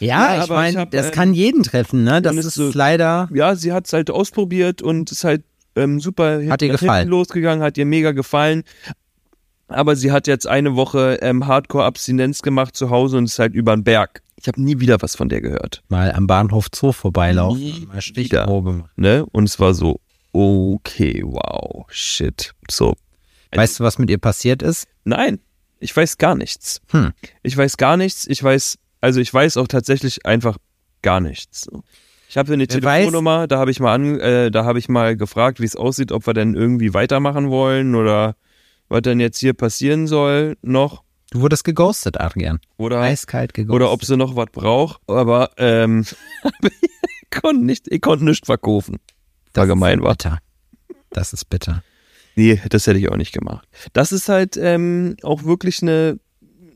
Ja, 0.00 0.34
ja, 0.34 0.44
ich 0.44 0.48
meine, 0.48 0.86
das 0.86 1.06
ähm, 1.06 1.12
kann 1.12 1.34
jeden 1.34 1.62
treffen, 1.62 2.04
ne? 2.04 2.22
Das 2.22 2.34
ist 2.34 2.54
so, 2.54 2.70
leider. 2.72 3.28
Ja, 3.34 3.54
sie 3.54 3.72
hat 3.72 3.86
es 3.86 3.92
halt 3.92 4.10
ausprobiert 4.10 4.80
und 4.80 5.12
ist 5.12 5.24
halt 5.24 5.44
ähm, 5.76 6.00
super 6.00 6.42
hat 6.48 6.62
ihr 6.62 6.70
gefallen. 6.70 7.08
losgegangen, 7.08 7.62
hat 7.62 7.78
ihr 7.78 7.86
mega 7.86 8.12
gefallen. 8.12 8.64
Aber 9.70 9.96
sie 9.96 10.12
hat 10.12 10.26
jetzt 10.26 10.46
eine 10.46 10.76
Woche 10.76 11.18
ähm, 11.22 11.46
Hardcore-Abstinenz 11.46 12.42
gemacht 12.42 12.76
zu 12.76 12.90
Hause 12.90 13.18
und 13.18 13.24
ist 13.24 13.38
halt 13.38 13.54
über 13.54 13.74
den 13.74 13.84
Berg. 13.84 14.22
Ich 14.36 14.48
habe 14.48 14.60
nie 14.60 14.80
wieder 14.80 15.00
was 15.00 15.16
von 15.16 15.28
der 15.28 15.40
gehört. 15.40 15.82
Mal 15.88 16.12
am 16.12 16.26
Bahnhof 16.26 16.66
Zoo 16.74 16.92
vorbeilaufen, 16.92 17.60
nie 17.60 17.86
mal 17.86 18.00
Stichprobe. 18.00 18.84
Ne? 18.96 19.26
Und 19.32 19.44
es 19.44 19.60
war 19.60 19.74
so, 19.74 20.00
okay, 20.32 21.22
wow, 21.24 21.86
shit. 21.90 22.52
So. 22.70 22.94
Weißt 23.52 23.80
du, 23.80 23.84
was 23.84 23.98
mit 23.98 24.10
ihr 24.10 24.18
passiert 24.18 24.62
ist? 24.62 24.86
Nein, 25.04 25.40
ich 25.78 25.96
weiß 25.96 26.18
gar 26.18 26.34
nichts. 26.34 26.80
Hm. 26.90 27.12
Ich 27.42 27.56
weiß 27.56 27.76
gar 27.76 27.96
nichts. 27.96 28.26
Ich 28.26 28.42
weiß, 28.42 28.78
also 29.00 29.20
ich 29.20 29.32
weiß 29.32 29.56
auch 29.56 29.68
tatsächlich 29.68 30.24
einfach 30.26 30.56
gar 31.02 31.20
nichts. 31.20 31.68
Ich 32.28 32.36
habe 32.36 32.52
eine 32.52 32.62
Wer 32.62 32.80
Telefonnummer, 32.80 33.40
weiß. 33.40 33.48
da 33.48 33.58
habe 33.58 33.70
ich 33.70 33.80
mal 33.80 33.92
an, 33.92 34.20
äh, 34.20 34.50
da 34.50 34.64
habe 34.64 34.78
ich 34.78 34.88
mal 34.88 35.16
gefragt, 35.16 35.60
wie 35.60 35.64
es 35.64 35.74
aussieht, 35.76 36.12
ob 36.12 36.26
wir 36.26 36.34
denn 36.34 36.54
irgendwie 36.54 36.94
weitermachen 36.94 37.50
wollen 37.50 37.94
oder 37.94 38.36
was 38.90 39.02
denn 39.02 39.20
jetzt 39.20 39.38
hier 39.38 39.54
passieren 39.54 40.06
soll 40.06 40.56
noch. 40.60 41.04
Du 41.30 41.40
wurdest 41.40 41.64
geghostet, 41.64 42.20
Adrian. 42.20 42.58
Oder, 42.76 43.00
Eiskalt 43.00 43.54
geghostet. 43.54 43.74
Oder 43.74 43.92
ob 43.92 44.04
sie 44.04 44.16
noch 44.16 44.34
was 44.34 44.48
braucht. 44.52 45.00
Aber 45.06 45.52
ähm, 45.56 46.04
ich 46.62 47.30
konnte 47.30 47.64
nicht, 47.64 47.86
ich 47.88 48.00
konnte 48.00 48.24
nicht 48.24 48.46
verkaufen. 48.46 48.98
Da 49.52 49.64
gemein 49.64 50.02
war. 50.02 50.10
Bitter. 50.10 50.38
Das 51.10 51.32
ist 51.32 51.48
bitter. 51.48 51.82
Nee, 52.34 52.60
das 52.68 52.86
hätte 52.86 52.98
ich 52.98 53.08
auch 53.08 53.16
nicht 53.16 53.32
gemacht. 53.32 53.66
Das 53.92 54.12
ist 54.12 54.28
halt 54.28 54.56
ähm, 54.56 55.16
auch 55.22 55.44
wirklich 55.44 55.82
eine, 55.82 56.18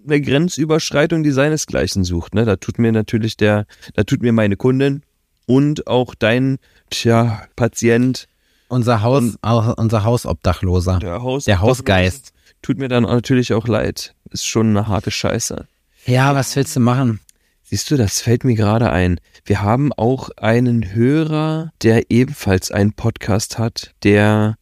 eine 0.05 0.20
Grenzüberschreitung, 0.20 1.24
die 1.24 1.31
seinesgleichen 1.31 2.05
sucht. 2.05 2.35
Ne? 2.35 2.44
Da 2.44 2.57
tut 2.57 2.79
mir 2.79 2.92
natürlich 2.92 3.37
der, 3.37 3.66
da 3.94 4.05
tut 4.05 4.22
mir 4.22 4.33
meine 4.33 4.57
Kundin 4.57 5.03
und 5.46 5.87
auch 5.88 6.14
dein, 6.14 6.59
tja, 6.90 7.42
Patient 7.57 8.29
unser 8.74 9.02
Haus, 9.02 9.37
auch 9.42 9.76
unser 9.78 10.04
Hausobdachloser. 10.04 10.98
Der, 10.98 11.22
Haus 11.22 11.44
der 11.44 11.60
Hausgeist. 11.60 12.32
Tut 12.60 12.78
mir 12.78 12.88
dann 12.88 13.04
natürlich 13.04 13.52
auch 13.52 13.68
leid. 13.68 14.14
Ist 14.30 14.46
schon 14.46 14.70
eine 14.70 14.88
harte 14.88 15.10
Scheiße. 15.10 15.66
Ja, 16.06 16.34
was 16.34 16.54
willst 16.56 16.76
du 16.76 16.80
machen? 16.80 17.20
Siehst 17.62 17.90
du, 17.90 17.96
das 17.96 18.20
fällt 18.20 18.44
mir 18.44 18.54
gerade 18.54 18.90
ein. 18.90 19.20
Wir 19.46 19.62
haben 19.62 19.92
auch 19.92 20.30
einen 20.37 20.94
Hörer, 20.94 21.72
der 21.82 22.10
ebenfalls 22.10 22.70
einen 22.70 22.92
Podcast 22.92 23.58
hat, 23.58 23.94
der 24.02 24.56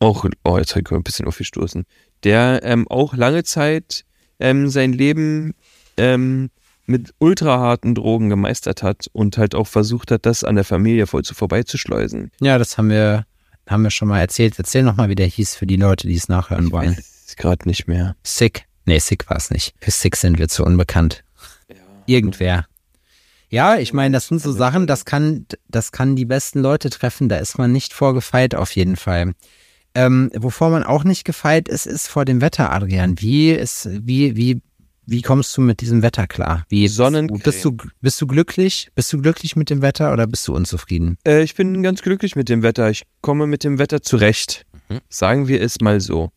auch, 0.00 0.26
oh, 0.44 0.58
jetzt 0.58 0.74
habe 0.74 0.82
ich 0.84 0.92
ein 0.92 1.02
bisschen 1.02 1.26
aufgestoßen, 1.26 1.84
der 2.24 2.60
ähm, 2.64 2.88
auch 2.88 3.14
lange 3.14 3.44
Zeit 3.44 4.04
ähm, 4.40 4.68
sein 4.68 4.92
Leben 4.92 5.54
ähm, 5.96 6.50
mit 6.86 7.14
ultraharten 7.18 7.94
Drogen 7.94 8.28
gemeistert 8.28 8.82
hat 8.82 9.08
und 9.12 9.38
halt 9.38 9.54
auch 9.54 9.66
versucht 9.66 10.10
hat, 10.10 10.26
das 10.26 10.44
an 10.44 10.54
der 10.54 10.64
Familie 10.64 11.06
voll 11.06 11.24
zu 11.24 11.34
vorbeizuschleusen. 11.34 12.30
Ja, 12.40 12.58
das 12.58 12.78
haben 12.78 12.90
wir, 12.90 13.26
haben 13.68 13.82
wir 13.82 13.90
schon 13.90 14.08
mal 14.08 14.20
erzählt. 14.20 14.54
Erzähl 14.58 14.82
nochmal, 14.82 15.08
wie 15.08 15.14
der 15.14 15.26
hieß 15.26 15.54
für 15.54 15.66
die 15.66 15.76
Leute, 15.76 16.06
die 16.06 16.14
es 16.14 16.28
nachhören 16.28 16.66
ich 16.66 16.72
wollen. 16.72 16.96
Gerade 17.36 17.68
nicht 17.68 17.86
mehr. 17.88 18.16
Sick. 18.22 18.64
Nee, 18.84 18.98
Sick 18.98 19.28
war 19.28 19.36
es 19.36 19.50
nicht. 19.50 19.74
Für 19.80 19.90
Sick 19.90 20.16
sind 20.16 20.38
wir 20.38 20.48
zu 20.48 20.64
unbekannt. 20.64 21.24
Ja. 21.68 21.76
Irgendwer. 22.06 22.66
Ja, 23.48 23.76
ich 23.76 23.92
meine, 23.92 24.14
das 24.14 24.28
sind 24.28 24.40
so 24.40 24.52
Sachen, 24.52 24.86
das 24.86 25.04
kann, 25.04 25.46
das 25.68 25.92
kann 25.92 26.16
die 26.16 26.24
besten 26.24 26.60
Leute 26.60 26.90
treffen. 26.90 27.28
Da 27.28 27.36
ist 27.36 27.58
man 27.58 27.72
nicht 27.72 27.92
vorgefeit 27.92 28.54
auf 28.54 28.74
jeden 28.74 28.96
Fall. 28.96 29.34
Ähm, 29.94 30.30
wovor 30.34 30.70
man 30.70 30.82
auch 30.82 31.04
nicht 31.04 31.24
gefeit 31.24 31.68
ist, 31.68 31.86
ist 31.86 32.08
vor 32.08 32.24
dem 32.24 32.40
Wetter, 32.40 32.72
Adrian. 32.72 33.20
Wie 33.20 33.50
ist, 33.50 33.88
wie, 33.90 34.36
wie 34.36 34.60
wie 35.06 35.22
kommst 35.22 35.56
du 35.56 35.60
mit 35.60 35.80
diesem 35.80 36.02
Wetter 36.02 36.26
klar? 36.26 36.64
Wie 36.68 36.88
Sonnencreme. 36.88 37.40
Bist 37.42 37.64
du, 37.64 37.76
bist 38.00 38.20
du 38.20 38.26
glücklich? 38.26 38.90
Bist 38.94 39.12
du 39.12 39.20
glücklich 39.20 39.56
mit 39.56 39.70
dem 39.70 39.80
Wetter 39.80 40.12
oder 40.12 40.26
bist 40.26 40.46
du 40.48 40.54
unzufrieden? 40.54 41.16
Äh, 41.26 41.42
ich 41.42 41.54
bin 41.54 41.82
ganz 41.82 42.02
glücklich 42.02 42.34
mit 42.34 42.48
dem 42.48 42.62
Wetter. 42.62 42.90
Ich 42.90 43.04
komme 43.20 43.46
mit 43.46 43.64
dem 43.64 43.78
Wetter 43.78 44.02
zurecht. 44.02 44.66
Mhm. 44.88 45.00
Sagen 45.08 45.48
wir 45.48 45.62
es 45.62 45.80
mal 45.80 46.00
so. 46.00 46.30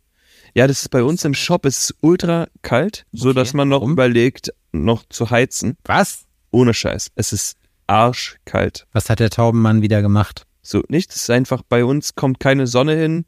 Ja, 0.54 0.68
das 0.68 0.82
ist 0.82 0.90
bei 0.90 1.04
uns 1.04 1.26
im 1.26 1.34
Shop, 1.34 1.66
es 1.66 1.90
ist 1.90 1.96
ultra 2.02 2.48
kalt, 2.62 3.06
okay. 3.12 3.22
so 3.22 3.34
dass 3.34 3.54
man 3.54 3.70
noch 3.70 3.82
Warum? 3.82 3.92
überlegt, 3.92 4.52
noch 4.72 5.04
zu 5.10 5.30
heizen. 5.30 5.78
Was? 5.86 6.26
Ohne 6.52 6.74
Scheiß. 6.74 7.12
Es 7.16 7.34
ist 7.34 7.56
arschkalt. 7.88 8.88
Was 8.92 9.10
hat 9.10 9.20
der 9.20 9.30
Taubenmann 9.30 9.82
wieder 9.82 10.02
gemacht? 10.02 10.46
So, 10.62 10.84
nichts. 10.90 11.16
Es 11.16 11.24
ist 11.24 11.30
einfach, 11.30 11.64
bei 11.68 11.86
uns 11.86 12.16
kommt 12.16 12.40
keine 12.40 12.68
Sonne 12.68 12.96
hin. 12.96 13.26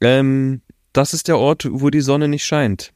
Ähm, 0.00 0.60
das 0.92 1.14
ist 1.14 1.28
der 1.28 1.38
Ort, 1.38 1.66
wo 1.70 1.90
die 1.90 2.00
Sonne 2.00 2.28
nicht 2.28 2.44
scheint. 2.44 2.92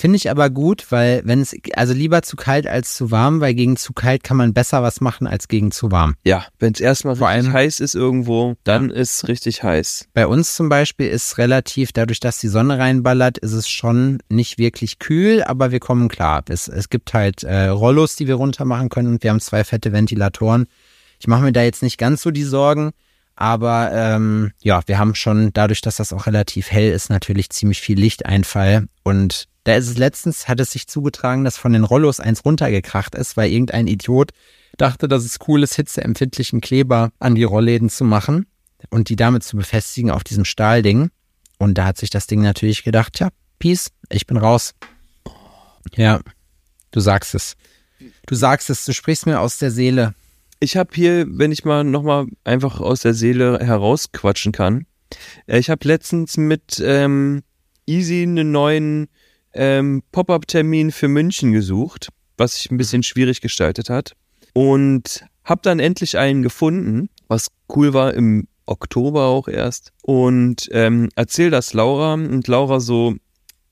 Finde 0.00 0.14
ich 0.14 0.30
aber 0.30 0.48
gut, 0.48 0.92
weil 0.92 1.22
wenn 1.24 1.40
es, 1.40 1.56
also 1.74 1.92
lieber 1.92 2.22
zu 2.22 2.36
kalt 2.36 2.68
als 2.68 2.94
zu 2.94 3.10
warm, 3.10 3.40
weil 3.40 3.52
gegen 3.54 3.76
zu 3.76 3.92
kalt 3.92 4.22
kann 4.22 4.36
man 4.36 4.54
besser 4.54 4.80
was 4.80 5.00
machen 5.00 5.26
als 5.26 5.48
gegen 5.48 5.72
zu 5.72 5.90
warm. 5.90 6.14
Ja, 6.22 6.46
wenn 6.60 6.72
es 6.72 6.78
erstmal 6.78 7.14
richtig 7.14 7.26
allem, 7.26 7.52
heiß 7.52 7.80
ist 7.80 7.96
irgendwo, 7.96 8.54
dann 8.62 8.90
ja. 8.90 8.94
ist 8.94 9.26
richtig 9.26 9.64
heiß. 9.64 10.06
Bei 10.14 10.28
uns 10.28 10.54
zum 10.54 10.68
Beispiel 10.68 11.08
ist 11.08 11.36
relativ, 11.38 11.90
dadurch, 11.90 12.20
dass 12.20 12.38
die 12.38 12.46
Sonne 12.46 12.78
reinballert, 12.78 13.38
ist 13.38 13.54
es 13.54 13.68
schon 13.68 14.22
nicht 14.28 14.56
wirklich 14.56 15.00
kühl, 15.00 15.42
aber 15.42 15.72
wir 15.72 15.80
kommen 15.80 16.06
klar. 16.06 16.44
Es, 16.48 16.68
es 16.68 16.90
gibt 16.90 17.12
halt 17.12 17.42
äh, 17.42 17.66
Rollos, 17.66 18.14
die 18.14 18.28
wir 18.28 18.36
runter 18.36 18.64
machen 18.64 18.90
können 18.90 19.08
und 19.08 19.24
wir 19.24 19.30
haben 19.30 19.40
zwei 19.40 19.64
fette 19.64 19.92
Ventilatoren. 19.92 20.68
Ich 21.18 21.26
mache 21.26 21.42
mir 21.42 21.52
da 21.52 21.64
jetzt 21.64 21.82
nicht 21.82 21.98
ganz 21.98 22.22
so 22.22 22.30
die 22.30 22.44
Sorgen. 22.44 22.92
Aber 23.34 23.90
ähm, 23.92 24.52
ja, 24.62 24.80
wir 24.86 24.98
haben 24.98 25.16
schon, 25.16 25.52
dadurch, 25.52 25.80
dass 25.80 25.96
das 25.96 26.12
auch 26.12 26.26
relativ 26.26 26.70
hell 26.70 26.92
ist, 26.92 27.08
natürlich 27.08 27.50
ziemlich 27.50 27.80
viel 27.80 27.98
Lichteinfall. 27.98 28.86
Und 29.04 29.48
da 29.68 29.76
ist 29.76 29.88
es 29.88 29.98
letztens, 29.98 30.48
hat 30.48 30.60
es 30.60 30.72
sich 30.72 30.86
zugetragen, 30.86 31.44
dass 31.44 31.58
von 31.58 31.74
den 31.74 31.84
Rollos 31.84 32.20
eins 32.20 32.42
runtergekracht 32.42 33.14
ist, 33.14 33.36
weil 33.36 33.52
irgendein 33.52 33.86
Idiot 33.86 34.30
dachte, 34.78 35.08
dass 35.08 35.26
es 35.26 35.36
cool 35.46 35.62
ist, 35.62 35.74
hitzeempfindlichen 35.74 36.62
Kleber 36.62 37.12
an 37.18 37.34
die 37.34 37.44
Rollläden 37.44 37.90
zu 37.90 38.04
machen 38.04 38.46
und 38.88 39.10
die 39.10 39.16
damit 39.16 39.42
zu 39.42 39.58
befestigen 39.58 40.10
auf 40.10 40.24
diesem 40.24 40.46
Stahlding. 40.46 41.10
Und 41.58 41.76
da 41.76 41.84
hat 41.84 41.98
sich 41.98 42.08
das 42.08 42.26
Ding 42.26 42.40
natürlich 42.40 42.82
gedacht, 42.82 43.20
ja, 43.20 43.28
Peace, 43.58 43.90
ich 44.08 44.26
bin 44.26 44.38
raus. 44.38 44.74
Ja, 45.96 46.20
du 46.90 47.00
sagst 47.00 47.34
es. 47.34 47.54
Du 48.26 48.36
sagst 48.36 48.70
es, 48.70 48.86
du 48.86 48.94
sprichst 48.94 49.26
mir 49.26 49.38
aus 49.38 49.58
der 49.58 49.70
Seele. 49.70 50.14
Ich 50.60 50.78
habe 50.78 50.94
hier, 50.94 51.26
wenn 51.28 51.52
ich 51.52 51.66
mal 51.66 51.84
nochmal 51.84 52.26
einfach 52.42 52.80
aus 52.80 53.00
der 53.00 53.12
Seele 53.12 53.58
herausquatschen 53.60 54.52
kann, 54.52 54.86
äh, 55.46 55.58
ich 55.58 55.68
habe 55.68 55.86
letztens 55.86 56.38
mit 56.38 56.82
ähm, 56.82 57.42
Easy 57.86 58.22
einen 58.22 58.50
neuen 58.50 59.08
ähm, 59.52 60.02
Pop-up-Termin 60.12 60.92
für 60.92 61.08
München 61.08 61.52
gesucht, 61.52 62.08
was 62.36 62.54
sich 62.54 62.70
ein 62.70 62.76
bisschen 62.76 63.02
schwierig 63.02 63.40
gestaltet 63.40 63.90
hat. 63.90 64.12
Und 64.52 65.24
habe 65.44 65.60
dann 65.62 65.80
endlich 65.80 66.18
einen 66.18 66.42
gefunden, 66.42 67.08
was 67.26 67.48
cool 67.74 67.94
war 67.94 68.14
im 68.14 68.48
Oktober 68.66 69.26
auch 69.26 69.48
erst. 69.48 69.92
Und 70.02 70.68
ähm, 70.72 71.08
erzähl 71.16 71.50
das 71.50 71.72
Laura 71.72 72.14
und 72.14 72.46
Laura 72.48 72.80
so, 72.80 73.14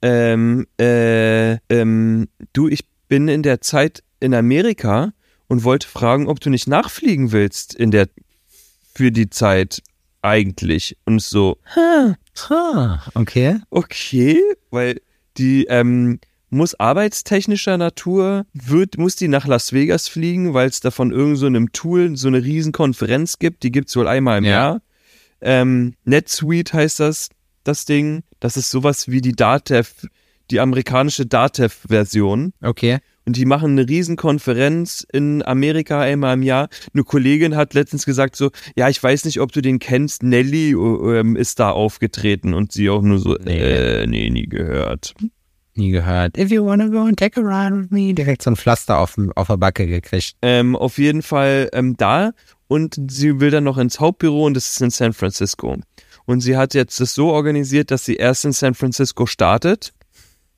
ähm, 0.03 0.67
äh, 0.81 1.55
ähm, 1.69 2.29
du, 2.53 2.69
ich 2.69 2.87
bin 3.09 3.29
in 3.29 3.43
der 3.43 3.61
Zeit 3.61 4.03
in 4.21 4.35
Amerika 4.35 5.13
und 5.49 5.65
wollte 5.65 5.87
fragen, 5.87 6.29
ob 6.29 6.41
du 6.41 6.51
nicht 6.51 6.67
nachfliegen 6.67 7.33
willst 7.33 7.75
in 7.75 7.91
der 7.91 8.09
für 8.95 9.13
die 9.13 9.29
Zeit 9.29 9.83
eigentlich. 10.23 10.97
Und 11.05 11.23
so, 11.23 11.59
ha, 11.75 12.17
ha, 12.49 13.03
okay. 13.15 13.61
Okay, 13.71 14.43
weil 14.71 15.01
die 15.39 15.65
ähm, 15.67 16.21
muss 16.51 16.75
arbeitstechnischer 16.75 17.77
Natur, 17.77 18.47
wird, 18.53 18.99
muss 18.99 19.17
die 19.17 19.29
nach 19.29 19.47
Las 19.47 19.73
Vegas 19.73 20.09
fliegen, 20.09 20.55
weil 20.55 20.69
es 20.69 20.81
da 20.81 20.91
von 20.91 21.11
irgendeinem 21.11 21.67
so 21.67 21.71
Tool 21.73 22.17
so 22.17 22.29
eine 22.29 22.43
Riesenkonferenz 22.43 23.39
gibt, 23.39 23.63
die 23.63 23.73
gibt 23.73 23.89
es 23.89 23.97
wohl 23.97 24.09
einmal 24.09 24.39
im 24.39 24.45
ja. 24.45 24.51
Jahr. 24.51 24.83
Ähm, 25.41 25.95
NetSuite 26.05 26.73
heißt 26.73 27.01
das, 27.01 27.29
das 27.65 27.85
Ding. 27.85 28.23
Das 28.41 28.57
ist 28.57 28.71
sowas 28.71 29.09
wie 29.09 29.21
die 29.21 29.33
Datev, 29.33 30.07
die 30.51 30.61
amerikanische 30.61 31.27
Datev-Version. 31.27 32.53
Okay. 32.63 32.99
Und 33.27 33.37
die 33.37 33.45
machen 33.45 33.73
eine 33.73 33.89
Riesenkonferenz 33.89 35.05
in 35.13 35.43
Amerika 35.45 36.01
einmal 36.01 36.35
im 36.35 36.43
Jahr. 36.43 36.69
Eine 36.95 37.03
Kollegin 37.03 37.57
hat 37.57 37.75
letztens 37.75 38.07
gesagt 38.07 38.37
so, 38.37 38.51
ja, 38.77 38.89
ich 38.89 39.03
weiß 39.03 39.25
nicht, 39.25 39.41
ob 39.41 39.51
du 39.51 39.61
den 39.61 39.81
kennst, 39.81 40.23
Nelly 40.23 40.71
ähm, 40.71 41.35
ist 41.35 41.59
da 41.59 41.71
aufgetreten 41.71 42.55
und 42.55 42.71
sie 42.71 42.89
auch 42.89 43.03
nur 43.03 43.19
so, 43.19 43.37
Nee. 43.45 43.59
äh, 43.59 44.07
nee, 44.07 44.31
nie 44.31 44.47
gehört. 44.47 45.15
Nie 45.75 45.91
gehört. 45.91 46.39
If 46.39 46.51
you 46.51 46.65
wanna 46.65 46.87
go 46.87 47.01
and 47.01 47.19
take 47.19 47.39
a 47.39 47.43
ride 47.43 47.77
with 47.77 47.91
me. 47.91 48.15
Direkt 48.15 48.43
so 48.43 48.51
ein 48.51 48.57
Pflaster 48.57 48.99
auf, 48.99 49.17
auf 49.35 49.49
der 49.49 49.57
Backe 49.57 49.87
gekriegt. 49.89 50.37
Ähm, 50.41 50.77
auf 50.77 50.97
jeden 50.97 51.23
Fall 51.23 51.69
ähm, 51.73 51.97
da 51.97 52.31
und 52.69 52.99
sie 53.11 53.41
will 53.41 53.51
dann 53.51 53.65
noch 53.65 53.77
ins 53.77 53.99
Hauptbüro 53.99 54.47
und 54.47 54.55
das 54.55 54.71
ist 54.71 54.81
in 54.81 54.91
San 54.91 55.13
Francisco. 55.13 55.77
Und 56.27 56.41
sie 56.41 56.57
hat 56.57 56.75
jetzt 56.75 57.01
das 57.01 57.15
so 57.15 57.31
organisiert, 57.31 57.91
dass 57.91 58.05
sie 58.05 58.17
erst 58.17 58.45
in 58.45 58.53
San 58.53 58.75
Francisco 58.75 59.27
startet 59.27 59.93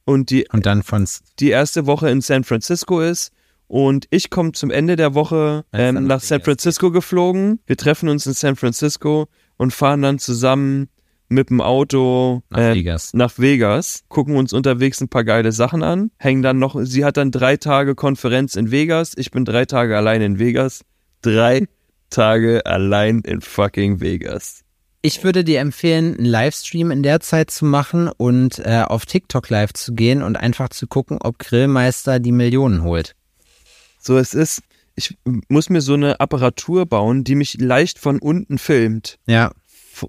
und 0.08 0.30
die 0.30 0.46
Und 0.50 0.64
dann 0.64 0.82
von 0.82 1.06
die 1.38 1.50
erste 1.50 1.86
Woche 1.86 2.08
in 2.08 2.22
San 2.22 2.42
Francisco 2.42 3.00
ist. 3.00 3.30
Und 3.66 4.06
ich 4.08 4.30
komme 4.30 4.52
zum 4.52 4.70
Ende 4.70 4.96
der 4.96 5.12
Woche 5.12 5.66
ähm, 5.74 6.06
nach 6.06 6.20
San 6.20 6.40
Francisco 6.40 6.90
geflogen. 6.90 7.60
Wir 7.66 7.76
treffen 7.76 8.08
uns 8.08 8.24
in 8.24 8.32
San 8.32 8.56
Francisco 8.56 9.28
und 9.58 9.74
fahren 9.74 10.00
dann 10.00 10.18
zusammen 10.18 10.88
mit 11.28 11.50
dem 11.50 11.60
Auto 11.60 12.40
nach 12.48 12.58
äh, 12.58 12.74
Vegas. 12.76 13.12
nach 13.12 13.36
Vegas, 13.36 14.04
gucken 14.08 14.36
uns 14.36 14.54
unterwegs 14.54 15.02
ein 15.02 15.10
paar 15.10 15.24
geile 15.24 15.52
Sachen 15.52 15.82
an, 15.82 16.10
hängen 16.16 16.40
dann 16.40 16.58
noch, 16.58 16.80
sie 16.80 17.04
hat 17.04 17.18
dann 17.18 17.30
drei 17.30 17.58
Tage 17.58 17.94
Konferenz 17.94 18.56
in 18.56 18.70
Vegas, 18.70 19.12
ich 19.14 19.30
bin 19.30 19.44
drei 19.44 19.66
Tage 19.66 19.94
allein 19.94 20.22
in 20.22 20.38
Vegas. 20.38 20.86
Drei 21.20 21.66
Tage 22.08 22.64
allein 22.64 23.20
in 23.20 23.42
fucking 23.42 24.00
Vegas. 24.00 24.64
Ich 25.08 25.24
würde 25.24 25.42
dir 25.42 25.60
empfehlen, 25.60 26.18
einen 26.18 26.26
Livestream 26.26 26.90
in 26.90 27.02
der 27.02 27.20
Zeit 27.20 27.50
zu 27.50 27.64
machen 27.64 28.10
und 28.14 28.58
äh, 28.58 28.82
auf 28.86 29.06
TikTok 29.06 29.48
live 29.48 29.72
zu 29.72 29.94
gehen 29.94 30.22
und 30.22 30.36
einfach 30.36 30.68
zu 30.68 30.86
gucken, 30.86 31.16
ob 31.22 31.38
Grillmeister 31.38 32.20
die 32.20 32.30
Millionen 32.30 32.82
holt. 32.82 33.14
So, 33.98 34.18
es 34.18 34.34
ist, 34.34 34.60
ich 34.96 35.16
muss 35.48 35.70
mir 35.70 35.80
so 35.80 35.94
eine 35.94 36.20
Apparatur 36.20 36.84
bauen, 36.84 37.24
die 37.24 37.36
mich 37.36 37.58
leicht 37.58 37.98
von 37.98 38.18
unten 38.18 38.58
filmt. 38.58 39.18
Ja, 39.26 39.52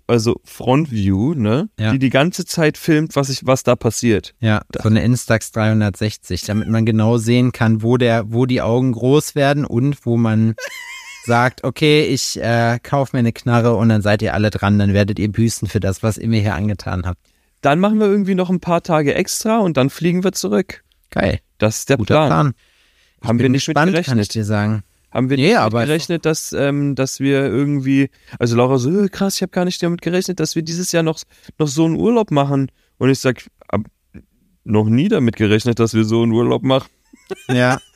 also 0.06 0.36
Frontview, 0.44 1.34
ne? 1.34 1.70
Ja. 1.80 1.94
Die 1.94 2.00
die 2.00 2.10
ganze 2.10 2.44
Zeit 2.44 2.78
filmt, 2.78 3.16
was 3.16 3.30
ich, 3.30 3.46
was 3.46 3.64
da 3.64 3.78
passiert. 3.78 4.36
ja, 4.42 4.64
so 4.84 4.90
eine 4.90 5.02
Instax 5.02 5.54
360, 5.54 6.42
damit 6.42 6.68
man 6.68 6.86
genau 6.86 7.18
sehen 7.18 7.54
kann, 7.54 7.82
wo 7.82 7.96
der, 7.96 8.34
wo 8.34 8.46
die 8.46 8.62
Augen 8.62 8.92
groß 8.92 9.34
werden 9.36 9.64
und 9.64 10.06
wo 10.06 10.18
man 10.18 10.56
sagt, 11.30 11.64
okay, 11.64 12.06
ich 12.08 12.42
äh, 12.42 12.80
kaufe 12.82 13.16
mir 13.16 13.20
eine 13.20 13.32
Knarre 13.32 13.76
und 13.76 13.90
dann 13.90 14.02
seid 14.02 14.22
ihr 14.24 14.34
alle 14.34 14.50
dran, 14.50 14.80
dann 14.80 14.94
werdet 14.94 15.20
ihr 15.20 15.32
büßen 15.32 15.68
für 15.68 15.80
das, 15.80 16.02
was 16.02 16.18
ihr 16.18 16.28
mir 16.28 16.42
hier 16.42 16.56
angetan 16.56 17.06
habt. 17.06 17.20
Dann 17.62 17.80
machen 17.80 18.00
wir 18.00 18.08
irgendwie 18.08 18.34
noch 18.34 18.50
ein 18.50 18.60
paar 18.60 18.82
Tage 18.82 19.14
extra 19.14 19.60
und 19.60 19.78
dann 19.78 19.90
fliegen 19.90 20.24
wir 20.24 20.32
zurück. 20.32 20.84
Geil, 21.12 21.40
Das 21.60 21.78
ist 21.80 21.90
der 21.90 21.98
guter 21.98 22.16
Plan. 22.16 22.28
Plan. 22.30 22.54
Haben 23.24 23.40
wir 23.40 23.50
nicht 23.50 23.68
mit 23.68 23.76
gespannt, 23.76 23.92
kann 23.94 24.00
ich 24.02 24.06
gerechnet. 24.06 24.34
dir 24.36 24.44
sagen. 24.46 24.84
Haben 25.12 25.30
wir 25.30 25.38
Nee, 25.38 25.48
nicht 25.50 25.58
aber 25.58 25.80
mit 25.82 25.84
ist 25.84 25.88
gerechnet, 25.90 26.26
dass, 26.26 26.52
ähm, 26.54 26.96
dass 26.96 27.20
wir 27.20 27.46
irgendwie, 27.46 28.10
also 28.40 28.56
Laura 28.56 28.78
so, 28.78 28.90
äh, 29.06 29.10
krass, 29.10 29.36
ich 29.36 29.42
habe 29.44 29.52
gar 29.52 29.66
nicht 29.66 29.82
damit 29.84 30.02
gerechnet, 30.02 30.40
dass 30.40 30.56
wir 30.56 30.62
dieses 30.64 30.92
Jahr 30.92 31.04
noch, 31.04 31.20
noch 31.58 31.68
so 31.68 31.86
einen 31.86 31.96
Urlaub 31.96 32.32
machen. 32.32 32.72
Und 32.98 33.10
ich 33.10 33.20
sag, 33.20 33.44
noch 34.64 34.86
nie 34.88 35.08
damit 35.10 35.36
gerechnet, 35.36 35.80
dass 35.80 35.94
wir 35.94 36.06
so 36.06 36.24
einen 36.24 36.32
Urlaub 36.32 36.64
machen. 36.64 36.90
Ja, 37.50 37.80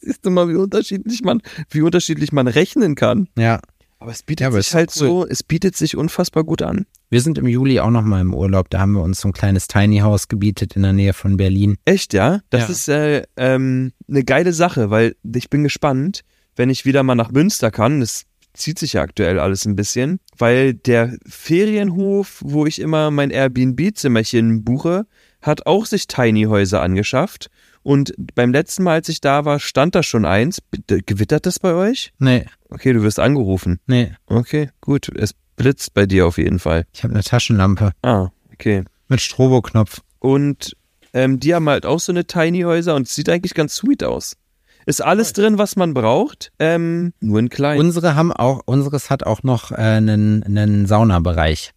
Siehst 0.00 0.24
du 0.24 0.30
mal, 0.30 0.48
wie 0.48 0.54
unterschiedlich 0.54 1.22
man, 1.22 1.40
wie 1.70 1.82
unterschiedlich 1.82 2.32
man 2.32 2.46
rechnen 2.48 2.94
kann. 2.94 3.28
ja. 3.36 3.60
Aber 4.00 4.12
es 4.12 4.22
bietet 4.22 4.42
Ja, 4.42 4.46
aber 4.46 4.62
sich 4.62 4.72
halt 4.74 4.90
cool. 4.94 5.08
so, 5.08 5.26
es 5.26 5.42
bietet 5.42 5.74
sich 5.74 5.96
unfassbar 5.96 6.44
gut 6.44 6.62
an. 6.62 6.86
Wir 7.10 7.20
sind 7.20 7.36
im 7.36 7.48
Juli 7.48 7.80
auch 7.80 7.90
noch 7.90 8.02
mal 8.04 8.20
im 8.20 8.32
Urlaub. 8.32 8.70
Da 8.70 8.78
haben 8.78 8.92
wir 8.92 9.02
uns 9.02 9.18
so 9.20 9.26
ein 9.28 9.32
kleines 9.32 9.66
Tiny 9.66 9.98
House 9.98 10.28
gebietet 10.28 10.76
in 10.76 10.82
der 10.84 10.92
Nähe 10.92 11.12
von 11.12 11.36
Berlin. 11.36 11.78
Echt, 11.84 12.14
ja? 12.14 12.38
Das 12.50 12.60
Ja. 12.60 12.68
ist 12.68 12.88
äh, 12.88 13.24
ähm, 13.36 13.90
eine 14.08 14.22
geile 14.22 14.52
Sache, 14.52 14.90
weil 14.90 15.16
ich 15.34 15.50
bin 15.50 15.64
gespannt, 15.64 16.22
wenn 16.54 16.70
ich 16.70 16.84
wieder 16.84 17.02
mal 17.02 17.16
nach 17.16 17.32
Münster 17.32 17.72
kann. 17.72 17.98
Das 17.98 18.22
zieht 18.54 18.78
sich 18.78 18.92
ja 18.92 19.02
aktuell 19.02 19.40
alles 19.40 19.64
ein 19.64 19.74
bisschen, 19.74 20.20
weil 20.36 20.74
der 20.74 21.16
Ferienhof, 21.26 22.40
wo 22.44 22.66
ich 22.66 22.80
immer 22.80 23.10
mein 23.10 23.30
Airbnb-Zimmerchen 23.30 24.62
buche, 24.62 25.06
hat 25.42 25.66
auch 25.66 25.86
sich 25.86 26.06
Tiny 26.06 26.44
Häuser 26.44 26.82
angeschafft. 26.82 27.50
Und 27.82 28.12
beim 28.34 28.52
letzten 28.52 28.82
Mal, 28.82 28.94
als 28.94 29.08
ich 29.08 29.20
da 29.20 29.44
war, 29.44 29.60
stand 29.60 29.94
da 29.94 30.02
schon 30.02 30.24
eins. 30.24 30.58
Gewittert 30.86 31.46
das 31.46 31.58
bei 31.58 31.72
euch? 31.74 32.12
Nee, 32.18 32.46
Okay, 32.70 32.92
du 32.92 33.02
wirst 33.02 33.18
angerufen. 33.18 33.80
nee. 33.86 34.12
Okay, 34.26 34.70
gut. 34.82 35.08
Es 35.14 35.32
blitzt 35.56 35.94
bei 35.94 36.04
dir 36.06 36.26
auf 36.26 36.36
jeden 36.38 36.58
Fall. 36.58 36.84
Ich 36.92 37.02
habe 37.02 37.14
eine 37.14 37.22
Taschenlampe 37.22 37.92
Ah, 38.02 38.28
okay. 38.52 38.84
mit 39.08 39.20
Stroboknopf. 39.20 40.02
Und 40.18 40.76
ähm, 41.14 41.40
die 41.40 41.54
haben 41.54 41.68
halt 41.68 41.86
auch 41.86 41.98
so 42.00 42.12
eine 42.12 42.26
Tiny 42.26 42.62
Häuser 42.62 42.94
und 42.94 43.06
es 43.08 43.14
sieht 43.14 43.28
eigentlich 43.30 43.54
ganz 43.54 43.74
sweet 43.76 44.04
aus. 44.04 44.36
Ist 44.84 45.02
alles 45.02 45.32
drin, 45.32 45.58
was 45.58 45.76
man 45.76 45.92
braucht, 45.94 46.50
ähm, 46.58 47.12
nur 47.20 47.38
in 47.40 47.48
klein. 47.48 47.78
Unsere 47.78 48.14
haben 48.14 48.32
auch, 48.32 48.60
unseres 48.66 49.10
hat 49.10 49.22
auch 49.24 49.42
noch 49.42 49.70
äh, 49.72 49.76
einen, 49.76 50.42
einen 50.44 50.86
Saunabereich. 50.86 51.72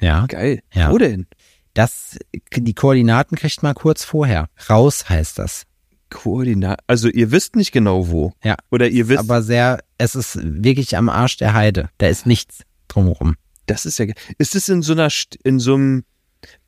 Ja, 0.00 0.26
Geil. 0.26 0.60
Ja. 0.72 0.90
Wo 0.90 0.98
denn? 0.98 1.26
Das, 1.78 2.18
die 2.56 2.74
Koordinaten 2.74 3.36
kriegt 3.36 3.62
man 3.62 3.74
kurz 3.74 4.02
vorher. 4.04 4.48
Raus 4.68 5.08
heißt 5.08 5.38
das. 5.38 5.62
Koordinat. 6.10 6.80
Also 6.88 7.08
ihr 7.08 7.30
wisst 7.30 7.54
nicht 7.54 7.70
genau 7.70 8.08
wo. 8.08 8.32
Ja. 8.42 8.56
Oder 8.70 8.88
ihr 8.88 9.08
wisst, 9.08 9.20
Aber 9.20 9.42
sehr, 9.42 9.78
es 9.96 10.16
ist 10.16 10.38
wirklich 10.42 10.96
am 10.96 11.08
Arsch 11.08 11.36
der 11.36 11.54
Heide. 11.54 11.90
Da 11.98 12.08
ist 12.08 12.26
nichts 12.26 12.62
drumherum. 12.88 13.36
das 13.66 13.86
ist 13.86 13.98
ja. 13.98 14.06
Ist 14.38 14.56
es 14.56 14.68
in 14.68 14.82
so 14.82 14.92
einer 14.94 15.08
in 15.44 15.60
so 15.60 15.74
einem 15.74 16.04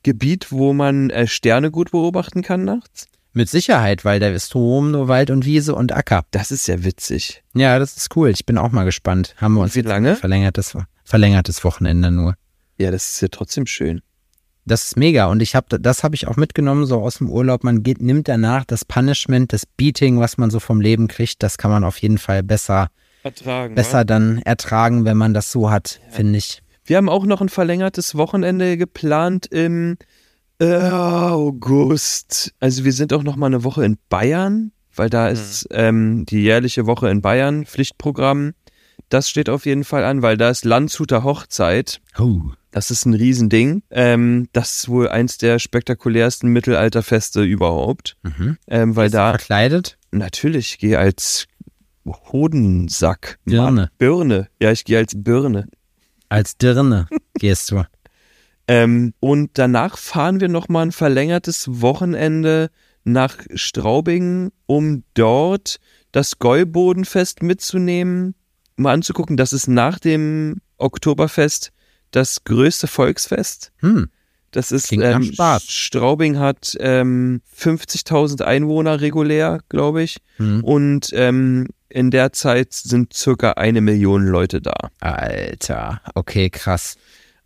Gebiet, 0.03 0.51
wo 0.51 0.71
man 0.71 1.09
äh, 1.09 1.27
Sterne 1.27 1.71
gut 1.71 1.91
beobachten 1.91 2.41
kann 2.41 2.63
nachts? 2.63 3.07
Mit 3.33 3.49
Sicherheit, 3.49 4.05
weil 4.05 4.19
da 4.21 4.29
ist 4.29 4.47
Strom, 4.47 4.91
nur 4.91 5.07
Wald 5.09 5.29
und 5.29 5.45
Wiese 5.45 5.75
und 5.75 5.91
Acker. 5.91 6.23
Das 6.31 6.51
ist 6.51 6.67
ja 6.67 6.83
witzig. 6.85 7.43
Ja, 7.53 7.79
das 7.79 7.97
ist 7.97 8.15
cool. 8.15 8.29
Ich 8.29 8.45
bin 8.45 8.57
auch 8.57 8.71
mal 8.71 8.83
gespannt. 8.85 9.35
Haben 9.37 9.55
wir 9.55 9.61
uns 9.61 9.75
Wie 9.75 9.79
jetzt 9.79 9.87
lange? 9.89 10.15
verlängertes, 10.15 10.77
verlängertes 11.03 11.63
Wochenende 11.65 12.11
nur. 12.11 12.35
Ja, 12.77 12.91
das 12.91 13.11
ist 13.13 13.21
ja 13.21 13.27
trotzdem 13.29 13.65
schön. 13.65 14.01
Das 14.65 14.83
ist 14.85 14.97
mega 14.97 15.25
und 15.25 15.41
ich 15.41 15.55
habe 15.55 15.79
das 15.79 16.03
habe 16.03 16.13
ich 16.15 16.27
auch 16.27 16.35
mitgenommen 16.35 16.85
so 16.85 17.01
aus 17.01 17.17
dem 17.17 17.29
Urlaub. 17.29 17.63
Man 17.63 17.81
geht 17.81 18.01
nimmt 18.01 18.27
danach 18.27 18.63
das 18.63 18.85
Punishment, 18.85 19.53
das 19.53 19.65
Beating, 19.65 20.19
was 20.19 20.37
man 20.37 20.51
so 20.51 20.59
vom 20.59 20.81
Leben 20.81 21.07
kriegt, 21.07 21.41
das 21.41 21.57
kann 21.57 21.71
man 21.71 21.83
auf 21.83 21.97
jeden 21.97 22.19
Fall 22.19 22.43
besser 22.43 22.89
Ertragen. 23.23 23.75
besser 23.75 24.05
dann 24.05 24.39
ertragen, 24.39 25.05
wenn 25.05 25.17
man 25.17 25.33
das 25.33 25.51
so 25.51 25.71
hat, 25.71 25.99
finde 26.09 26.37
ich. 26.37 26.61
Wir 26.85 26.97
haben 26.97 27.09
auch 27.09 27.25
noch 27.25 27.41
ein 27.41 27.49
verlängertes 27.49 28.15
Wochenende 28.15 28.77
geplant 28.77 29.47
im 29.47 29.97
äh, 30.59 30.89
August. 30.89 32.53
Also 32.59 32.83
wir 32.83 32.93
sind 32.93 33.13
auch 33.13 33.23
noch 33.23 33.35
mal 33.35 33.47
eine 33.47 33.63
Woche 33.63 33.83
in 33.83 33.97
Bayern, 34.09 34.71
weil 34.95 35.09
da 35.09 35.27
ist 35.27 35.67
ähm, 35.71 36.25
die 36.27 36.43
jährliche 36.43 36.85
Woche 36.85 37.09
in 37.09 37.21
Bayern 37.21 37.65
Pflichtprogramm. 37.65 38.53
Das 39.09 39.29
steht 39.29 39.49
auf 39.49 39.65
jeden 39.65 39.83
Fall 39.83 40.03
an, 40.03 40.21
weil 40.21 40.37
da 40.37 40.49
ist 40.49 40.65
Landshuter 40.65 41.23
Hochzeit. 41.23 42.01
Oh. 42.17 42.41
Das 42.71 42.89
ist 42.89 43.05
ein 43.05 43.13
Riesending. 43.13 43.83
Ähm, 43.89 44.47
das 44.53 44.77
ist 44.77 44.89
wohl 44.89 45.09
eins 45.09 45.37
der 45.37 45.59
spektakulärsten 45.59 46.49
Mittelalterfeste 46.49 47.43
überhaupt. 47.43 48.15
Mhm. 48.23 48.57
Ähm, 48.67 48.95
weil 48.95 49.09
da 49.09 49.31
Verkleidet? 49.31 49.97
natürlich 50.11 50.77
gehe 50.77 50.97
als 50.97 51.47
Hodensack. 52.05 53.39
Birne. 53.45 53.91
Birne. 53.97 54.47
Ja, 54.61 54.71
ich 54.71 54.85
gehe 54.85 54.97
als 54.97 55.13
Birne. 55.15 55.67
Als 56.29 56.57
Dirne 56.57 57.07
gehst 57.35 57.71
du. 57.71 57.83
Ähm, 58.67 59.13
und 59.19 59.49
danach 59.55 59.97
fahren 59.97 60.39
wir 60.39 60.47
nochmal 60.47 60.85
ein 60.85 60.91
verlängertes 60.93 61.81
Wochenende 61.81 62.69
nach 63.03 63.35
Straubing, 63.53 64.51
um 64.65 65.03
dort 65.13 65.79
das 66.13 66.39
Gäubodenfest 66.39 67.43
mitzunehmen, 67.43 68.35
mal 68.75 68.93
anzugucken. 68.93 69.37
Das 69.37 69.53
ist 69.53 69.67
nach 69.67 69.99
dem 69.99 70.61
Oktoberfest 70.77 71.71
das 72.11 72.43
größte 72.43 72.87
Volksfest. 72.87 73.71
Hm. 73.79 74.09
Das 74.51 74.73
ist 74.73 74.91
ähm, 74.91 75.23
Spaß. 75.23 75.63
Straubing 75.63 76.37
hat 76.37 76.75
ähm, 76.79 77.41
50.000 77.57 78.41
Einwohner 78.41 78.99
regulär, 78.99 79.59
glaube 79.69 80.03
ich. 80.03 80.17
Hm. 80.37 80.63
Und 80.63 81.09
ähm, 81.13 81.67
in 81.87 82.11
der 82.11 82.33
Zeit 82.33 82.73
sind 82.73 83.13
circa 83.13 83.53
eine 83.53 83.79
Million 83.81 84.25
Leute 84.27 84.61
da. 84.61 84.75
Alter, 84.99 86.01
okay, 86.15 86.49
krass. 86.49 86.97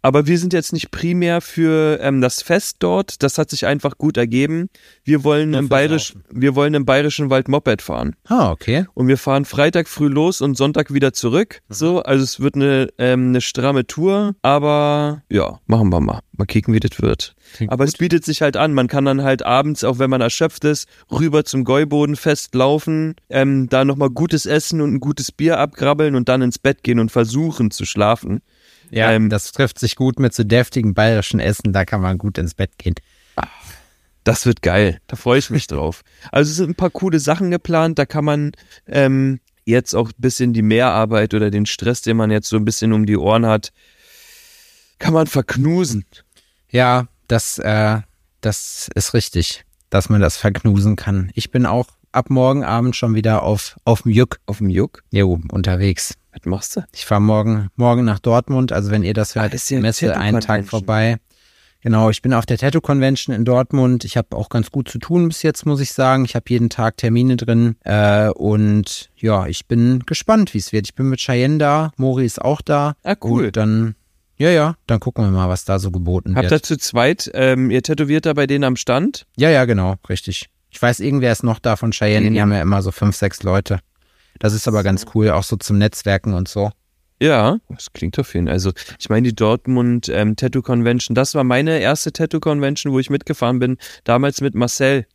Aber 0.05 0.27
wir 0.27 0.37
sind 0.37 0.53
jetzt 0.53 0.71
nicht 0.71 0.91
primär 0.91 1.41
für 1.41 1.97
ähm, 1.99 2.21
das 2.21 2.43
Fest 2.43 2.75
dort. 2.77 3.23
Das 3.23 3.39
hat 3.39 3.49
sich 3.49 3.65
einfach 3.65 3.97
gut 3.97 4.17
ergeben. 4.17 4.69
Wir 5.03 5.23
wollen 5.23 5.55
im 5.55 5.67
Bayerisch, 5.67 6.13
wir 6.29 6.53
wollen 6.53 6.75
im 6.75 6.85
Bayerischen 6.85 7.31
Wald 7.31 7.47
Moped 7.47 7.81
fahren. 7.81 8.15
Ah, 8.25 8.51
okay. 8.51 8.85
Und 8.93 9.07
wir 9.07 9.17
fahren 9.17 9.45
Freitag 9.45 9.87
früh 9.87 10.07
los 10.07 10.41
und 10.41 10.57
Sonntag 10.57 10.93
wieder 10.93 11.13
zurück. 11.13 11.61
Mhm. 11.69 11.73
So, 11.73 12.03
also 12.03 12.23
es 12.23 12.39
wird 12.39 12.53
eine, 12.53 12.89
ähm, 12.99 13.29
eine 13.29 13.41
stramme 13.41 13.87
Tour. 13.87 14.35
Aber 14.43 15.23
ja, 15.27 15.59
machen 15.65 15.89
wir 15.89 16.01
mal. 16.01 16.19
Mal 16.37 16.45
kicken, 16.45 16.75
wie 16.75 16.79
das 16.79 17.01
wird. 17.01 17.35
Klingt 17.55 17.71
aber 17.71 17.83
es 17.83 17.93
bietet 17.93 18.25
sich 18.25 18.43
halt 18.43 18.57
an. 18.57 18.75
Man 18.75 18.87
kann 18.87 19.05
dann 19.05 19.23
halt 19.23 19.43
abends, 19.43 19.83
auch 19.83 19.97
wenn 19.97 20.11
man 20.11 20.21
erschöpft 20.21 20.65
ist, 20.65 20.87
rüber 21.11 21.45
zum 21.45 21.63
Gäubodenfest 21.63 22.53
laufen, 22.53 23.15
ähm, 23.29 23.69
da 23.69 23.83
nochmal 23.83 24.11
gutes 24.11 24.45
Essen 24.45 24.81
und 24.81 24.93
ein 24.93 24.99
gutes 24.99 25.31
Bier 25.31 25.57
abgrabbeln 25.57 26.13
und 26.13 26.29
dann 26.29 26.43
ins 26.43 26.59
Bett 26.59 26.83
gehen 26.83 26.99
und 26.99 27.11
versuchen 27.11 27.71
zu 27.71 27.85
schlafen. 27.85 28.41
Ja, 28.91 29.11
Ähm, 29.11 29.29
das 29.29 29.51
trifft 29.51 29.79
sich 29.79 29.95
gut 29.95 30.19
mit 30.19 30.33
so 30.33 30.43
deftigen 30.43 30.93
bayerischen 30.93 31.39
Essen, 31.39 31.73
da 31.73 31.85
kann 31.85 32.01
man 32.01 32.17
gut 32.17 32.37
ins 32.37 32.53
Bett 32.53 32.77
gehen. 32.77 32.95
Das 34.23 34.47
wird 34.47 34.63
geil. 34.63 34.99
Da 35.07 35.15
freue 35.15 35.39
ich 35.39 35.49
mich 35.49 35.67
drauf. 35.67 36.03
Also 36.31 36.49
es 36.49 36.57
sind 36.57 36.71
ein 36.71 36.75
paar 36.75 36.89
coole 36.89 37.19
Sachen 37.19 37.51
geplant. 37.51 37.99
Da 37.99 38.05
kann 38.05 38.25
man 38.25 38.51
ähm, 38.87 39.39
jetzt 39.65 39.93
auch 39.93 40.09
ein 40.09 40.15
bisschen 40.17 40.53
die 40.53 40.63
Mehrarbeit 40.63 41.33
oder 41.33 41.51
den 41.51 41.65
Stress, 41.65 42.01
den 42.01 42.17
man 42.17 42.31
jetzt 42.31 42.49
so 42.49 42.57
ein 42.57 42.65
bisschen 42.65 42.91
um 42.93 43.05
die 43.05 43.17
Ohren 43.17 43.45
hat, 43.45 43.71
kann 44.97 45.13
man 45.13 45.27
verknusen. 45.27 46.05
Ja, 46.69 47.07
das, 47.27 47.59
äh, 47.59 48.01
das 48.41 48.89
ist 48.95 49.13
richtig, 49.13 49.63
dass 49.89 50.09
man 50.09 50.21
das 50.21 50.37
verknusen 50.37 50.95
kann. 50.95 51.31
Ich 51.35 51.51
bin 51.51 51.65
auch 51.65 51.87
ab 52.11 52.29
morgen 52.29 52.63
Abend 52.63 52.95
schon 52.95 53.13
wieder 53.13 53.43
auf, 53.43 53.75
auf 53.85 54.03
dem 54.03 54.11
Juck. 54.11 54.39
Auf 54.45 54.57
dem 54.59 54.69
Juck? 54.69 55.03
Jo, 55.11 55.39
unterwegs. 55.51 56.15
Was 56.37 56.45
machst 56.45 56.75
du? 56.75 56.81
Ich 56.93 57.05
fahre 57.05 57.21
morgen, 57.21 57.69
morgen 57.75 58.03
nach 58.05 58.19
Dortmund. 58.19 58.71
Also 58.71 58.91
wenn 58.91 59.03
ihr 59.03 59.13
das 59.13 59.35
hört, 59.35 59.51
Ah, 59.51 59.55
ist 59.55 59.69
die 59.69 59.77
Messe 59.77 60.15
einen 60.17 60.41
Tag 60.41 60.65
vorbei. 60.65 61.17
Genau, 61.81 62.09
ich 62.09 62.21
bin 62.23 62.33
auf 62.33 62.47
der 62.47 62.57
Tattoo 62.57 62.81
Convention 62.81 63.35
in 63.35 63.45
Dortmund. 63.45 64.05
Ich 64.05 64.17
habe 64.17 64.35
auch 64.35 64.49
ganz 64.49 64.71
gut 64.71 64.89
zu 64.89 64.97
tun 64.97 65.27
bis 65.27 65.43
jetzt, 65.43 65.67
muss 65.67 65.79
ich 65.79 65.93
sagen. 65.93 66.25
Ich 66.25 66.35
habe 66.35 66.45
jeden 66.49 66.69
Tag 66.69 66.97
Termine 66.97 67.35
drin. 67.37 67.75
Äh, 67.83 68.29
und 68.29 69.11
ja, 69.17 69.45
ich 69.45 69.67
bin 69.67 69.99
gespannt, 70.07 70.53
wie 70.55 70.57
es 70.57 70.71
wird. 70.73 70.87
Ich 70.87 70.95
bin 70.95 71.09
mit 71.09 71.19
Cheyenne 71.19 71.59
da, 71.59 71.91
Mori 71.97 72.25
ist 72.25 72.41
auch 72.41 72.61
da. 72.61 72.95
Ah, 73.03 73.15
cool. 73.23 73.45
Und 73.45 73.57
dann, 73.57 73.95
ja, 74.37 74.49
ja, 74.49 74.75
dann 74.87 74.99
gucken 74.99 75.25
wir 75.25 75.31
mal, 75.31 75.47
was 75.47 75.63
da 75.63 75.77
so 75.77 75.91
geboten 75.91 76.35
Habt 76.35 76.49
wird. 76.49 76.61
ihr 76.61 76.63
zu 76.63 76.77
zweit, 76.77 77.29
ähm, 77.35 77.69
ihr 77.69 77.83
tätowiert 77.83 78.25
da 78.25 78.33
bei 78.33 78.47
denen 78.47 78.63
am 78.63 78.77
Stand? 78.77 79.27
Ja, 79.37 79.51
ja, 79.51 79.65
genau, 79.65 79.95
richtig. 80.09 80.49
Ich 80.71 80.81
weiß, 80.81 80.99
irgendwer 81.01 81.31
ist 81.31 81.43
noch 81.43 81.59
da 81.59 81.75
von 81.75 81.91
Cheyenne. 81.91 82.31
Die 82.31 82.41
haben 82.41 82.51
ja 82.51 82.61
immer 82.63 82.81
so 82.81 82.91
fünf, 82.91 83.15
sechs 83.15 83.43
Leute. 83.43 83.79
Das 84.39 84.53
ist 84.53 84.67
aber 84.67 84.83
ganz 84.83 85.05
cool, 85.13 85.29
auch 85.31 85.43
so 85.43 85.55
zum 85.55 85.77
Netzwerken 85.77 86.33
und 86.33 86.47
so. 86.47 86.71
Ja, 87.21 87.59
das 87.69 87.93
klingt 87.93 88.19
auf 88.19 88.33
jeden 88.33 88.47
Fall. 88.47 88.53
Also, 88.53 88.71
ich 88.99 89.09
meine, 89.09 89.29
die 89.29 89.35
Dortmund 89.35 90.09
ähm, 90.09 90.35
Tattoo 90.35 90.61
Convention, 90.61 91.15
das 91.15 91.33
war 91.33 91.45
meine 91.45 91.79
erste 91.79 92.11
Tattoo 92.11 92.41
Convention, 92.41 92.91
wo 92.91 92.99
ich 92.99 93.09
mitgefahren 93.09 93.59
bin, 93.59 93.77
damals 94.03 94.41
mit 94.41 94.53
Marcel 94.53 95.05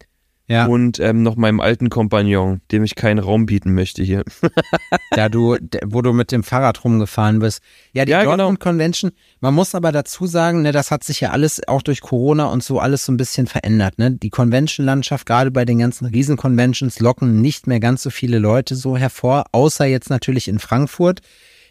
Ja, 0.51 0.67
und 0.67 0.99
ähm, 0.99 1.23
noch 1.23 1.37
meinem 1.37 1.61
alten 1.61 1.91
Kompagnon, 1.91 2.61
dem 2.73 2.83
ich 2.83 2.97
keinen 2.97 3.21
Raum 3.21 3.47
bieten 3.47 3.73
möchte 3.73 4.03
hier. 4.03 4.25
da 5.13 5.29
du, 5.29 5.57
wo 5.85 6.03
du 6.03 6.13
mit 6.13 6.33
dem 6.33 6.43
Fahrrad 6.43 6.83
rumgefahren 6.83 7.39
bist. 7.39 7.63
Ja, 7.93 8.05
die 8.05 8.11
Ja, 8.11 8.23
genau. 8.23 8.37
Dortmund 8.37 8.59
Convention. 8.59 9.13
Man 9.39 9.55
muss 9.55 9.77
aber 9.77 9.93
dazu 9.93 10.27
sagen, 10.27 10.63
ne, 10.63 10.73
das 10.73 10.91
hat 10.91 11.05
sich 11.05 11.21
ja 11.21 11.31
alles 11.31 11.61
auch 11.69 11.83
durch 11.83 12.01
Corona 12.01 12.47
und 12.47 12.65
so 12.65 12.81
alles 12.81 13.05
so 13.05 13.13
ein 13.13 13.17
bisschen 13.17 13.47
verändert. 13.47 13.99
Ne? 13.99 14.11
Die 14.11 14.31
Convention-Landschaft, 14.31 15.25
gerade 15.25 15.53
bei 15.53 15.65
den 15.65 15.79
ganzen 15.79 16.07
Riesen-Conventions, 16.07 16.99
locken 16.99 17.41
nicht 17.41 17.69
mehr 17.69 17.79
ganz 17.79 18.03
so 18.03 18.11
viele 18.11 18.41
Leute 18.41 18.75
so 18.75 18.97
hervor, 18.97 19.45
außer 19.53 19.85
jetzt 19.85 20.11
natürlich 20.11 20.49
in 20.49 20.59
Frankfurt. 20.59 21.21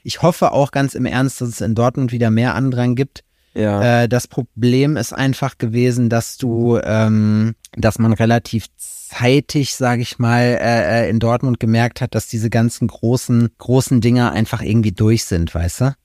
Ich 0.04 0.22
hoffe 0.22 0.54
auch 0.54 0.72
ganz 0.72 0.96
im 0.96 1.06
Ernst, 1.06 1.42
dass 1.42 1.50
es 1.50 1.60
in 1.60 1.76
Dortmund 1.76 2.14
wieder 2.14 2.32
mehr 2.32 2.56
Andrang 2.56 2.96
gibt. 2.96 3.26
Ja. 3.60 4.04
Äh, 4.04 4.10
das 4.10 4.28
Problem 4.28 4.96
ist 4.96 5.14
einfach 5.14 5.58
gewesen, 5.58 6.10
dass 6.10 6.38
du, 6.38 6.80
ähm, 6.82 7.56
dass 7.74 8.00
man 8.00 8.14
relativ 8.14 8.68
zeitig, 8.78 9.76
sage 9.76 10.02
ich 10.02 10.18
mal, 10.18 10.42
äh, 10.42 11.06
äh, 11.06 11.10
in 11.10 11.20
Dortmund 11.20 11.60
gemerkt 11.60 12.00
hat, 12.00 12.16
dass 12.16 12.28
diese 12.28 12.50
ganzen 12.50 12.88
großen, 12.88 13.50
großen 13.58 14.02
Dinger 14.02 14.32
einfach 14.32 14.62
irgendwie 14.62 14.92
durch 14.92 15.26
sind, 15.26 15.54
weißt 15.54 15.82
du? 15.82 15.96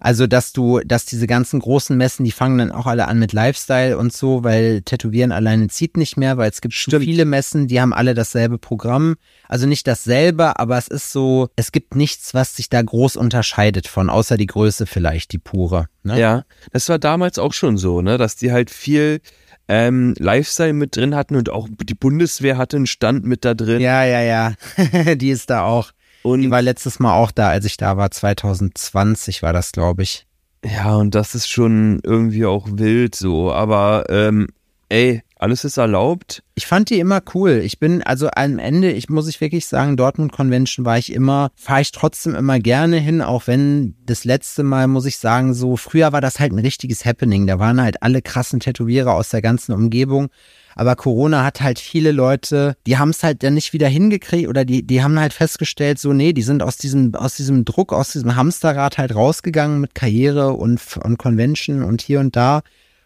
Also, 0.00 0.26
dass 0.26 0.52
du, 0.52 0.80
dass 0.80 1.06
diese 1.06 1.26
ganzen 1.26 1.60
großen 1.60 1.96
Messen, 1.96 2.24
die 2.24 2.32
fangen 2.32 2.58
dann 2.58 2.72
auch 2.72 2.86
alle 2.86 3.08
an 3.08 3.18
mit 3.18 3.32
Lifestyle 3.32 3.96
und 3.96 4.12
so, 4.12 4.44
weil 4.44 4.82
Tätowieren 4.82 5.32
alleine 5.32 5.68
zieht 5.68 5.96
nicht 5.96 6.16
mehr, 6.16 6.36
weil 6.36 6.50
es 6.50 6.60
gibt 6.60 6.74
zu 6.74 6.80
Stimmt. 6.80 7.04
viele 7.04 7.24
Messen, 7.24 7.68
die 7.68 7.80
haben 7.80 7.94
alle 7.94 8.14
dasselbe 8.14 8.58
Programm. 8.58 9.16
Also 9.48 9.66
nicht 9.66 9.86
dasselbe, 9.86 10.58
aber 10.58 10.76
es 10.76 10.88
ist 10.88 11.12
so, 11.12 11.48
es 11.56 11.72
gibt 11.72 11.94
nichts, 11.94 12.34
was 12.34 12.56
sich 12.56 12.68
da 12.68 12.82
groß 12.82 13.16
unterscheidet 13.16 13.88
von, 13.88 14.10
außer 14.10 14.36
die 14.36 14.46
Größe 14.46 14.86
vielleicht, 14.86 15.32
die 15.32 15.38
pure. 15.38 15.88
Ne? 16.02 16.20
Ja, 16.20 16.44
das 16.72 16.88
war 16.88 16.98
damals 16.98 17.38
auch 17.38 17.52
schon 17.52 17.78
so, 17.78 18.02
ne, 18.02 18.18
dass 18.18 18.36
die 18.36 18.52
halt 18.52 18.70
viel 18.70 19.20
ähm, 19.68 20.14
Lifestyle 20.18 20.72
mit 20.72 20.96
drin 20.96 21.14
hatten 21.14 21.36
und 21.36 21.48
auch 21.48 21.68
die 21.70 21.94
Bundeswehr 21.94 22.58
hatte 22.58 22.76
einen 22.76 22.86
Stand 22.86 23.24
mit 23.24 23.44
da 23.44 23.54
drin. 23.54 23.80
Ja, 23.80 24.04
ja, 24.04 24.20
ja. 24.20 25.14
die 25.14 25.30
ist 25.30 25.50
da 25.50 25.64
auch. 25.64 25.92
Die 26.24 26.30
und 26.30 26.50
war 26.50 26.62
letztes 26.62 26.98
Mal 26.98 27.14
auch 27.14 27.30
da, 27.30 27.48
als 27.48 27.64
ich 27.64 27.76
da 27.76 27.96
war. 27.96 28.10
2020 28.10 29.42
war 29.42 29.52
das, 29.52 29.72
glaube 29.72 30.02
ich. 30.02 30.26
ja, 30.64 30.96
und 30.96 31.14
das 31.14 31.34
ist 31.34 31.48
schon 31.48 32.00
irgendwie 32.02 32.46
auch 32.46 32.66
wild 32.70 33.14
so, 33.14 33.52
aber 33.52 34.06
ähm, 34.08 34.48
ey, 34.88 35.22
alles 35.36 35.64
ist 35.64 35.76
erlaubt. 35.76 36.42
Ich 36.54 36.66
fand 36.66 36.88
die 36.88 36.98
immer 36.98 37.20
cool. 37.34 37.60
Ich 37.62 37.78
bin, 37.78 38.02
also 38.02 38.30
am 38.34 38.58
Ende, 38.58 38.92
ich 38.92 39.10
muss 39.10 39.28
ich 39.28 39.42
wirklich 39.42 39.66
sagen, 39.66 39.96
Dortmund 39.96 40.32
Convention 40.32 40.86
war 40.86 40.96
ich 40.96 41.12
immer, 41.12 41.50
fahre 41.54 41.82
ich 41.82 41.92
trotzdem 41.92 42.34
immer 42.34 42.58
gerne 42.60 42.96
hin, 42.96 43.20
auch 43.20 43.46
wenn 43.46 43.94
das 44.06 44.24
letzte 44.24 44.62
Mal, 44.62 44.86
muss 44.86 45.04
ich 45.04 45.18
sagen, 45.18 45.52
so, 45.52 45.76
früher 45.76 46.12
war 46.12 46.22
das 46.22 46.40
halt 46.40 46.52
ein 46.52 46.58
richtiges 46.58 47.04
Happening. 47.04 47.46
Da 47.46 47.58
waren 47.58 47.82
halt 47.82 48.02
alle 48.02 48.22
krassen 48.22 48.60
Tätowierer 48.60 49.12
aus 49.12 49.28
der 49.28 49.42
ganzen 49.42 49.72
Umgebung. 49.72 50.28
Aber 50.74 50.96
Corona 50.96 51.44
hat 51.44 51.60
halt 51.60 51.78
viele 51.78 52.12
Leute, 52.12 52.76
die 52.86 52.98
haben 52.98 53.10
es 53.10 53.22
halt 53.22 53.42
dann 53.42 53.54
nicht 53.54 53.72
wieder 53.72 53.88
hingekriegt 53.88 54.48
oder 54.48 54.64
die, 54.64 54.82
die 54.82 55.02
haben 55.02 55.18
halt 55.18 55.32
festgestellt, 55.32 55.98
so, 55.98 56.12
nee, 56.12 56.32
die 56.32 56.42
sind 56.42 56.62
aus 56.62 56.76
diesem, 56.76 57.14
aus 57.14 57.36
diesem 57.36 57.64
Druck, 57.64 57.92
aus 57.92 58.12
diesem 58.12 58.36
Hamsterrad 58.36 58.98
halt 58.98 59.14
rausgegangen 59.14 59.80
mit 59.80 59.94
Karriere 59.94 60.52
und, 60.52 60.80
und 61.02 61.18
Convention 61.18 61.82
und 61.82 62.02
hier 62.02 62.20
und 62.20 62.36
da 62.36 62.62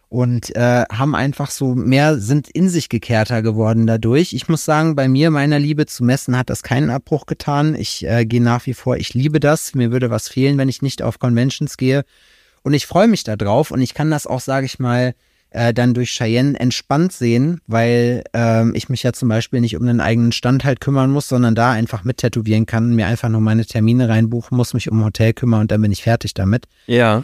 und 0.09 0.55
äh, 0.55 0.85
haben 0.91 1.13
einfach 1.13 1.51
so 1.51 1.75
mehr, 1.75 2.17
sind 2.17 2.49
in 2.49 2.67
sich 2.67 2.89
gekehrter 2.89 3.43
geworden 3.43 3.85
dadurch. 3.85 4.33
Ich 4.33 4.49
muss 4.49 4.65
sagen, 4.65 4.95
bei 4.95 5.07
mir, 5.07 5.29
meiner 5.29 5.59
Liebe 5.59 5.85
zu 5.85 6.03
Messen, 6.03 6.35
hat 6.35 6.49
das 6.49 6.63
keinen 6.63 6.89
Abbruch 6.89 7.27
getan. 7.27 7.75
Ich 7.75 8.05
äh, 8.05 8.25
gehe 8.25 8.41
nach 8.41 8.65
wie 8.65 8.73
vor, 8.73 8.97
ich 8.97 9.13
liebe 9.13 9.39
das. 9.39 9.75
Mir 9.75 9.91
würde 9.91 10.09
was 10.09 10.27
fehlen, 10.27 10.57
wenn 10.57 10.67
ich 10.67 10.81
nicht 10.81 11.03
auf 11.03 11.19
Conventions 11.19 11.77
gehe. 11.77 12.05
Und 12.63 12.73
ich 12.73 12.87
freue 12.87 13.07
mich 13.07 13.23
da 13.23 13.35
drauf 13.35 13.69
und 13.69 13.81
ich 13.81 13.93
kann 13.93 14.09
das 14.09 14.25
auch, 14.25 14.41
sage 14.41 14.65
ich 14.65 14.79
mal, 14.79 15.13
äh, 15.51 15.73
dann 15.73 15.93
durch 15.93 16.11
Cheyenne 16.11 16.59
entspannt 16.59 17.11
sehen, 17.11 17.61
weil 17.67 18.23
ähm, 18.33 18.73
ich 18.75 18.89
mich 18.89 19.03
ja 19.03 19.13
zum 19.13 19.29
Beispiel 19.29 19.61
nicht 19.61 19.75
um 19.75 19.85
den 19.85 19.99
eigenen 19.99 20.31
Stand 20.31 20.63
halt 20.63 20.79
kümmern 20.79 21.11
muss, 21.11 21.27
sondern 21.27 21.55
da 21.55 21.71
einfach 21.71 22.03
mit 22.03 22.17
tätowieren 22.17 22.65
kann, 22.65 22.95
mir 22.95 23.07
einfach 23.07 23.29
nur 23.29 23.41
meine 23.41 23.65
Termine 23.65 24.09
reinbuchen 24.09 24.55
muss, 24.57 24.73
mich 24.73 24.91
um 24.91 24.99
ein 24.99 25.05
Hotel 25.05 25.33
kümmern 25.33 25.61
und 25.61 25.71
dann 25.71 25.81
bin 25.81 25.91
ich 25.91 26.03
fertig 26.03 26.33
damit 26.33 26.65
Ja. 26.87 27.23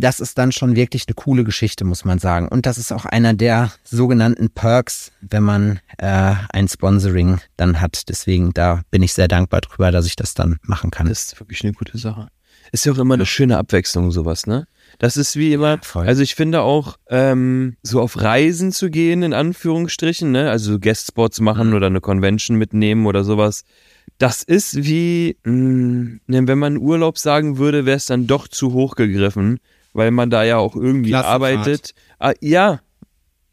das 0.00 0.20
ist 0.20 0.36
dann 0.36 0.52
schon 0.52 0.76
wirklich 0.76 1.04
eine 1.08 1.14
coole 1.14 1.44
Geschichte, 1.44 1.84
muss 1.84 2.04
man 2.04 2.18
sagen. 2.18 2.48
Und 2.48 2.66
das 2.66 2.76
ist 2.76 2.92
auch 2.92 3.06
einer 3.06 3.32
der 3.32 3.72
sogenannten 3.82 4.50
Perks, 4.50 5.10
wenn 5.22 5.42
man 5.42 5.80
äh, 5.96 6.34
ein 6.50 6.68
Sponsoring 6.68 7.38
dann 7.56 7.80
hat. 7.80 8.08
Deswegen, 8.08 8.52
da 8.52 8.82
bin 8.90 9.02
ich 9.02 9.14
sehr 9.14 9.28
dankbar 9.28 9.62
drüber, 9.62 9.90
dass 9.90 10.06
ich 10.06 10.16
das 10.16 10.34
dann 10.34 10.58
machen 10.62 10.90
kann. 10.90 11.08
Das 11.08 11.24
ist 11.24 11.40
wirklich 11.40 11.64
eine 11.64 11.72
gute 11.72 11.96
Sache. 11.96 12.28
Ist 12.72 12.84
ja 12.84 12.92
auch 12.92 12.98
immer 12.98 13.14
eine 13.14 13.24
schöne 13.24 13.56
Abwechslung, 13.56 14.10
sowas, 14.10 14.46
ne? 14.46 14.66
Das 14.98 15.16
ist 15.16 15.36
wie 15.36 15.52
immer, 15.52 15.78
Voll. 15.82 16.06
also 16.06 16.22
ich 16.22 16.34
finde 16.34 16.62
auch, 16.62 16.96
ähm, 17.08 17.76
so 17.82 18.00
auf 18.00 18.20
Reisen 18.20 18.72
zu 18.72 18.90
gehen, 18.90 19.22
in 19.22 19.32
Anführungsstrichen, 19.32 20.32
ne? 20.32 20.50
Also 20.50 20.78
Guestspots 20.78 21.40
machen 21.40 21.74
oder 21.74 21.86
eine 21.86 22.00
Convention 22.00 22.56
mitnehmen 22.56 23.06
oder 23.06 23.24
sowas. 23.24 23.64
Das 24.18 24.42
ist 24.42 24.84
wie, 24.84 25.36
mh, 25.44 26.18
ne, 26.26 26.48
wenn 26.48 26.58
man 26.58 26.76
Urlaub 26.78 27.18
sagen 27.18 27.58
würde, 27.58 27.86
wäre 27.86 27.96
es 27.96 28.06
dann 28.06 28.26
doch 28.26 28.48
zu 28.48 28.72
hoch 28.72 28.96
gegriffen, 28.96 29.60
weil 29.92 30.10
man 30.10 30.30
da 30.30 30.42
ja 30.42 30.56
auch 30.56 30.74
irgendwie 30.74 31.14
arbeitet. 31.14 31.94
Ah, 32.18 32.32
ja, 32.40 32.80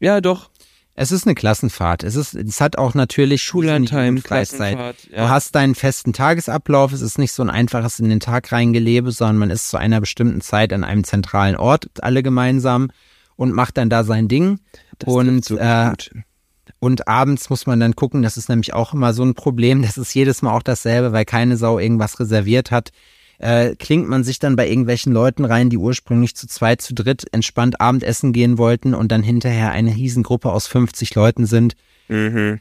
ja, 0.00 0.20
doch. 0.20 0.50
Es 0.98 1.12
ist 1.12 1.26
eine 1.26 1.34
Klassenfahrt. 1.34 2.04
Es 2.04 2.16
ist, 2.16 2.34
es 2.34 2.60
hat 2.62 2.78
auch 2.78 2.94
natürlich 2.94 3.42
Schullandheim, 3.42 4.16
Freizeit. 4.16 4.76
Klassenfahrt. 4.76 4.96
Du 5.10 5.14
Ja. 5.16 5.28
hast 5.28 5.54
deinen 5.54 5.74
festen 5.74 6.14
Tagesablauf. 6.14 6.92
Es 6.92 7.02
ist 7.02 7.18
nicht 7.18 7.32
so 7.32 7.42
ein 7.42 7.50
einfaches 7.50 8.00
in 8.00 8.08
den 8.08 8.18
Tag 8.18 8.50
reingelebe, 8.50 9.12
sondern 9.12 9.36
man 9.36 9.50
ist 9.50 9.68
zu 9.68 9.76
einer 9.76 10.00
bestimmten 10.00 10.40
Zeit 10.40 10.72
an 10.72 10.84
einem 10.84 11.04
zentralen 11.04 11.54
Ort, 11.56 11.86
alle 12.00 12.22
gemeinsam 12.22 12.90
und 13.36 13.52
macht 13.52 13.76
dann 13.76 13.90
da 13.90 14.04
sein 14.04 14.26
Ding. 14.26 14.58
Das 14.98 15.12
und 15.12 15.44
so 15.44 15.58
äh, 15.58 15.90
gut. 15.90 16.12
Und 16.78 17.08
abends 17.08 17.50
muss 17.50 17.66
man 17.66 17.78
dann 17.78 17.94
gucken, 17.94 18.22
das 18.22 18.38
ist 18.38 18.48
nämlich 18.48 18.72
auch 18.72 18.94
immer 18.94 19.12
so 19.12 19.22
ein 19.22 19.34
Problem, 19.34 19.82
das 19.82 19.98
ist 19.98 20.14
jedes 20.14 20.40
Mal 20.40 20.52
auch 20.54 20.62
dasselbe, 20.62 21.12
weil 21.12 21.26
keine 21.26 21.58
Sau 21.58 21.78
irgendwas 21.78 22.18
reserviert 22.20 22.70
hat. 22.70 22.90
Äh, 23.38 23.74
klingt 23.76 24.08
man 24.08 24.24
sich 24.24 24.38
dann 24.38 24.56
bei 24.56 24.68
irgendwelchen 24.68 25.12
Leuten 25.12 25.44
rein, 25.44 25.70
die 25.70 25.76
ursprünglich 25.76 26.34
zu 26.36 26.46
zweit, 26.46 26.80
zu 26.80 26.94
dritt 26.94 27.26
entspannt 27.32 27.80
Abendessen 27.80 28.32
gehen 28.32 28.58
wollten 28.58 28.94
und 28.94 29.12
dann 29.12 29.22
hinterher 29.22 29.72
eine 29.72 29.94
Riesengruppe 29.94 30.50
aus 30.50 30.66
50 30.66 31.14
Leuten 31.14 31.46
sind. 31.46 31.76
Mhm. 32.08 32.60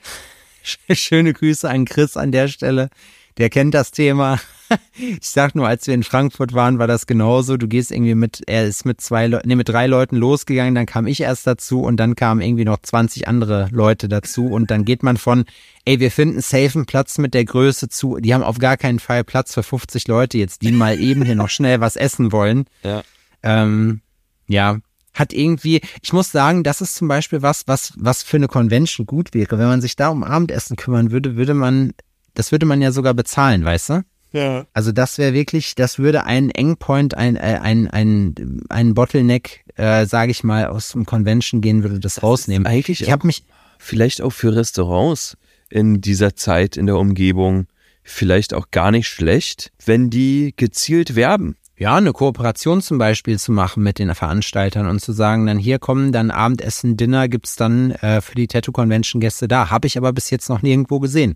Schöne 0.64 1.34
Grüße 1.34 1.70
an 1.70 1.86
Chris 1.86 2.18
an 2.18 2.32
der 2.32 2.48
Stelle. 2.48 2.90
Der 3.38 3.50
kennt 3.50 3.74
das 3.74 3.92
Thema. 3.92 4.40
Ich 4.98 5.30
sag 5.30 5.54
nur, 5.54 5.68
als 5.68 5.86
wir 5.86 5.94
in 5.94 6.02
Frankfurt 6.02 6.54
waren, 6.54 6.80
war 6.80 6.88
das 6.88 7.06
genauso. 7.06 7.56
Du 7.56 7.68
gehst 7.68 7.92
irgendwie 7.92 8.16
mit, 8.16 8.42
er 8.48 8.66
ist 8.66 8.84
mit 8.84 9.00
zwei 9.00 9.28
Leuten, 9.28 9.48
nee, 9.48 9.56
mit 9.56 9.70
drei 9.70 9.86
Leuten 9.86 10.16
losgegangen, 10.16 10.74
dann 10.74 10.88
kam 10.88 11.06
ich 11.06 11.22
erst 11.22 11.46
dazu 11.46 11.82
und 11.82 11.98
dann 11.98 12.16
kamen 12.16 12.42
irgendwie 12.42 12.66
noch 12.66 12.80
20 12.82 13.28
andere 13.28 13.68
Leute 13.72 14.10
dazu 14.10 14.48
und 14.48 14.72
dann 14.72 14.84
geht 14.84 15.04
man 15.04 15.18
von, 15.18 15.46
ey, 15.86 16.00
wir 16.00 16.10
finden 16.10 16.42
safe 16.42 16.72
einen 16.80 16.88
Platz 16.88 17.20
mit 17.20 17.36
der 17.36 17.46
Größe 17.46 17.90
zu, 17.90 18.18
die 18.18 18.34
haben 18.34 18.42
auf 18.42 18.58
gar 18.58 18.76
keinen 18.76 18.98
Fall 18.98 19.24
Platz 19.24 19.54
für 19.54 19.62
50 19.62 20.08
Leute 20.08 20.40
jetzt, 20.40 20.64
die 20.64 20.72
mal 20.72 21.00
eben 21.00 21.24
hier 21.24 21.36
noch 21.36 21.50
schnell 21.50 21.80
was 21.80 21.96
essen 21.96 22.32
wollen. 22.32 22.66
Ja. 22.82 23.04
Ähm, 23.44 24.02
ja, 24.48 24.80
hat 25.14 25.32
irgendwie, 25.32 25.82
ich 26.02 26.14
muss 26.14 26.32
sagen, 26.32 26.64
das 26.64 26.82
ist 26.82 26.96
zum 26.96 27.08
Beispiel 27.08 27.42
was, 27.42 27.68
was, 27.68 27.94
was 27.98 28.24
für 28.24 28.38
eine 28.38 28.48
Convention 28.48 29.06
gut 29.06 29.34
wäre. 29.34 29.58
Wenn 29.58 29.68
man 29.68 29.82
sich 29.82 29.96
da 29.96 30.10
um 30.10 30.24
Abendessen 30.24 30.76
kümmern 30.76 31.12
würde, 31.12 31.36
würde 31.36 31.54
man, 31.54 31.94
das 32.36 32.52
würde 32.52 32.66
man 32.66 32.82
ja 32.82 32.92
sogar 32.92 33.14
bezahlen, 33.14 33.66
weißt 33.66 33.90
du? 33.90 34.02
Ja. 34.32 34.66
Also 34.74 34.92
das 34.92 35.18
wäre 35.18 35.34
wirklich, 35.34 35.76
das 35.76 35.98
würde 35.98 36.26
einen 36.26 36.50
Endpoint, 36.50 37.16
ein, 37.16 37.36
äh, 37.38 37.60
ein, 37.62 37.88
ein, 37.90 38.64
ein 38.70 38.94
Bottleneck, 38.94 39.64
äh, 39.76 40.06
sage 40.06 40.32
ich 40.32 40.44
mal, 40.44 40.68
aus 40.68 40.92
dem 40.92 41.06
Convention 41.06 41.62
gehen, 41.62 41.84
würde 41.84 42.00
das, 42.00 42.22
rausnehmen. 42.22 42.68
eigentlich 42.68 43.02
ich 43.02 43.12
habe 43.12 43.26
mich, 43.26 43.44
Vielleicht 43.78 44.22
auch 44.22 44.32
für 44.32 44.56
Restaurants 44.56 45.38
in 45.70 46.02
dieser 46.02 46.36
Zeit 46.36 46.76
in 46.76 46.86
der 46.86 46.98
Umgebung 46.98 47.68
vielleicht 48.04 48.54
auch 48.54 48.72
gar 48.72 48.92
nicht 48.92 49.08
schlecht, 49.08 49.72
wenn 49.86 50.10
die 50.10 50.54
gezielt 50.56 51.16
werben. 51.16 51.56
ja, 51.78 51.96
eine 51.96 52.14
Kooperation 52.14 52.82
zum 52.82 52.98
Beispiel 52.98 53.38
zu 53.38 53.52
machen 53.52 53.84
mit 53.84 54.00
den 54.00 54.14
Veranstaltern 54.16 54.88
und 54.88 55.02
zu 55.02 55.12
sagen, 55.12 55.46
dann 55.46 55.60
hier 55.60 55.78
kommen, 55.78 56.12
dann 56.12 56.32
Abendessen, 56.32 56.98
Dinner 56.98 57.28
gibt's 57.28 57.58
dann 57.58 57.92
äh, 57.92 58.22
für 58.22 58.36
die 58.36 58.48
Tattoo 58.48 58.72
Convention 58.72 59.20
Gäste 59.20 59.48
da. 59.48 59.70
Habe 59.70 59.88
ich 59.88 59.98
aber 59.98 60.14
bis 60.14 60.30
jetzt 60.30 60.50
noch 60.50 60.62
nirgendwo 60.62 61.00
gesehen. 61.00 61.36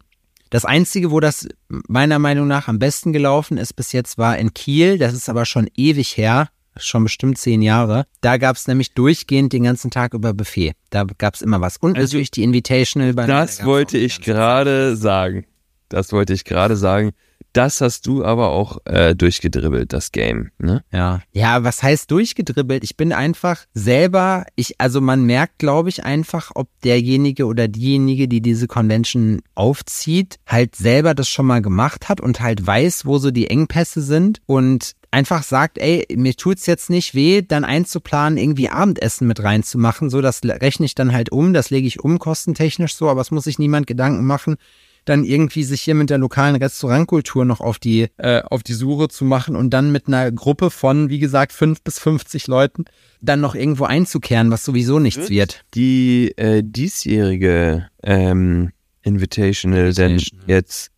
Das 0.50 0.66
Einzige, 0.66 1.12
wo 1.12 1.20
das 1.20 1.48
meiner 1.68 2.18
Meinung 2.20 2.48
nach 2.48 2.68
am 2.68 2.80
besten 2.80 3.14
gelaufen 3.14 3.58
ist 3.58 3.74
bis 3.74 3.92
jetzt, 3.92 4.18
war 4.18 4.38
in 4.38 4.54
Kiel. 4.54 4.98
Das 4.98 5.14
ist 5.14 5.30
aber 5.30 5.46
schon 5.46 5.70
ewig 5.76 6.18
her, 6.18 6.50
schon 6.76 7.04
bestimmt 7.04 7.38
zehn 7.38 7.62
Jahre. 7.62 8.06
Da 8.22 8.38
gab's 8.38 8.68
nämlich 8.68 8.94
durchgehend 8.94 9.54
den 9.54 9.64
ganzen 9.64 9.92
Tag 9.92 10.14
über 10.14 10.34
Buffet. 10.34 10.74
Da 10.90 11.06
gab's 11.18 11.42
immer 11.42 11.62
was. 11.62 11.78
Und 11.78 11.98
Also, 11.98 12.08
natürlich 12.08 12.32
die 12.32 12.44
Invitational. 12.44 13.14
Bei 13.14 13.28
da 13.28 13.42
Das 13.42 13.64
wollte 13.64 13.98
ich 13.98 14.22
gerade 14.22 14.96
sagen. 14.96 15.46
Das 15.90 16.12
wollte 16.12 16.34
ich 16.34 16.46
gerade 16.46 16.76
sagen. 16.76 17.12
Das 17.54 17.82
hast 17.82 18.06
du 18.06 18.24
aber 18.24 18.50
auch 18.50 18.78
äh, 18.86 19.16
durchgedribbelt, 19.16 19.92
das 19.92 20.12
Game. 20.12 20.52
Ne? 20.60 20.84
Ja. 20.92 21.22
Ja, 21.32 21.64
was 21.64 21.82
heißt 21.82 22.12
durchgedribbelt? 22.12 22.84
Ich 22.84 22.96
bin 22.96 23.12
einfach 23.12 23.66
selber, 23.74 24.46
ich, 24.56 24.80
also 24.80 25.02
man 25.02 25.24
merkt, 25.24 25.58
glaube 25.58 25.90
ich, 25.90 26.04
einfach, 26.04 26.52
ob 26.54 26.70
derjenige 26.84 27.46
oder 27.46 27.68
diejenige, 27.68 28.28
die 28.28 28.42
diese 28.42 28.68
Convention 28.68 29.42
aufzieht, 29.56 30.40
halt 30.46 30.76
selber 30.76 31.16
das 31.16 31.28
schon 31.28 31.48
mal 31.48 31.62
gemacht 31.62 32.08
hat 32.08 32.22
und 32.22 32.40
halt 32.40 32.66
weiß, 32.66 33.06
wo 33.06 33.18
so 33.18 33.32
die 33.32 33.48
Engpässe 33.48 34.02
sind 34.02 34.42
und 34.46 34.94
einfach 35.12 35.44
sagt, 35.44 35.78
ey, 35.80 36.06
mir 36.16 36.36
tut's 36.36 36.66
jetzt 36.66 36.90
nicht 36.90 37.16
weh, 37.16 37.42
dann 37.42 37.66
einzuplanen, 37.66 38.38
irgendwie 38.38 38.70
Abendessen 38.70 39.28
mit 39.28 39.42
reinzumachen, 39.42 40.10
so 40.10 40.22
das 40.22 40.42
rechne 40.44 40.86
ich 40.86 40.96
dann 40.96 41.14
halt 41.14 41.32
um, 41.32 41.54
das 41.54 41.70
lege 41.72 41.88
ich 41.88 42.00
um 42.00 42.20
kostentechnisch 42.20 42.94
so, 42.94 43.10
aber 43.10 43.22
es 43.22 43.32
muss 43.32 43.46
sich 43.46 43.60
niemand 43.60 43.88
Gedanken 43.88 44.26
machen, 44.26 44.58
dann 45.06 45.24
irgendwie 45.24 45.64
sich 45.64 45.82
hier 45.82 45.96
mit 45.96 46.10
der 46.10 46.18
lokalen 46.18 46.56
Restaurantkultur 46.56 47.46
noch 47.46 47.62
auf 47.62 47.80
die, 47.80 48.08
äh, 48.18 48.42
auf 48.42 48.64
die 48.64 48.74
Suche 48.74 49.08
zu 49.08 49.26
machen 49.26 49.56
und 49.56 49.72
dann 49.72 49.92
mit 49.92 50.08
einer 50.08 50.32
Gruppe 50.32 50.70
von, 50.70 51.10
wie 51.10 51.20
gesagt, 51.20 51.54
fünf 51.54 51.82
bis 51.82 52.00
50 52.00 52.48
Leuten 52.48 52.86
dann 53.22 53.42
noch 53.42 53.56
irgendwo 53.56 53.86
einzukehren, 53.86 54.52
was 54.52 54.64
sowieso 54.64 55.00
nichts 55.00 55.30
wird. 55.30 55.64
Die 55.74 56.34
äh, 56.38 56.62
diesjährige 56.64 57.88
ähm, 58.04 58.72
Invitational 59.02 59.94
denn 59.94 60.22
jetzt 60.48 60.92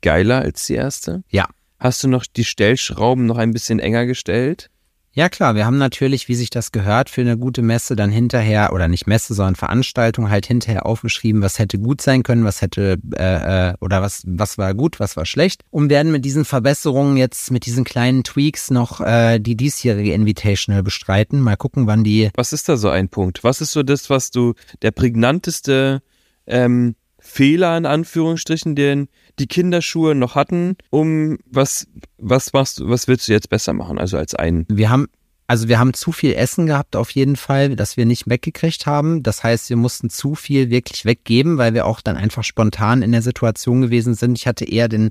geiler 0.00 0.40
als 0.40 0.66
die 0.66 0.74
erste? 0.74 1.22
Ja. 1.28 1.48
Hast 1.78 2.02
du 2.02 2.08
noch 2.08 2.24
die 2.24 2.44
Stellschrauben 2.44 3.26
noch 3.26 3.36
ein 3.36 3.52
bisschen 3.52 3.78
enger 3.78 4.06
gestellt? 4.06 4.70
Ja 5.16 5.28
klar, 5.28 5.54
wir 5.54 5.64
haben 5.64 5.78
natürlich, 5.78 6.26
wie 6.26 6.34
sich 6.34 6.50
das 6.50 6.72
gehört, 6.72 7.08
für 7.08 7.20
eine 7.20 7.38
gute 7.38 7.62
Messe 7.62 7.94
dann 7.94 8.10
hinterher, 8.10 8.72
oder 8.72 8.88
nicht 8.88 9.06
Messe, 9.06 9.32
sondern 9.32 9.54
Veranstaltung 9.54 10.28
halt 10.28 10.44
hinterher 10.44 10.86
aufgeschrieben, 10.86 11.40
was 11.40 11.60
hätte 11.60 11.78
gut 11.78 12.00
sein 12.00 12.24
können, 12.24 12.44
was 12.44 12.60
hätte, 12.60 12.98
äh, 13.16 13.70
äh, 13.70 13.74
oder 13.80 14.02
was, 14.02 14.24
was 14.26 14.58
war 14.58 14.74
gut, 14.74 14.98
was 14.98 15.16
war 15.16 15.24
schlecht. 15.24 15.62
Und 15.70 15.88
werden 15.88 16.10
mit 16.10 16.24
diesen 16.24 16.44
Verbesserungen 16.44 17.16
jetzt, 17.16 17.52
mit 17.52 17.64
diesen 17.64 17.84
kleinen 17.84 18.24
Tweaks 18.24 18.72
noch 18.72 19.00
äh, 19.00 19.38
die 19.38 19.56
diesjährige 19.56 20.12
Invitational 20.12 20.82
bestreiten. 20.82 21.40
Mal 21.40 21.56
gucken, 21.56 21.86
wann 21.86 22.02
die 22.02 22.30
Was 22.34 22.52
ist 22.52 22.68
da 22.68 22.76
so 22.76 22.88
ein 22.88 23.08
Punkt? 23.08 23.44
Was 23.44 23.60
ist 23.60 23.70
so 23.70 23.84
das, 23.84 24.10
was 24.10 24.32
du, 24.32 24.54
der 24.82 24.90
prägnanteste 24.90 26.02
ähm, 26.48 26.96
Fehler 27.24 27.76
in 27.76 27.86
Anführungsstrichen, 27.86 28.76
den 28.76 29.08
die 29.38 29.46
Kinderschuhe 29.46 30.14
noch 30.14 30.34
hatten, 30.34 30.76
um 30.90 31.38
was, 31.46 31.88
was 32.18 32.52
machst 32.52 32.78
du, 32.78 32.88
was 32.88 33.08
willst 33.08 33.26
du 33.26 33.32
jetzt 33.32 33.48
besser 33.48 33.72
machen? 33.72 33.98
Also 33.98 34.18
als 34.18 34.34
ein, 34.34 34.66
wir 34.68 34.90
haben, 34.90 35.08
also 35.46 35.68
wir 35.68 35.78
haben 35.78 35.94
zu 35.94 36.12
viel 36.12 36.34
Essen 36.34 36.66
gehabt 36.66 36.96
auf 36.96 37.10
jeden 37.10 37.36
Fall, 37.36 37.76
das 37.76 37.96
wir 37.96 38.04
nicht 38.04 38.28
weggekriegt 38.28 38.86
haben. 38.86 39.22
Das 39.22 39.42
heißt, 39.42 39.70
wir 39.70 39.76
mussten 39.76 40.10
zu 40.10 40.34
viel 40.34 40.70
wirklich 40.70 41.06
weggeben, 41.06 41.58
weil 41.58 41.74
wir 41.74 41.86
auch 41.86 42.00
dann 42.02 42.16
einfach 42.16 42.44
spontan 42.44 43.02
in 43.02 43.10
der 43.10 43.22
Situation 43.22 43.80
gewesen 43.80 44.14
sind. 44.14 44.38
Ich 44.38 44.46
hatte 44.46 44.66
eher 44.66 44.88
den, 44.88 45.10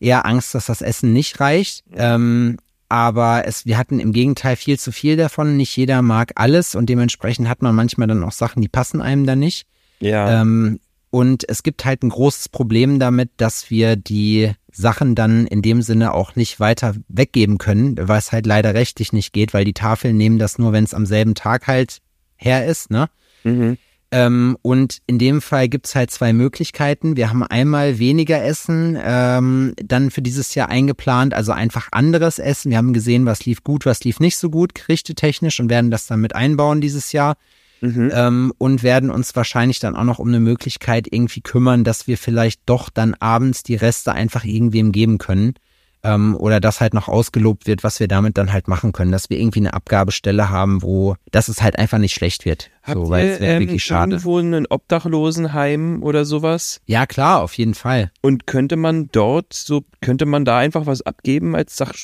eher 0.00 0.26
Angst, 0.26 0.54
dass 0.54 0.66
das 0.66 0.82
Essen 0.82 1.12
nicht 1.12 1.40
reicht. 1.40 1.82
Ähm, 1.94 2.58
aber 2.90 3.46
es, 3.46 3.66
wir 3.66 3.78
hatten 3.78 3.98
im 4.00 4.12
Gegenteil 4.12 4.56
viel 4.56 4.78
zu 4.78 4.92
viel 4.92 5.16
davon. 5.16 5.56
Nicht 5.56 5.76
jeder 5.76 6.02
mag 6.02 6.32
alles 6.36 6.74
und 6.74 6.86
dementsprechend 6.86 7.48
hat 7.48 7.62
man 7.62 7.74
manchmal 7.74 8.06
dann 8.06 8.22
auch 8.22 8.32
Sachen, 8.32 8.62
die 8.62 8.68
passen 8.68 9.00
einem 9.00 9.26
da 9.26 9.34
nicht. 9.34 9.66
ja, 10.00 10.42
Ähm, 10.42 10.78
und 11.14 11.48
es 11.48 11.62
gibt 11.62 11.84
halt 11.84 12.02
ein 12.02 12.08
großes 12.08 12.48
Problem 12.48 12.98
damit, 12.98 13.30
dass 13.36 13.70
wir 13.70 13.94
die 13.94 14.50
Sachen 14.72 15.14
dann 15.14 15.46
in 15.46 15.62
dem 15.62 15.80
Sinne 15.80 16.12
auch 16.12 16.34
nicht 16.34 16.58
weiter 16.58 16.96
weggeben 17.06 17.58
können, 17.58 17.96
weil 17.96 18.18
es 18.18 18.32
halt 18.32 18.46
leider 18.46 18.74
rechtlich 18.74 19.12
nicht 19.12 19.32
geht, 19.32 19.54
weil 19.54 19.64
die 19.64 19.74
Tafeln 19.74 20.16
nehmen 20.16 20.40
das 20.40 20.58
nur, 20.58 20.72
wenn 20.72 20.82
es 20.82 20.92
am 20.92 21.06
selben 21.06 21.36
Tag 21.36 21.68
halt 21.68 21.98
her 22.34 22.66
ist, 22.66 22.90
ne? 22.90 23.10
mhm. 23.44 23.78
Ähm, 24.10 24.56
und 24.62 25.02
in 25.06 25.20
dem 25.20 25.40
Fall 25.40 25.68
gibt's 25.68 25.94
halt 25.94 26.10
zwei 26.10 26.32
Möglichkeiten. 26.32 27.16
Wir 27.16 27.30
haben 27.30 27.44
einmal 27.44 28.00
weniger 28.00 28.44
Essen 28.44 28.98
ähm, 29.00 29.74
dann 29.76 30.10
für 30.10 30.22
dieses 30.22 30.56
Jahr 30.56 30.68
eingeplant, 30.68 31.32
also 31.32 31.52
einfach 31.52 31.88
anderes 31.92 32.40
Essen. 32.40 32.70
Wir 32.70 32.78
haben 32.78 32.92
gesehen, 32.92 33.24
was 33.24 33.44
lief 33.44 33.62
gut, 33.62 33.86
was 33.86 34.02
lief 34.02 34.18
nicht 34.18 34.36
so 34.36 34.50
gut, 34.50 34.74
gerichtetechnisch 34.74 35.60
und 35.60 35.70
werden 35.70 35.92
das 35.92 36.06
dann 36.06 36.20
mit 36.20 36.34
einbauen 36.34 36.80
dieses 36.80 37.12
Jahr 37.12 37.36
Mhm. 37.84 38.10
ähm, 38.14 38.52
und 38.56 38.82
werden 38.82 39.10
uns 39.10 39.36
wahrscheinlich 39.36 39.78
dann 39.78 39.94
auch 39.94 40.04
noch 40.04 40.18
um 40.18 40.28
eine 40.28 40.40
Möglichkeit 40.40 41.06
irgendwie 41.10 41.42
kümmern, 41.42 41.84
dass 41.84 42.06
wir 42.06 42.16
vielleicht 42.16 42.62
doch 42.64 42.88
dann 42.88 43.14
abends 43.14 43.62
die 43.62 43.74
Reste 43.74 44.12
einfach 44.12 44.44
irgendwem 44.44 44.90
geben 44.90 45.18
können. 45.18 45.54
Ähm, 46.02 46.36
oder 46.38 46.60
das 46.60 46.82
halt 46.82 46.92
noch 46.92 47.08
ausgelobt 47.08 47.66
wird, 47.66 47.82
was 47.82 47.98
wir 47.98 48.08
damit 48.08 48.36
dann 48.36 48.52
halt 48.52 48.68
machen 48.68 48.92
können, 48.92 49.10
dass 49.10 49.30
wir 49.30 49.38
irgendwie 49.38 49.60
eine 49.60 49.72
Abgabestelle 49.72 50.50
haben, 50.50 50.82
wo, 50.82 51.16
dass 51.30 51.48
es 51.48 51.62
halt 51.62 51.78
einfach 51.78 51.96
nicht 51.96 52.12
schlecht 52.12 52.44
wird. 52.44 52.70
Habt 52.82 52.98
so, 52.98 53.08
weil 53.08 53.24
ihr 53.24 53.32
es 53.32 53.40
wäre 53.40 53.54
ähm, 53.54 53.60
wirklich 53.60 53.84
schade. 53.84 54.12
irgendwo 54.16 54.38
ein 54.38 54.66
Obdachlosenheim 54.66 56.02
oder 56.02 56.26
sowas? 56.26 56.82
Ja, 56.84 57.06
klar, 57.06 57.40
auf 57.40 57.54
jeden 57.54 57.72
Fall. 57.72 58.12
Und 58.20 58.46
könnte 58.46 58.76
man 58.76 59.08
dort 59.12 59.54
so, 59.54 59.84
könnte 60.02 60.26
man 60.26 60.44
da 60.44 60.58
einfach 60.58 60.84
was 60.84 61.00
abgeben 61.00 61.56
als 61.56 61.76
Sach 61.76 61.94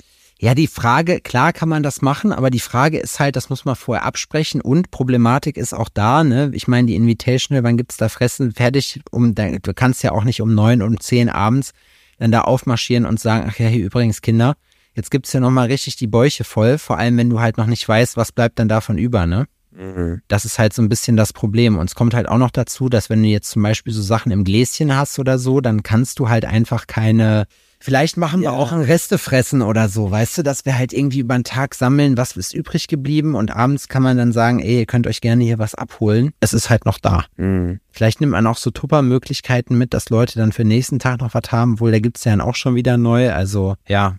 Ja, 0.42 0.54
die 0.54 0.68
Frage, 0.68 1.20
klar 1.20 1.52
kann 1.52 1.68
man 1.68 1.82
das 1.82 2.00
machen, 2.00 2.32
aber 2.32 2.48
die 2.48 2.60
Frage 2.60 2.98
ist 2.98 3.20
halt, 3.20 3.36
das 3.36 3.50
muss 3.50 3.66
man 3.66 3.76
vorher 3.76 4.06
absprechen 4.06 4.62
und 4.62 4.90
Problematik 4.90 5.58
ist 5.58 5.74
auch 5.74 5.90
da, 5.90 6.24
ne? 6.24 6.50
Ich 6.54 6.66
meine, 6.66 6.86
die 6.86 6.94
Invitational, 6.94 7.62
wann 7.62 7.76
gibt's 7.76 7.98
da 7.98 8.08
Fressen 8.08 8.52
fertig? 8.52 9.00
Um, 9.10 9.34
du 9.34 9.74
kannst 9.74 10.02
ja 10.02 10.12
auch 10.12 10.24
nicht 10.24 10.40
um 10.40 10.54
neun, 10.54 10.80
um 10.80 10.98
zehn 10.98 11.28
abends 11.28 11.72
dann 12.18 12.32
da 12.32 12.40
aufmarschieren 12.40 13.04
und 13.04 13.20
sagen, 13.20 13.50
ach 13.50 13.58
ja, 13.58 13.68
hier 13.68 13.84
übrigens 13.84 14.22
Kinder, 14.22 14.56
jetzt 14.94 15.10
gibt's 15.10 15.34
ja 15.34 15.40
nochmal 15.40 15.66
richtig 15.66 15.96
die 15.96 16.06
Bäuche 16.06 16.44
voll, 16.44 16.78
vor 16.78 16.96
allem 16.96 17.18
wenn 17.18 17.28
du 17.28 17.40
halt 17.40 17.58
noch 17.58 17.66
nicht 17.66 17.86
weißt, 17.86 18.16
was 18.16 18.32
bleibt 18.32 18.58
dann 18.58 18.68
davon 18.68 18.96
über, 18.96 19.26
ne? 19.26 19.44
Mhm. 19.80 20.20
Das 20.28 20.44
ist 20.44 20.58
halt 20.58 20.72
so 20.74 20.82
ein 20.82 20.88
bisschen 20.88 21.16
das 21.16 21.32
Problem. 21.32 21.78
Und 21.78 21.88
es 21.88 21.94
kommt 21.94 22.12
halt 22.14 22.28
auch 22.28 22.38
noch 22.38 22.50
dazu, 22.50 22.88
dass 22.88 23.08
wenn 23.08 23.22
du 23.22 23.28
jetzt 23.28 23.50
zum 23.50 23.62
Beispiel 23.62 23.92
so 23.92 24.02
Sachen 24.02 24.30
im 24.30 24.44
Gläschen 24.44 24.94
hast 24.96 25.18
oder 25.18 25.38
so, 25.38 25.60
dann 25.60 25.82
kannst 25.82 26.18
du 26.18 26.28
halt 26.28 26.44
einfach 26.44 26.86
keine. 26.86 27.46
Vielleicht 27.82 28.18
machen 28.18 28.42
wir 28.42 28.50
Ja. 28.50 28.56
auch 28.56 28.72
ein 28.72 28.82
Restefressen 28.82 29.62
oder 29.62 29.88
so, 29.88 30.10
weißt 30.10 30.36
du, 30.36 30.42
dass 30.42 30.66
wir 30.66 30.76
halt 30.76 30.92
irgendwie 30.92 31.20
über 31.20 31.34
den 31.34 31.44
Tag 31.44 31.74
sammeln, 31.74 32.18
was 32.18 32.36
ist 32.36 32.52
übrig 32.52 32.88
geblieben 32.88 33.34
und 33.34 33.50
abends 33.56 33.88
kann 33.88 34.02
man 34.02 34.18
dann 34.18 34.32
sagen, 34.32 34.58
ey, 34.60 34.80
ihr 34.80 34.84
könnt 34.86 35.06
euch 35.06 35.22
gerne 35.22 35.44
hier 35.44 35.58
was 35.58 35.74
abholen. 35.74 36.32
Es 36.40 36.52
ist 36.52 36.68
halt 36.68 36.84
noch 36.84 36.98
da. 36.98 37.24
Mhm. 37.38 37.80
Vielleicht 37.90 38.20
nimmt 38.20 38.32
man 38.32 38.46
auch 38.46 38.58
so 38.58 38.70
Tupper-Möglichkeiten 38.70 39.78
mit, 39.78 39.94
dass 39.94 40.10
Leute 40.10 40.38
dann 40.38 40.52
für 40.52 40.60
den 40.62 40.68
nächsten 40.68 40.98
Tag 40.98 41.20
noch 41.22 41.32
was 41.32 41.52
haben, 41.52 41.80
wohl, 41.80 41.90
da 41.90 42.00
gibt's 42.00 42.24
ja 42.24 42.32
dann 42.32 42.42
auch 42.42 42.54
schon 42.54 42.74
wieder 42.74 42.98
neu. 42.98 43.32
Also 43.32 43.76
ja, 43.88 44.16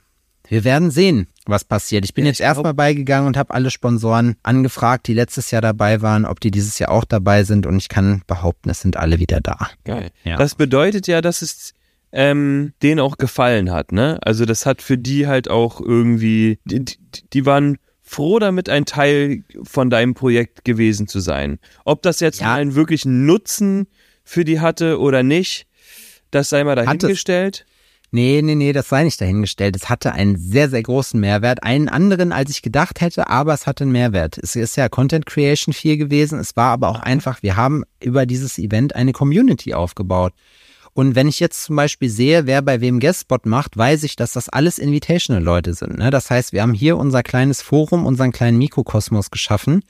wir 0.47 0.63
werden 0.63 0.89
sehen, 0.89 1.27
was 1.47 1.63
passiert. 1.63 2.05
Ich 2.05 2.13
bin 2.13 2.25
Ja, 2.25 2.29
jetzt 2.31 2.41
erstmal 2.41 2.73
beigegangen 2.73 3.27
und 3.27 3.37
habe 3.37 3.53
alle 3.53 3.71
Sponsoren 3.71 4.35
angefragt, 4.43 5.07
die 5.07 5.13
letztes 5.13 5.51
Jahr 5.51 5.61
dabei 5.61 6.01
waren, 6.01 6.25
ob 6.25 6.39
die 6.39 6.51
dieses 6.51 6.77
Jahr 6.79 6.91
auch 6.91 7.05
dabei 7.05 7.43
sind 7.43 7.65
und 7.65 7.77
ich 7.77 7.89
kann 7.89 8.21
behaupten, 8.27 8.69
es 8.69 8.81
sind 8.81 8.97
alle 8.97 9.19
wieder 9.19 9.41
da. 9.41 9.57
Geil. 9.83 10.11
Ja. 10.23 10.37
Das 10.37 10.55
bedeutet 10.55 11.07
ja, 11.07 11.21
dass 11.21 11.41
es 11.41 11.73
ähm, 12.11 12.73
denen 12.83 12.99
auch 12.99 13.17
gefallen 13.17 13.71
hat, 13.71 13.91
ne? 13.91 14.19
Also 14.21 14.45
das 14.45 14.65
hat 14.65 14.81
für 14.81 14.97
die 14.97 15.27
halt 15.27 15.49
auch 15.49 15.79
irgendwie, 15.79 16.59
die, 16.65 16.83
die, 16.83 16.97
die 17.33 17.45
waren 17.45 17.77
froh 18.01 18.37
damit, 18.39 18.67
ein 18.67 18.85
Teil 18.85 19.43
von 19.63 19.89
deinem 19.89 20.13
Projekt 20.13 20.65
gewesen 20.65 21.07
zu 21.07 21.21
sein. 21.21 21.57
Ob 21.85 22.01
das 22.01 22.19
jetzt 22.19 22.41
Ja. 22.41 22.53
einen 22.55 22.75
wirklichen 22.75 23.25
Nutzen 23.25 23.87
für 24.25 24.43
die 24.43 24.59
hatte 24.59 24.99
oder 24.99 25.23
nicht, 25.23 25.65
das 26.31 26.49
sei 26.49 26.63
mal 26.65 26.75
dahingestellt. 26.75 27.65
Nee, 28.13 28.41
nee, 28.43 28.55
nee, 28.55 28.73
das 28.73 28.89
sei 28.89 29.05
nicht 29.05 29.21
dahingestellt. 29.21 29.73
Es 29.77 29.87
hatte 29.87 30.11
einen 30.11 30.37
sehr, 30.37 30.69
sehr 30.69 30.83
großen 30.83 31.17
Mehrwert. 31.17 31.63
Einen 31.63 31.87
anderen, 31.87 32.33
als 32.33 32.49
ich 32.51 32.61
gedacht 32.61 32.99
hätte, 32.99 33.29
aber 33.29 33.53
es 33.53 33.65
hatte 33.65 33.85
einen 33.85 33.93
Mehrwert. 33.93 34.37
Es 34.37 34.57
ist 34.57 34.75
ja 34.75 34.89
Content 34.89 35.25
Creation 35.25 35.73
viel 35.73 35.95
gewesen. 35.95 36.37
Es 36.37 36.57
war 36.57 36.71
aber 36.71 36.89
auch 36.89 36.99
einfach, 36.99 37.41
wir 37.41 37.55
haben 37.55 37.85
über 38.01 38.25
dieses 38.25 38.57
Event 38.57 38.95
eine 38.97 39.13
Community 39.13 39.73
aufgebaut. 39.73 40.33
Und 40.93 41.15
wenn 41.15 41.29
ich 41.29 41.39
jetzt 41.39 41.63
zum 41.63 41.77
Beispiel 41.77 42.09
sehe, 42.09 42.45
wer 42.47 42.61
bei 42.61 42.81
wem 42.81 42.99
Guestspot 42.99 43.45
macht, 43.45 43.77
weiß 43.77 44.03
ich, 44.03 44.17
dass 44.17 44.33
das 44.33 44.49
alles 44.49 44.77
Invitational-Leute 44.77 45.73
sind. 45.73 45.97
Ne? 45.97 46.09
Das 46.09 46.29
heißt, 46.29 46.51
wir 46.51 46.63
haben 46.63 46.73
hier 46.73 46.97
unser 46.97 47.23
kleines 47.23 47.61
Forum, 47.61 48.05
unseren 48.05 48.33
kleinen 48.33 48.57
Mikrokosmos 48.57 49.31
geschaffen. 49.31 49.83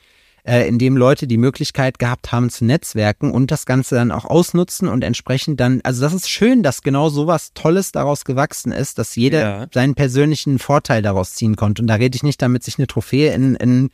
Äh, 0.43 0.67
in 0.67 0.79
dem 0.79 0.97
Leute 0.97 1.27
die 1.27 1.37
Möglichkeit 1.37 1.99
gehabt 1.99 2.31
haben 2.31 2.49
zu 2.49 2.65
netzwerken 2.65 3.31
und 3.31 3.51
das 3.51 3.65
Ganze 3.65 3.95
dann 3.95 4.11
auch 4.11 4.25
ausnutzen 4.25 4.87
und 4.87 5.03
entsprechend 5.03 5.59
dann, 5.59 5.81
also 5.83 6.01
das 6.01 6.13
ist 6.13 6.29
schön, 6.29 6.63
dass 6.63 6.81
genau 6.81 7.09
sowas 7.09 7.51
Tolles 7.53 7.91
daraus 7.91 8.25
gewachsen 8.25 8.71
ist, 8.71 8.97
dass 8.97 9.15
jeder 9.15 9.39
Ja. 9.41 9.67
seinen 9.73 9.95
persönlichen 9.95 10.59
Vorteil 10.59 11.01
daraus 11.01 11.33
ziehen 11.35 11.55
konnte. 11.55 11.81
Und 11.81 11.87
da 11.87 11.95
rede 11.95 12.15
ich 12.15 12.23
nicht 12.23 12.41
damit, 12.41 12.63
sich 12.63 12.77
eine 12.77 12.87
Trophäe 12.87 13.33
in, 13.33 13.55
in, 13.55 13.89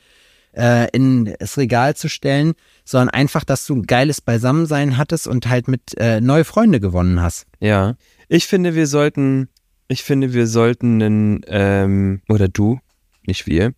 äh, 0.55 0.89
in 0.91 1.35
das 1.39 1.57
Regal 1.57 1.95
zu 1.95 2.07
stellen, 2.09 2.53
sondern 2.85 3.09
einfach, 3.09 3.43
dass 3.43 3.65
du 3.65 3.75
ein 3.75 3.83
geiles 3.83 4.21
Beisammensein 4.21 4.97
hattest 4.97 5.27
und 5.27 5.47
halt 5.49 5.67
mit 5.67 5.97
äh, 5.97 6.21
neue 6.21 6.43
Freunde 6.45 6.79
gewonnen 6.79 7.21
hast. 7.21 7.45
Ja. 7.59 7.95
Ich 8.29 8.47
finde, 8.47 8.75
wir 8.75 8.87
sollten, 8.87 9.49
ich 9.87 10.03
finde, 10.03 10.33
wir 10.33 10.47
sollten 10.47 11.01
einen, 11.01 11.41
ähm, 11.47 12.21
oder 12.29 12.47
du, 12.47 12.79
nicht 13.25 13.47
wir. 13.47 13.73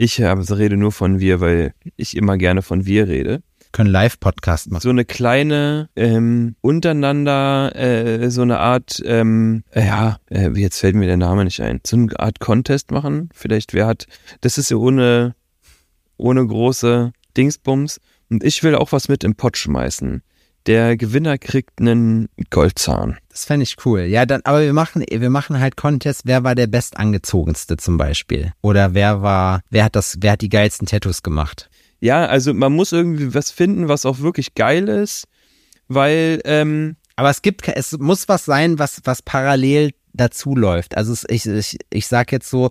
Ich 0.00 0.22
habe, 0.22 0.48
rede 0.56 0.76
nur 0.76 0.92
von 0.92 1.18
wir, 1.18 1.40
weil 1.40 1.74
ich 1.96 2.16
immer 2.16 2.38
gerne 2.38 2.62
von 2.62 2.86
wir 2.86 3.08
rede. 3.08 3.42
Können 3.72 3.90
Live-Podcast 3.90 4.70
machen. 4.70 4.80
So 4.80 4.90
eine 4.90 5.04
kleine, 5.04 5.88
ähm, 5.96 6.54
untereinander, 6.60 7.74
äh, 7.74 8.30
so 8.30 8.42
eine 8.42 8.60
Art, 8.60 9.02
ähm, 9.04 9.64
äh, 9.72 9.84
ja, 9.84 10.20
äh, 10.30 10.50
jetzt 10.50 10.78
fällt 10.78 10.94
mir 10.94 11.08
der 11.08 11.16
Name 11.16 11.44
nicht 11.44 11.60
ein. 11.60 11.80
So 11.84 11.96
eine 11.96 12.16
Art 12.20 12.38
Contest 12.38 12.92
machen. 12.92 13.30
Vielleicht 13.34 13.74
wer 13.74 13.88
hat, 13.88 14.06
das 14.40 14.56
ist 14.56 14.70
ja 14.70 14.76
ohne, 14.76 15.34
ohne 16.16 16.46
große 16.46 17.10
Dingsbums. 17.36 18.00
Und 18.30 18.44
ich 18.44 18.62
will 18.62 18.76
auch 18.76 18.92
was 18.92 19.08
mit 19.08 19.24
im 19.24 19.34
Pott 19.34 19.56
schmeißen. 19.56 20.22
Der 20.66 20.96
Gewinner 20.98 21.38
kriegt 21.38 21.80
einen 21.80 22.28
Goldzahn. 22.50 23.16
Das 23.30 23.46
fände 23.46 23.62
ich 23.64 23.76
cool. 23.86 24.00
Ja, 24.02 24.26
dann, 24.26 24.42
aber 24.44 24.60
wir 24.62 24.72
machen, 24.74 25.02
wir 25.08 25.30
machen 25.30 25.58
halt 25.60 25.76
Contest, 25.76 26.22
wer 26.24 26.44
war 26.44 26.54
der 26.54 26.66
bestangezogenste 26.66 27.76
zum 27.78 27.96
Beispiel? 27.96 28.52
Oder 28.60 28.92
wer 28.92 29.22
war, 29.22 29.60
wer 29.70 29.84
hat 29.84 29.96
das, 29.96 30.16
wer 30.20 30.32
hat 30.32 30.42
die 30.42 30.50
geilsten 30.50 30.86
Tattoos 30.86 31.22
gemacht? 31.22 31.70
Ja, 32.00 32.26
also 32.26 32.52
man 32.52 32.72
muss 32.74 32.92
irgendwie 32.92 33.32
was 33.34 33.50
finden, 33.50 33.88
was 33.88 34.04
auch 34.04 34.18
wirklich 34.18 34.54
geil 34.54 34.88
ist, 34.88 35.26
weil, 35.88 36.40
ähm, 36.44 36.96
Aber 37.16 37.30
es 37.30 37.40
gibt, 37.42 37.66
es 37.68 37.96
muss 37.98 38.28
was 38.28 38.44
sein, 38.44 38.78
was, 38.78 39.00
was 39.04 39.22
parallel 39.22 39.92
dazu 40.12 40.54
läuft. 40.54 40.96
Also 40.96 41.12
es, 41.12 41.24
ich, 41.28 41.46
ich, 41.46 41.78
ich 41.90 42.06
sag 42.08 42.30
jetzt 42.30 42.50
so, 42.50 42.70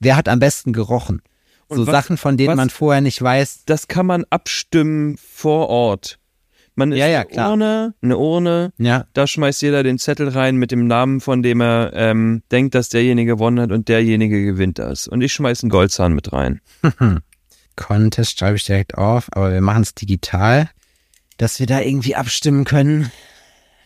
wer 0.00 0.16
hat 0.16 0.28
am 0.28 0.40
besten 0.40 0.72
gerochen? 0.72 1.22
So 1.68 1.86
was- 1.86 1.92
Sachen, 1.92 2.16
von 2.16 2.36
denen 2.36 2.50
was- 2.50 2.56
man 2.56 2.70
vorher 2.70 3.00
nicht 3.02 3.22
weiß. 3.22 3.64
das 3.66 3.86
kann 3.88 4.06
man 4.06 4.24
abstimmen 4.30 5.16
vor 5.18 5.68
Ort. 5.68 6.18
Man 6.76 6.92
ist 6.92 6.98
Ja, 6.98 7.06
ja, 7.06 7.20
eine 7.20 7.28
klar. 7.28 7.50
Urne, 7.50 7.94
eine 8.02 8.18
Urne, 8.18 8.72
Ja, 8.78 9.06
da 9.14 9.26
schmeißt 9.26 9.62
jeder 9.62 9.82
den 9.82 9.98
Zettel 9.98 10.28
rein 10.28 10.56
mit 10.56 10.70
dem 10.70 10.86
Namen, 10.86 11.20
von 11.20 11.42
dem 11.42 11.60
er 11.60 11.92
ähm, 11.94 12.42
denkt, 12.52 12.74
dass 12.74 12.90
derjenige 12.90 13.32
gewonnen 13.32 13.60
hat 13.60 13.72
und 13.72 13.88
derjenige 13.88 14.44
gewinnt 14.44 14.78
das. 14.78 15.08
Und 15.08 15.22
ich 15.22 15.32
schmeiß 15.32 15.62
einen 15.62 15.70
Goldzahn 15.70 16.12
mit 16.12 16.32
rein. 16.32 16.60
Contest 17.76 18.38
schreibe 18.38 18.56
ich 18.56 18.64
direkt 18.64 18.96
auf, 18.96 19.28
aber 19.32 19.52
wir 19.52 19.60
machen 19.60 19.82
es 19.82 19.94
digital, 19.94 20.68
dass 21.38 21.60
wir 21.60 21.66
da 21.66 21.80
irgendwie 21.80 22.14
abstimmen 22.14 22.64
können. 22.64 23.10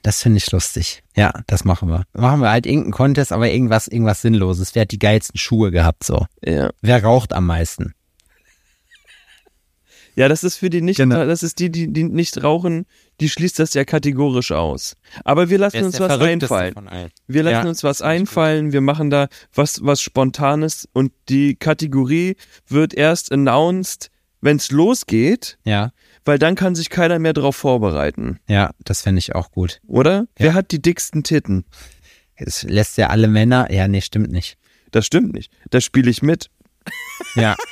Das 0.03 0.23
finde 0.23 0.39
ich 0.39 0.51
lustig. 0.51 1.03
Ja, 1.15 1.33
das 1.47 1.65
machen 1.65 1.89
wir. 1.91 2.05
Machen 2.15 2.41
wir 2.41 2.51
halt 2.51 2.67
irgendeinen 2.67 2.93
Contest, 2.93 3.33
aber 3.33 3.51
irgendwas, 3.51 3.87
irgendwas 3.87 4.23
Sinnloses. 4.23 4.75
Wer 4.75 4.83
hat 4.83 4.93
die 4.93 4.99
geilsten 4.99 5.39
Schuhe 5.39 5.71
gehabt 5.71 6.05
so? 6.05 6.27
Ja. 6.43 6.71
Wer 6.81 7.03
raucht 7.05 7.33
am 7.35 7.47
meisten? 7.47 7.95
Ja, 10.21 10.29
das 10.29 10.45
ist 10.45 10.57
für 10.57 10.69
die 10.69 10.83
nicht, 10.83 10.99
Genau. 10.99 11.25
das 11.25 11.43
ist 11.43 11.59
die, 11.61 11.71
die, 11.71 11.91
die 11.91 12.05
nicht 12.05 12.43
rauchen, 12.45 12.85
die 13.21 13.29
schließt 13.31 13.59
das 13.59 13.73
ja 13.73 13.85
kategorisch 13.87 14.53
aus. 14.53 14.97
Aber 15.25 15.49
wir 15.49 15.57
lassen 15.57 15.83
uns 15.83 15.99
was 15.99 16.19
einfallen. 16.21 16.75
Wir 17.27 17.43
lassen 17.43 17.65
Ja, 17.65 17.69
uns 17.71 17.83
was 17.83 18.03
einfallen, 18.03 18.73
wir 18.73 18.83
machen 18.83 19.09
da 19.09 19.29
was, 19.55 19.81
was 19.83 20.03
Spontanes 20.03 20.87
und 20.93 21.13
die 21.31 21.55
Kategorie 21.57 22.37
wird 22.69 22.93
erst 22.93 23.33
announced, 23.33 24.11
wenn 24.43 24.59
es 24.59 24.71
losgeht, 24.71 25.59
Ja, 25.65 25.93
weil 26.27 26.39
dann 26.39 26.55
kann 26.55 26.75
sich 26.75 26.91
keiner 26.91 27.19
mehr 27.19 27.33
drauf 27.33 27.57
vorbereiten, 27.57 28.41
ja, 28.47 28.73
das 28.85 29.01
fände 29.03 29.21
ich 29.21 29.35
auch 29.35 29.51
gut. 29.53 29.81
oder? 29.87 30.27
Wer 30.37 30.53
hat 30.53 30.71
die 30.71 30.83
dicksten 30.83 31.23
Titten? 31.23 31.65
Es 32.37 32.63
lässt 32.63 32.99
ja 32.99 33.09
alle 33.09 33.29
Männer, 33.29 33.73
ja, 33.73 33.89
nee, 33.89 34.01
stimmt 34.03 34.31
nicht. 34.33 34.59
Das 34.91 35.07
stimmt 35.07 35.33
nicht. 35.33 35.51
Da 35.71 35.81
spiele 35.81 36.11
ich 36.11 36.21
mit. 36.21 36.51
Ja. 37.37 37.57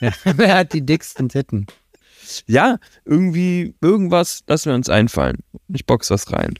ja. 0.00 0.12
Wer 0.36 0.56
hat 0.56 0.72
die 0.72 0.84
dicksten 0.84 1.28
Titten? 1.28 1.66
Ja, 2.46 2.78
irgendwie, 3.04 3.74
irgendwas, 3.80 4.42
lassen 4.46 4.70
wir 4.70 4.74
uns 4.74 4.88
einfallen. 4.88 5.38
Ich 5.68 5.86
box 5.86 6.10
was 6.10 6.32
rein. 6.32 6.54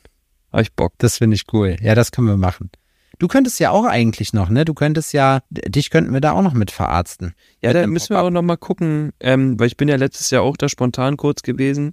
Hab 0.52 0.62
ich 0.62 0.72
Bock. 0.72 0.94
Das 0.98 1.18
finde 1.18 1.36
ich 1.36 1.44
cool. 1.52 1.76
Ja, 1.80 1.94
das 1.94 2.10
können 2.10 2.26
wir 2.26 2.36
machen. 2.36 2.70
Du 3.18 3.28
könntest 3.28 3.60
ja 3.60 3.70
auch 3.70 3.84
eigentlich 3.84 4.32
noch, 4.32 4.48
ne? 4.48 4.64
Du 4.64 4.72
könntest 4.72 5.12
ja, 5.12 5.42
dich 5.50 5.90
könnten 5.90 6.12
wir 6.12 6.20
da 6.20 6.32
auch 6.32 6.42
noch 6.42 6.54
mit 6.54 6.70
verarzten. 6.70 7.34
Ja, 7.60 7.72
da 7.72 7.86
müssen 7.86 8.14
wir 8.14 8.22
auch 8.22 8.30
noch 8.30 8.42
mal 8.42 8.56
gucken, 8.56 9.12
ähm, 9.20 9.60
weil 9.60 9.66
ich 9.66 9.76
bin 9.76 9.88
ja 9.88 9.96
letztes 9.96 10.30
Jahr 10.30 10.42
auch 10.42 10.56
da 10.56 10.68
spontan 10.68 11.18
kurz 11.18 11.42
gewesen. 11.42 11.92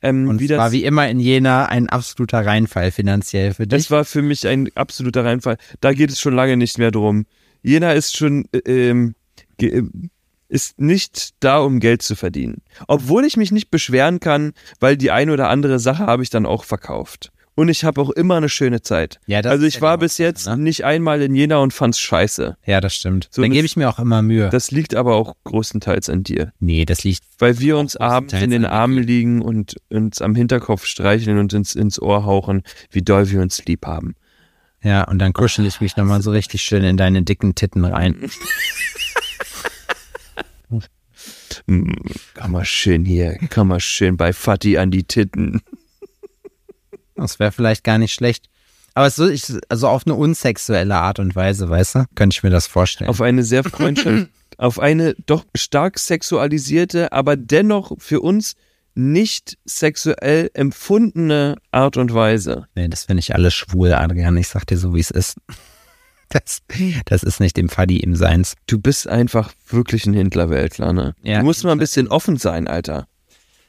Ähm, 0.00 0.28
Und 0.28 0.38
wie 0.38 0.44
es 0.44 0.50
das, 0.50 0.58
war 0.58 0.72
wie 0.72 0.84
immer 0.84 1.08
in 1.08 1.18
Jena 1.18 1.66
ein 1.66 1.88
absoluter 1.88 2.46
Reinfall 2.46 2.92
finanziell 2.92 3.54
für 3.54 3.66
dich. 3.66 3.76
Das 3.86 3.90
war 3.90 4.04
für 4.04 4.22
mich 4.22 4.46
ein 4.46 4.70
absoluter 4.76 5.24
Reinfall. 5.24 5.58
Da 5.80 5.92
geht 5.92 6.10
es 6.10 6.20
schon 6.20 6.34
lange 6.34 6.56
nicht 6.56 6.78
mehr 6.78 6.92
drum. 6.92 7.26
Jena 7.62 7.92
ist 7.92 8.16
schon 8.16 8.44
äh, 8.52 8.58
ähm, 8.90 9.16
äh, 9.60 9.82
ist 10.48 10.80
nicht 10.80 11.34
da, 11.40 11.58
um 11.58 11.80
Geld 11.80 12.02
zu 12.02 12.16
verdienen. 12.16 12.62
Obwohl 12.86 13.24
ich 13.24 13.36
mich 13.36 13.52
nicht 13.52 13.70
beschweren 13.70 14.20
kann, 14.20 14.52
weil 14.80 14.96
die 14.96 15.10
eine 15.10 15.32
oder 15.32 15.48
andere 15.48 15.78
Sache 15.78 16.06
habe 16.06 16.22
ich 16.22 16.30
dann 16.30 16.46
auch 16.46 16.64
verkauft. 16.64 17.30
Und 17.58 17.68
ich 17.68 17.82
habe 17.82 18.00
auch 18.00 18.10
immer 18.10 18.36
eine 18.36 18.48
schöne 18.48 18.82
Zeit. 18.82 19.18
Ja, 19.26 19.42
das 19.42 19.50
also 19.50 19.66
ich 19.66 19.80
war 19.80 19.98
die 19.98 20.02
bis 20.02 20.16
jetzt 20.18 20.46
ne? 20.46 20.56
nicht 20.56 20.84
einmal 20.84 21.20
in 21.22 21.34
Jena 21.34 21.56
und 21.56 21.72
fand's 21.72 21.98
scheiße. 21.98 22.56
Ja, 22.64 22.80
das 22.80 22.94
stimmt. 22.94 23.26
So, 23.32 23.42
Dann 23.42 23.50
gebe 23.50 23.66
ich 23.66 23.74
mir 23.74 23.88
auch 23.88 23.98
immer 23.98 24.22
Mühe. 24.22 24.48
Das 24.48 24.70
liegt 24.70 24.94
aber 24.94 25.16
auch 25.16 25.34
größtenteils 25.42 26.08
an 26.08 26.22
dir. 26.22 26.52
nee, 26.60 26.84
das 26.84 27.02
liegt. 27.02 27.24
Weil 27.40 27.58
wir 27.58 27.76
uns 27.76 27.96
abends 27.96 28.32
in 28.32 28.50
den. 28.50 28.64
Armen 28.64 29.02
liegen 29.02 29.42
und 29.42 29.74
uns 29.90 30.22
am 30.22 30.36
Hinterkopf 30.36 30.84
streicheln 30.84 31.38
und 31.38 31.52
uns 31.52 31.74
ins 31.74 32.00
Ohr 32.00 32.24
hauchen, 32.24 32.62
wie 32.92 33.02
doll 33.02 33.28
wir 33.28 33.40
uns 33.40 33.64
lieb 33.64 33.86
haben. 33.86 34.14
Ja, 34.80 35.02
und 35.02 35.18
dann 35.18 35.32
kuschel 35.32 35.66
ich 35.66 35.80
mich 35.80 35.96
nochmal 35.96 36.22
so 36.22 36.30
richtig 36.30 36.62
schön 36.62 36.84
in 36.84 36.96
deine 36.96 37.22
dicken 37.22 37.56
Titten 37.56 37.84
rein. 37.84 38.30
Kann 41.66 42.50
man 42.50 42.64
schön 42.64 43.04
hier, 43.04 43.36
kann 43.50 43.66
man 43.66 43.80
schön 43.80 44.16
bei 44.16 44.32
Fatih 44.32 44.78
an 44.78 44.90
die 44.90 45.04
Titten. 45.04 45.62
Das 47.14 47.38
wäre 47.38 47.52
vielleicht 47.52 47.84
gar 47.84 47.98
nicht 47.98 48.14
schlecht. 48.14 48.48
Aber 48.94 49.06
es 49.06 49.16
so, 49.16 49.28
ich, 49.28 49.44
also 49.68 49.88
auf 49.88 50.06
eine 50.06 50.14
unsexuelle 50.14 50.96
Art 50.96 51.18
und 51.18 51.36
Weise, 51.36 51.68
weißt 51.68 51.94
du? 51.94 52.04
Könnte 52.14 52.34
ich 52.34 52.42
mir 52.42 52.50
das 52.50 52.66
vorstellen. 52.66 53.10
Auf 53.10 53.20
eine 53.20 53.44
sehr 53.44 53.62
Freundschaft, 53.62 54.28
auf 54.58 54.80
eine 54.80 55.14
doch 55.26 55.44
stark 55.54 55.98
sexualisierte, 55.98 57.12
aber 57.12 57.36
dennoch 57.36 57.92
für 57.98 58.20
uns 58.20 58.54
nicht 58.94 59.56
sexuell 59.64 60.50
empfundene 60.54 61.56
Art 61.70 61.96
und 61.96 62.12
Weise. 62.12 62.66
nee, 62.74 62.88
das 62.88 63.04
finde 63.04 63.20
ich 63.20 63.34
alles 63.34 63.54
schwul, 63.54 63.92
Adrian. 63.92 64.36
Ich 64.36 64.48
sag 64.48 64.66
dir 64.66 64.76
so, 64.76 64.94
wie 64.94 65.00
es 65.00 65.12
ist. 65.12 65.36
Das, 66.30 66.60
das 67.06 67.22
ist 67.22 67.40
nicht 67.40 67.56
dem 67.56 67.68
Fadi 67.68 67.98
im 67.98 68.14
Seins. 68.14 68.54
Du 68.66 68.78
bist 68.78 69.08
einfach 69.08 69.52
wirklich 69.68 70.04
ein 70.06 70.12
Hindlerweltler, 70.12 70.92
ne? 70.92 71.14
Ja, 71.22 71.38
du 71.38 71.44
musst 71.44 71.64
mal 71.64 71.72
ein 71.72 71.78
bisschen 71.78 72.08
offen 72.08 72.36
sein, 72.36 72.68
Alter. 72.68 73.06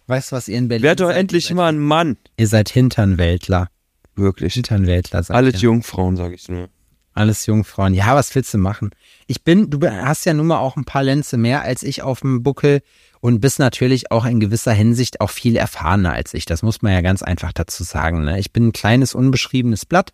Weißt 0.08 0.32
du, 0.32 0.36
was 0.36 0.48
ihr 0.48 0.58
in 0.58 0.68
Berlin 0.68 0.84
Werd 0.84 1.00
doch 1.00 1.08
seid? 1.08 1.18
endlich 1.18 1.50
ihr 1.50 1.56
mal 1.56 1.70
ein 1.70 1.80
Mann. 1.80 2.18
Ihr 2.38 2.48
seid 2.48 2.70
Hinternweltler. 2.70 3.70
Wirklich. 4.16 4.56
Hinternweltler 4.56 5.24
seid 5.24 5.38
Alles 5.38 5.56
ihr. 5.56 5.62
Jungfrauen, 5.62 6.18
sag 6.18 6.34
ich 6.34 6.50
nur. 6.50 6.68
Alles 7.14 7.46
Jungfrauen. 7.46 7.94
Ja, 7.94 8.16
was 8.16 8.34
willst 8.34 8.54
du 8.54 8.58
machen? 8.58 8.92
Ich 9.28 9.44
bin, 9.44 9.70
du 9.70 9.80
hast 9.88 10.26
ja 10.26 10.34
nun 10.34 10.48
mal 10.48 10.60
auch 10.60 10.78
ein 10.78 10.86
paar 10.86 11.04
Lenze 11.04 11.38
mehr 11.38 11.62
als 11.62 11.84
ich 11.84 12.02
auf 12.02 12.22
dem 12.22 12.44
Buckel 12.44 12.82
und 13.22 13.40
bist 13.40 13.60
natürlich 13.60 14.12
auch 14.12 14.26
in 14.26 14.40
gewisser 14.40 14.72
Hinsicht 14.74 15.22
auch 15.22 15.30
viel 15.30 15.56
erfahrener 15.56 16.14
als 16.14 16.34
ich. 16.34 16.46
Das 16.46 16.64
muss 16.64 16.82
man 16.82 16.94
ja 16.94 17.02
ganz 17.02 17.22
einfach 17.22 17.52
dazu 17.54 17.84
sagen. 17.84 18.24
Ne? 18.24 18.40
Ich 18.40 18.52
bin 18.52 18.68
ein 18.68 18.72
kleines, 18.72 19.16
unbeschriebenes 19.16 19.86
Blatt. 19.86 20.12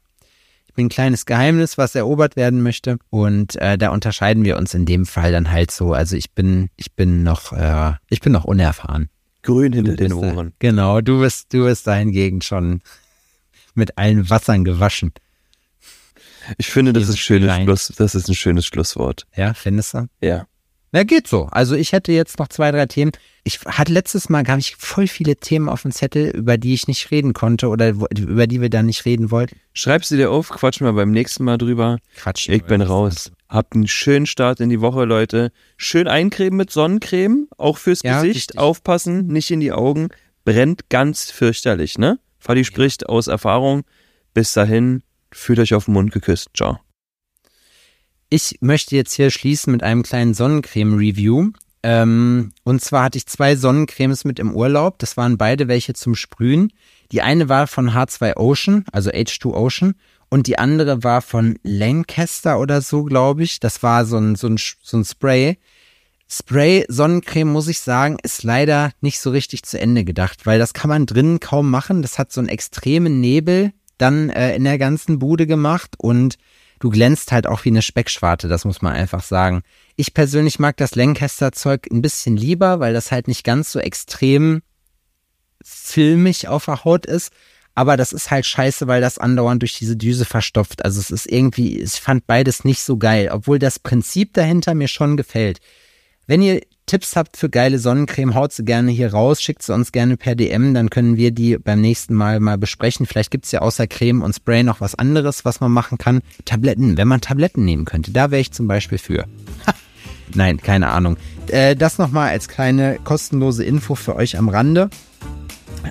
Bin 0.76 0.88
ein 0.88 0.89
kleines 0.89 1.26
Geheimnis, 1.26 1.78
was 1.78 1.95
erobert 1.95 2.36
werden 2.36 2.61
möchte. 2.61 2.97
Und 3.09 3.55
äh, 3.55 3.78
da 3.78 3.89
unterscheiden 3.89 4.43
wir 4.43 4.57
uns 4.57 4.73
in 4.73 4.86
dem 4.86 5.05
Fall 5.05 5.32
dann 5.32 5.49
halt 5.51 5.71
so. 5.71 5.93
Also 5.93 6.15
ich 6.17 6.32
bin, 6.32 6.69
ich 6.76 6.93
bin 6.93 7.23
noch, 7.23 7.53
äh, 7.53 7.93
ich 8.09 8.19
bin 8.19 8.34
noch 8.34 8.43
unerfahren. 8.43 9.09
Grün 9.41 9.71
hinter 9.73 9.95
den 9.95 10.09
bist 10.09 10.21
da- 10.21 10.34
Ohren. 10.34 10.53
Genau, 10.59 11.01
du 11.01 11.21
bist, 11.21 11.53
du 11.53 11.63
bist 11.65 11.88
dahingegen 11.88 12.41
schon 12.41 12.82
mit 13.73 13.97
allen 13.97 14.30
Wassern 14.30 14.65
gewaschen. 14.65 15.13
Ich 16.57 16.67
finde, 16.67 16.93
das 16.93 17.09
ist, 17.09 17.19
schönes. 17.19 17.55
Schluss, 17.63 17.93
das 17.97 18.13
ist 18.13 18.28
ein 18.30 18.36
schönes 18.36 18.65
Schlusswort. 18.65 19.26
Ja, 19.36 19.53
findest 19.53 19.93
du? 19.93 20.07
Ja. 20.21 20.45
Na, 20.96 21.04
geht 21.04 21.28
so. 21.28 21.50
Also 21.52 21.76
ich 21.76 21.91
hätte 21.91 22.14
jetzt 22.14 22.39
noch 22.39 22.48
zwei, 22.48 22.72
drei 22.72 22.86
Themen. 22.86 23.12
Ich 23.43 23.60
hatte 23.66 23.91
letztes 23.91 24.30
Mal, 24.30 24.43
glaube 24.43 24.62
ich, 24.62 24.78
voll 24.78 25.08
viele 25.08 25.36
Themen 25.36 25.68
auf 25.68 25.82
dem 25.82 25.91
Zettel, 25.91 26.30
über 26.30 26.58
die 26.58 26.74
ich 26.74 26.88
nicht 26.88 27.12
reden 27.12 27.34
konnte 27.34 27.68
oder 27.68 27.89
über 27.89 28.48
die 28.48 28.62
wir 28.62 28.70
dann 28.70 28.86
nicht 28.86 29.04
reden 29.04 29.30
wollten. 29.30 29.58
Schreib 29.74 30.06
sie 30.06 30.16
dir 30.16 30.32
auf, 30.32 30.48
quatsch 30.48 30.80
mal 30.80 30.93
beim 30.93 31.12
nächsten 31.12 31.43
Mal 31.43 31.58
drüber. 31.58 31.98
Quatsch. 32.16 32.48
Ich 32.48 32.64
bin 32.64 32.82
raus. 32.82 33.34
Habt 33.50 33.76
einen 33.76 33.89
schönen 33.89 34.26
Start 34.26 34.62
in 34.62 34.70
die 34.70 34.80
Woche, 34.80 35.04
Leute. 35.04 35.52
Schön 35.76 36.08
eincremen 36.08 36.56
mit 36.56 36.72
Sonnencreme, 36.72 37.50
auch 37.58 37.78
fürs 37.78 38.02
Ja, 38.02 38.22
Gesicht. 38.22 38.36
richtig. 38.52 38.60
Aufpassen, 38.60 39.28
nicht 39.28 39.52
in 39.52 39.60
die 39.60 39.74
Augen. 39.74 40.08
Brennt 40.46 40.89
ganz 40.89 41.30
fürchterlich, 41.30 41.98
ne? 41.98 42.20
Fadi 42.39 42.64
spricht 42.64 43.10
aus 43.10 43.28
Erfahrung. 43.28 43.84
Bis 44.34 44.54
dahin, 44.54 45.04
fühlt 45.30 45.60
euch 45.60 45.74
auf 45.74 45.86
den 45.86 45.93
Mund 45.96 46.14
geküsst. 46.14 46.52
Ciao. 46.56 46.80
Ich 48.36 48.57
möchte 48.59 48.97
jetzt 48.97 49.13
hier 49.13 49.31
schließen 49.31 49.71
mit 49.71 49.81
einem 49.81 50.03
kleinen 50.03 50.33
Sonnencreme-Review. 50.33 51.51
Ähm, 51.83 52.51
und 52.65 52.81
zwar 52.81 53.05
hatte 53.05 53.17
ich 53.17 53.27
zwei 53.27 53.55
Sonnencremes 53.55 54.25
mit 54.25 54.39
im 54.39 54.53
Urlaub. 54.53 54.99
Das 54.99 55.15
waren 55.15 55.38
beide 55.38 55.69
welche 55.69 55.93
zum 55.93 56.15
Sprühen. 56.15 56.73
Die 57.13 57.21
eine 57.21 57.47
war 57.47 57.65
von 57.65 57.91
H2 57.91 58.36
Ocean, 58.36 58.83
also 58.91 59.09
H2 59.09 59.53
Ocean. 59.53 59.95
Und 60.27 60.47
die 60.47 60.59
andere 60.59 61.01
war 61.01 61.21
von 61.21 61.57
Lancaster 61.63 62.59
oder 62.59 62.81
so, 62.81 63.03
glaube 63.03 63.43
ich. 63.43 63.61
Das 63.61 63.83
war 63.83 64.03
so 64.05 64.17
ein, 64.17 64.36
so 64.36 64.47
ein, 64.47 64.57
so 64.57 64.97
ein 64.97 65.05
Spray. 65.05 65.57
Spray 66.27 66.83
Sonnencreme, 66.89 67.49
muss 67.49 67.69
ich 67.69 67.79
sagen, 67.79 68.17
ist 68.21 68.43
leider 68.43 68.91
nicht 68.99 69.21
so 69.21 69.29
richtig 69.29 69.63
zu 69.63 69.79
Ende 69.79 70.03
gedacht, 70.03 70.45
weil 70.45 70.59
das 70.59 70.73
kann 70.73 70.89
man 70.89 71.05
drinnen 71.05 71.39
kaum 71.39 71.69
machen. 71.69 72.01
Das 72.01 72.19
hat 72.19 72.33
so 72.33 72.41
einen 72.41 72.49
extremen 72.49 73.21
Nebel 73.21 73.71
dann 73.97 74.29
äh, 74.29 74.57
in 74.57 74.65
der 74.65 74.77
ganzen 74.77 75.19
Bude 75.19 75.47
gemacht 75.47 75.95
und 75.97 76.36
du 76.80 76.89
glänzt 76.89 77.32
halt 77.32 77.47
auch 77.47 77.65
wie 77.65 77.69
eine 77.69 77.82
Speckschwarte, 77.82 78.47
das 78.47 78.65
muss 78.65 78.82
man 78.82 78.93
einfach 78.93 79.23
sagen. 79.23 79.63
Ich 79.95 80.13
persönlich 80.13 80.59
mag 80.59 80.78
das 80.78 80.95
Lancaster-Zeug 80.95 81.88
ein 81.91 82.01
bisschen 82.01 82.38
lieber, 82.38 82.80
weil 82.80 82.93
das 82.93 83.11
halt 83.11 83.28
nicht 83.28 83.43
ganz 83.43 83.71
so 83.71 83.80
extrem 83.80 84.61
filmig 85.63 86.47
auf 86.47 86.65
der 86.65 86.84
Haut 86.84 87.05
ist. 87.05 87.32
Aber 87.78 87.97
das 87.97 88.13
ist 88.13 88.32
halt 88.32 88.45
scheiße, 88.45 88.88
weil 88.88 89.01
das 89.01 89.17
andauernd 89.17 89.61
durch 89.61 89.78
diese 89.78 89.97
Düse 89.97 90.23
verstopft. 90.23 90.86
Also 90.86 90.99
es 91.01 91.11
ist 91.11 91.30
irgendwie, 91.30 91.80
ich 91.80 91.91
fand 91.91 92.26
beides 92.26 92.63
nicht 92.63 92.82
so 92.82 92.97
geil, 92.97 93.30
obwohl 93.32 93.59
das 93.59 93.80
Prinzip 93.80 94.34
dahinter 94.34 94.73
mir 94.73 94.88
schon 94.88 95.17
gefällt. 95.17 95.59
Wenn 96.26 96.41
ihr 96.41 96.61
Tipps 96.86 97.15
habt 97.15 97.36
für 97.36 97.49
geile 97.49 97.79
Sonnencreme, 97.79 98.36
haut 98.36 98.53
sie 98.53 98.63
gerne 98.63 98.91
hier 98.91 99.11
raus, 99.11 99.41
schickt 99.41 99.63
sie 99.63 99.73
uns 99.73 99.91
gerne 99.91 100.17
per 100.17 100.36
DM, 100.36 100.75
dann 100.75 100.91
können 100.91 101.17
wir 101.17 101.31
die 101.31 101.57
beim 101.57 101.81
nächsten 101.81 102.13
Mal 102.13 102.39
mal 102.39 102.59
besprechen. 102.59 103.07
Vielleicht 103.07 103.31
gibt's 103.31 103.51
ja 103.51 103.61
außer 103.61 103.88
Creme 103.88 104.21
und 104.21 104.36
Spray 104.36 104.61
noch 104.61 104.81
was 104.81 104.93
anderes, 104.93 105.45
was 105.45 105.59
man 105.59 105.71
machen 105.71 105.97
kann. 105.97 106.21
Tabletten, 106.45 106.95
wenn 106.97 107.07
man 107.07 107.21
Tabletten 107.21 107.65
nehmen 107.65 107.86
könnte, 107.86 108.11
da 108.11 108.29
wäre 108.29 108.41
ich 108.41 108.51
zum 108.51 108.67
Beispiel 108.67 108.99
für. 108.99 109.25
Nein, 110.36 110.61
keine 110.61 110.89
Ahnung. 110.89 111.17
Äh, 111.47 111.75
das 111.75 111.97
nochmal 111.97 112.29
als 112.29 112.47
kleine 112.47 112.99
kostenlose 113.03 113.63
Info 113.63 113.95
für 113.95 114.15
euch 114.15 114.38
am 114.38 114.49
Rande. 114.49 114.89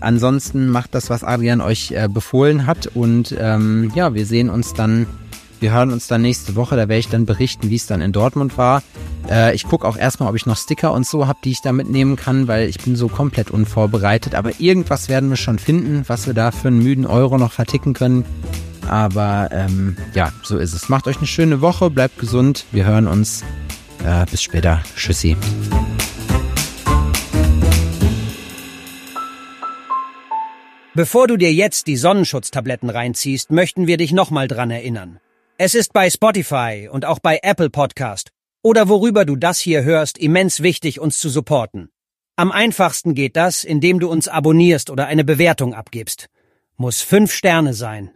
Ansonsten 0.00 0.68
macht 0.68 0.94
das, 0.94 1.10
was 1.10 1.24
Adrian 1.24 1.60
euch 1.60 1.92
äh, 1.92 2.08
befohlen 2.08 2.66
hat. 2.66 2.88
Und 2.94 3.34
ähm, 3.38 3.92
ja, 3.94 4.14
wir 4.14 4.26
sehen 4.26 4.50
uns 4.50 4.74
dann 4.74 5.06
wir 5.60 5.72
hören 5.72 5.90
uns 5.90 6.06
dann 6.06 6.22
nächste 6.22 6.56
Woche, 6.56 6.76
da 6.76 6.82
werde 6.82 6.98
ich 6.98 7.08
dann 7.08 7.26
berichten, 7.26 7.70
wie 7.70 7.76
es 7.76 7.86
dann 7.86 8.00
in 8.00 8.12
Dortmund 8.12 8.58
war. 8.58 8.82
Äh, 9.30 9.54
ich 9.54 9.64
gucke 9.64 9.86
auch 9.86 9.96
erstmal, 9.96 10.28
ob 10.28 10.36
ich 10.36 10.46
noch 10.46 10.56
Sticker 10.56 10.92
und 10.92 11.06
so 11.06 11.26
habe, 11.26 11.38
die 11.44 11.50
ich 11.50 11.62
da 11.62 11.72
mitnehmen 11.72 12.16
kann, 12.16 12.48
weil 12.48 12.68
ich 12.68 12.78
bin 12.78 12.96
so 12.96 13.08
komplett 13.08 13.50
unvorbereitet. 13.50 14.34
Aber 14.34 14.60
irgendwas 14.60 15.08
werden 15.08 15.30
wir 15.30 15.36
schon 15.36 15.58
finden, 15.58 16.04
was 16.06 16.26
wir 16.26 16.34
da 16.34 16.50
für 16.50 16.68
einen 16.68 16.82
müden 16.82 17.06
Euro 17.06 17.38
noch 17.38 17.52
verticken 17.52 17.94
können. 17.94 18.24
Aber 18.88 19.48
ähm, 19.52 19.96
ja, 20.14 20.32
so 20.42 20.58
ist 20.58 20.74
es. 20.74 20.88
Macht 20.88 21.06
euch 21.06 21.16
eine 21.16 21.26
schöne 21.26 21.60
Woche, 21.60 21.90
bleibt 21.90 22.18
gesund. 22.18 22.66
Wir 22.72 22.84
hören 22.84 23.06
uns. 23.06 23.42
Äh, 24.04 24.26
bis 24.30 24.42
später. 24.42 24.82
Tschüssi. 24.96 25.36
Bevor 30.96 31.26
du 31.26 31.36
dir 31.36 31.52
jetzt 31.52 31.88
die 31.88 31.96
Sonnenschutztabletten 31.96 32.88
reinziehst, 32.88 33.50
möchten 33.50 33.88
wir 33.88 33.96
dich 33.96 34.12
nochmal 34.12 34.46
dran 34.46 34.70
erinnern. 34.70 35.18
Es 35.56 35.76
ist 35.76 35.92
bei 35.92 36.10
Spotify 36.10 36.88
und 36.90 37.04
auch 37.04 37.20
bei 37.20 37.38
Apple 37.44 37.70
Podcast 37.70 38.32
oder 38.60 38.88
worüber 38.88 39.24
du 39.24 39.36
das 39.36 39.60
hier 39.60 39.84
hörst 39.84 40.18
immens 40.18 40.64
wichtig, 40.64 40.98
uns 40.98 41.20
zu 41.20 41.28
supporten. 41.28 41.90
Am 42.34 42.50
einfachsten 42.50 43.14
geht 43.14 43.36
das, 43.36 43.62
indem 43.62 44.00
du 44.00 44.10
uns 44.10 44.26
abonnierst 44.26 44.90
oder 44.90 45.06
eine 45.06 45.22
Bewertung 45.22 45.72
abgibst. 45.72 46.28
Muss 46.76 47.02
fünf 47.02 47.32
Sterne 47.32 47.72
sein. 47.72 48.10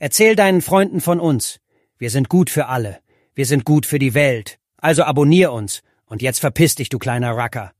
Erzähl 0.00 0.36
deinen 0.36 0.60
Freunden 0.60 1.00
von 1.00 1.18
uns. 1.18 1.60
Wir 1.96 2.10
sind 2.10 2.28
gut 2.28 2.50
für 2.50 2.66
alle. 2.66 2.98
Wir 3.34 3.46
sind 3.46 3.64
gut 3.64 3.86
für 3.86 3.98
die 3.98 4.12
Welt. 4.12 4.58
Also 4.76 5.04
abonnier 5.04 5.50
uns. 5.52 5.80
Und 6.04 6.20
jetzt 6.20 6.40
verpiss 6.40 6.74
dich, 6.74 6.90
du 6.90 6.98
kleiner 6.98 7.34
Racker. 7.34 7.72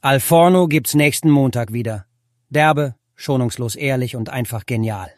Alforno 0.00 0.68
gibt's 0.68 0.94
nächsten 0.94 1.28
Montag 1.28 1.74
wieder. 1.74 2.06
Derbe, 2.48 2.94
schonungslos 3.14 3.76
ehrlich 3.76 4.16
und 4.16 4.30
einfach 4.30 4.64
genial. 4.64 5.12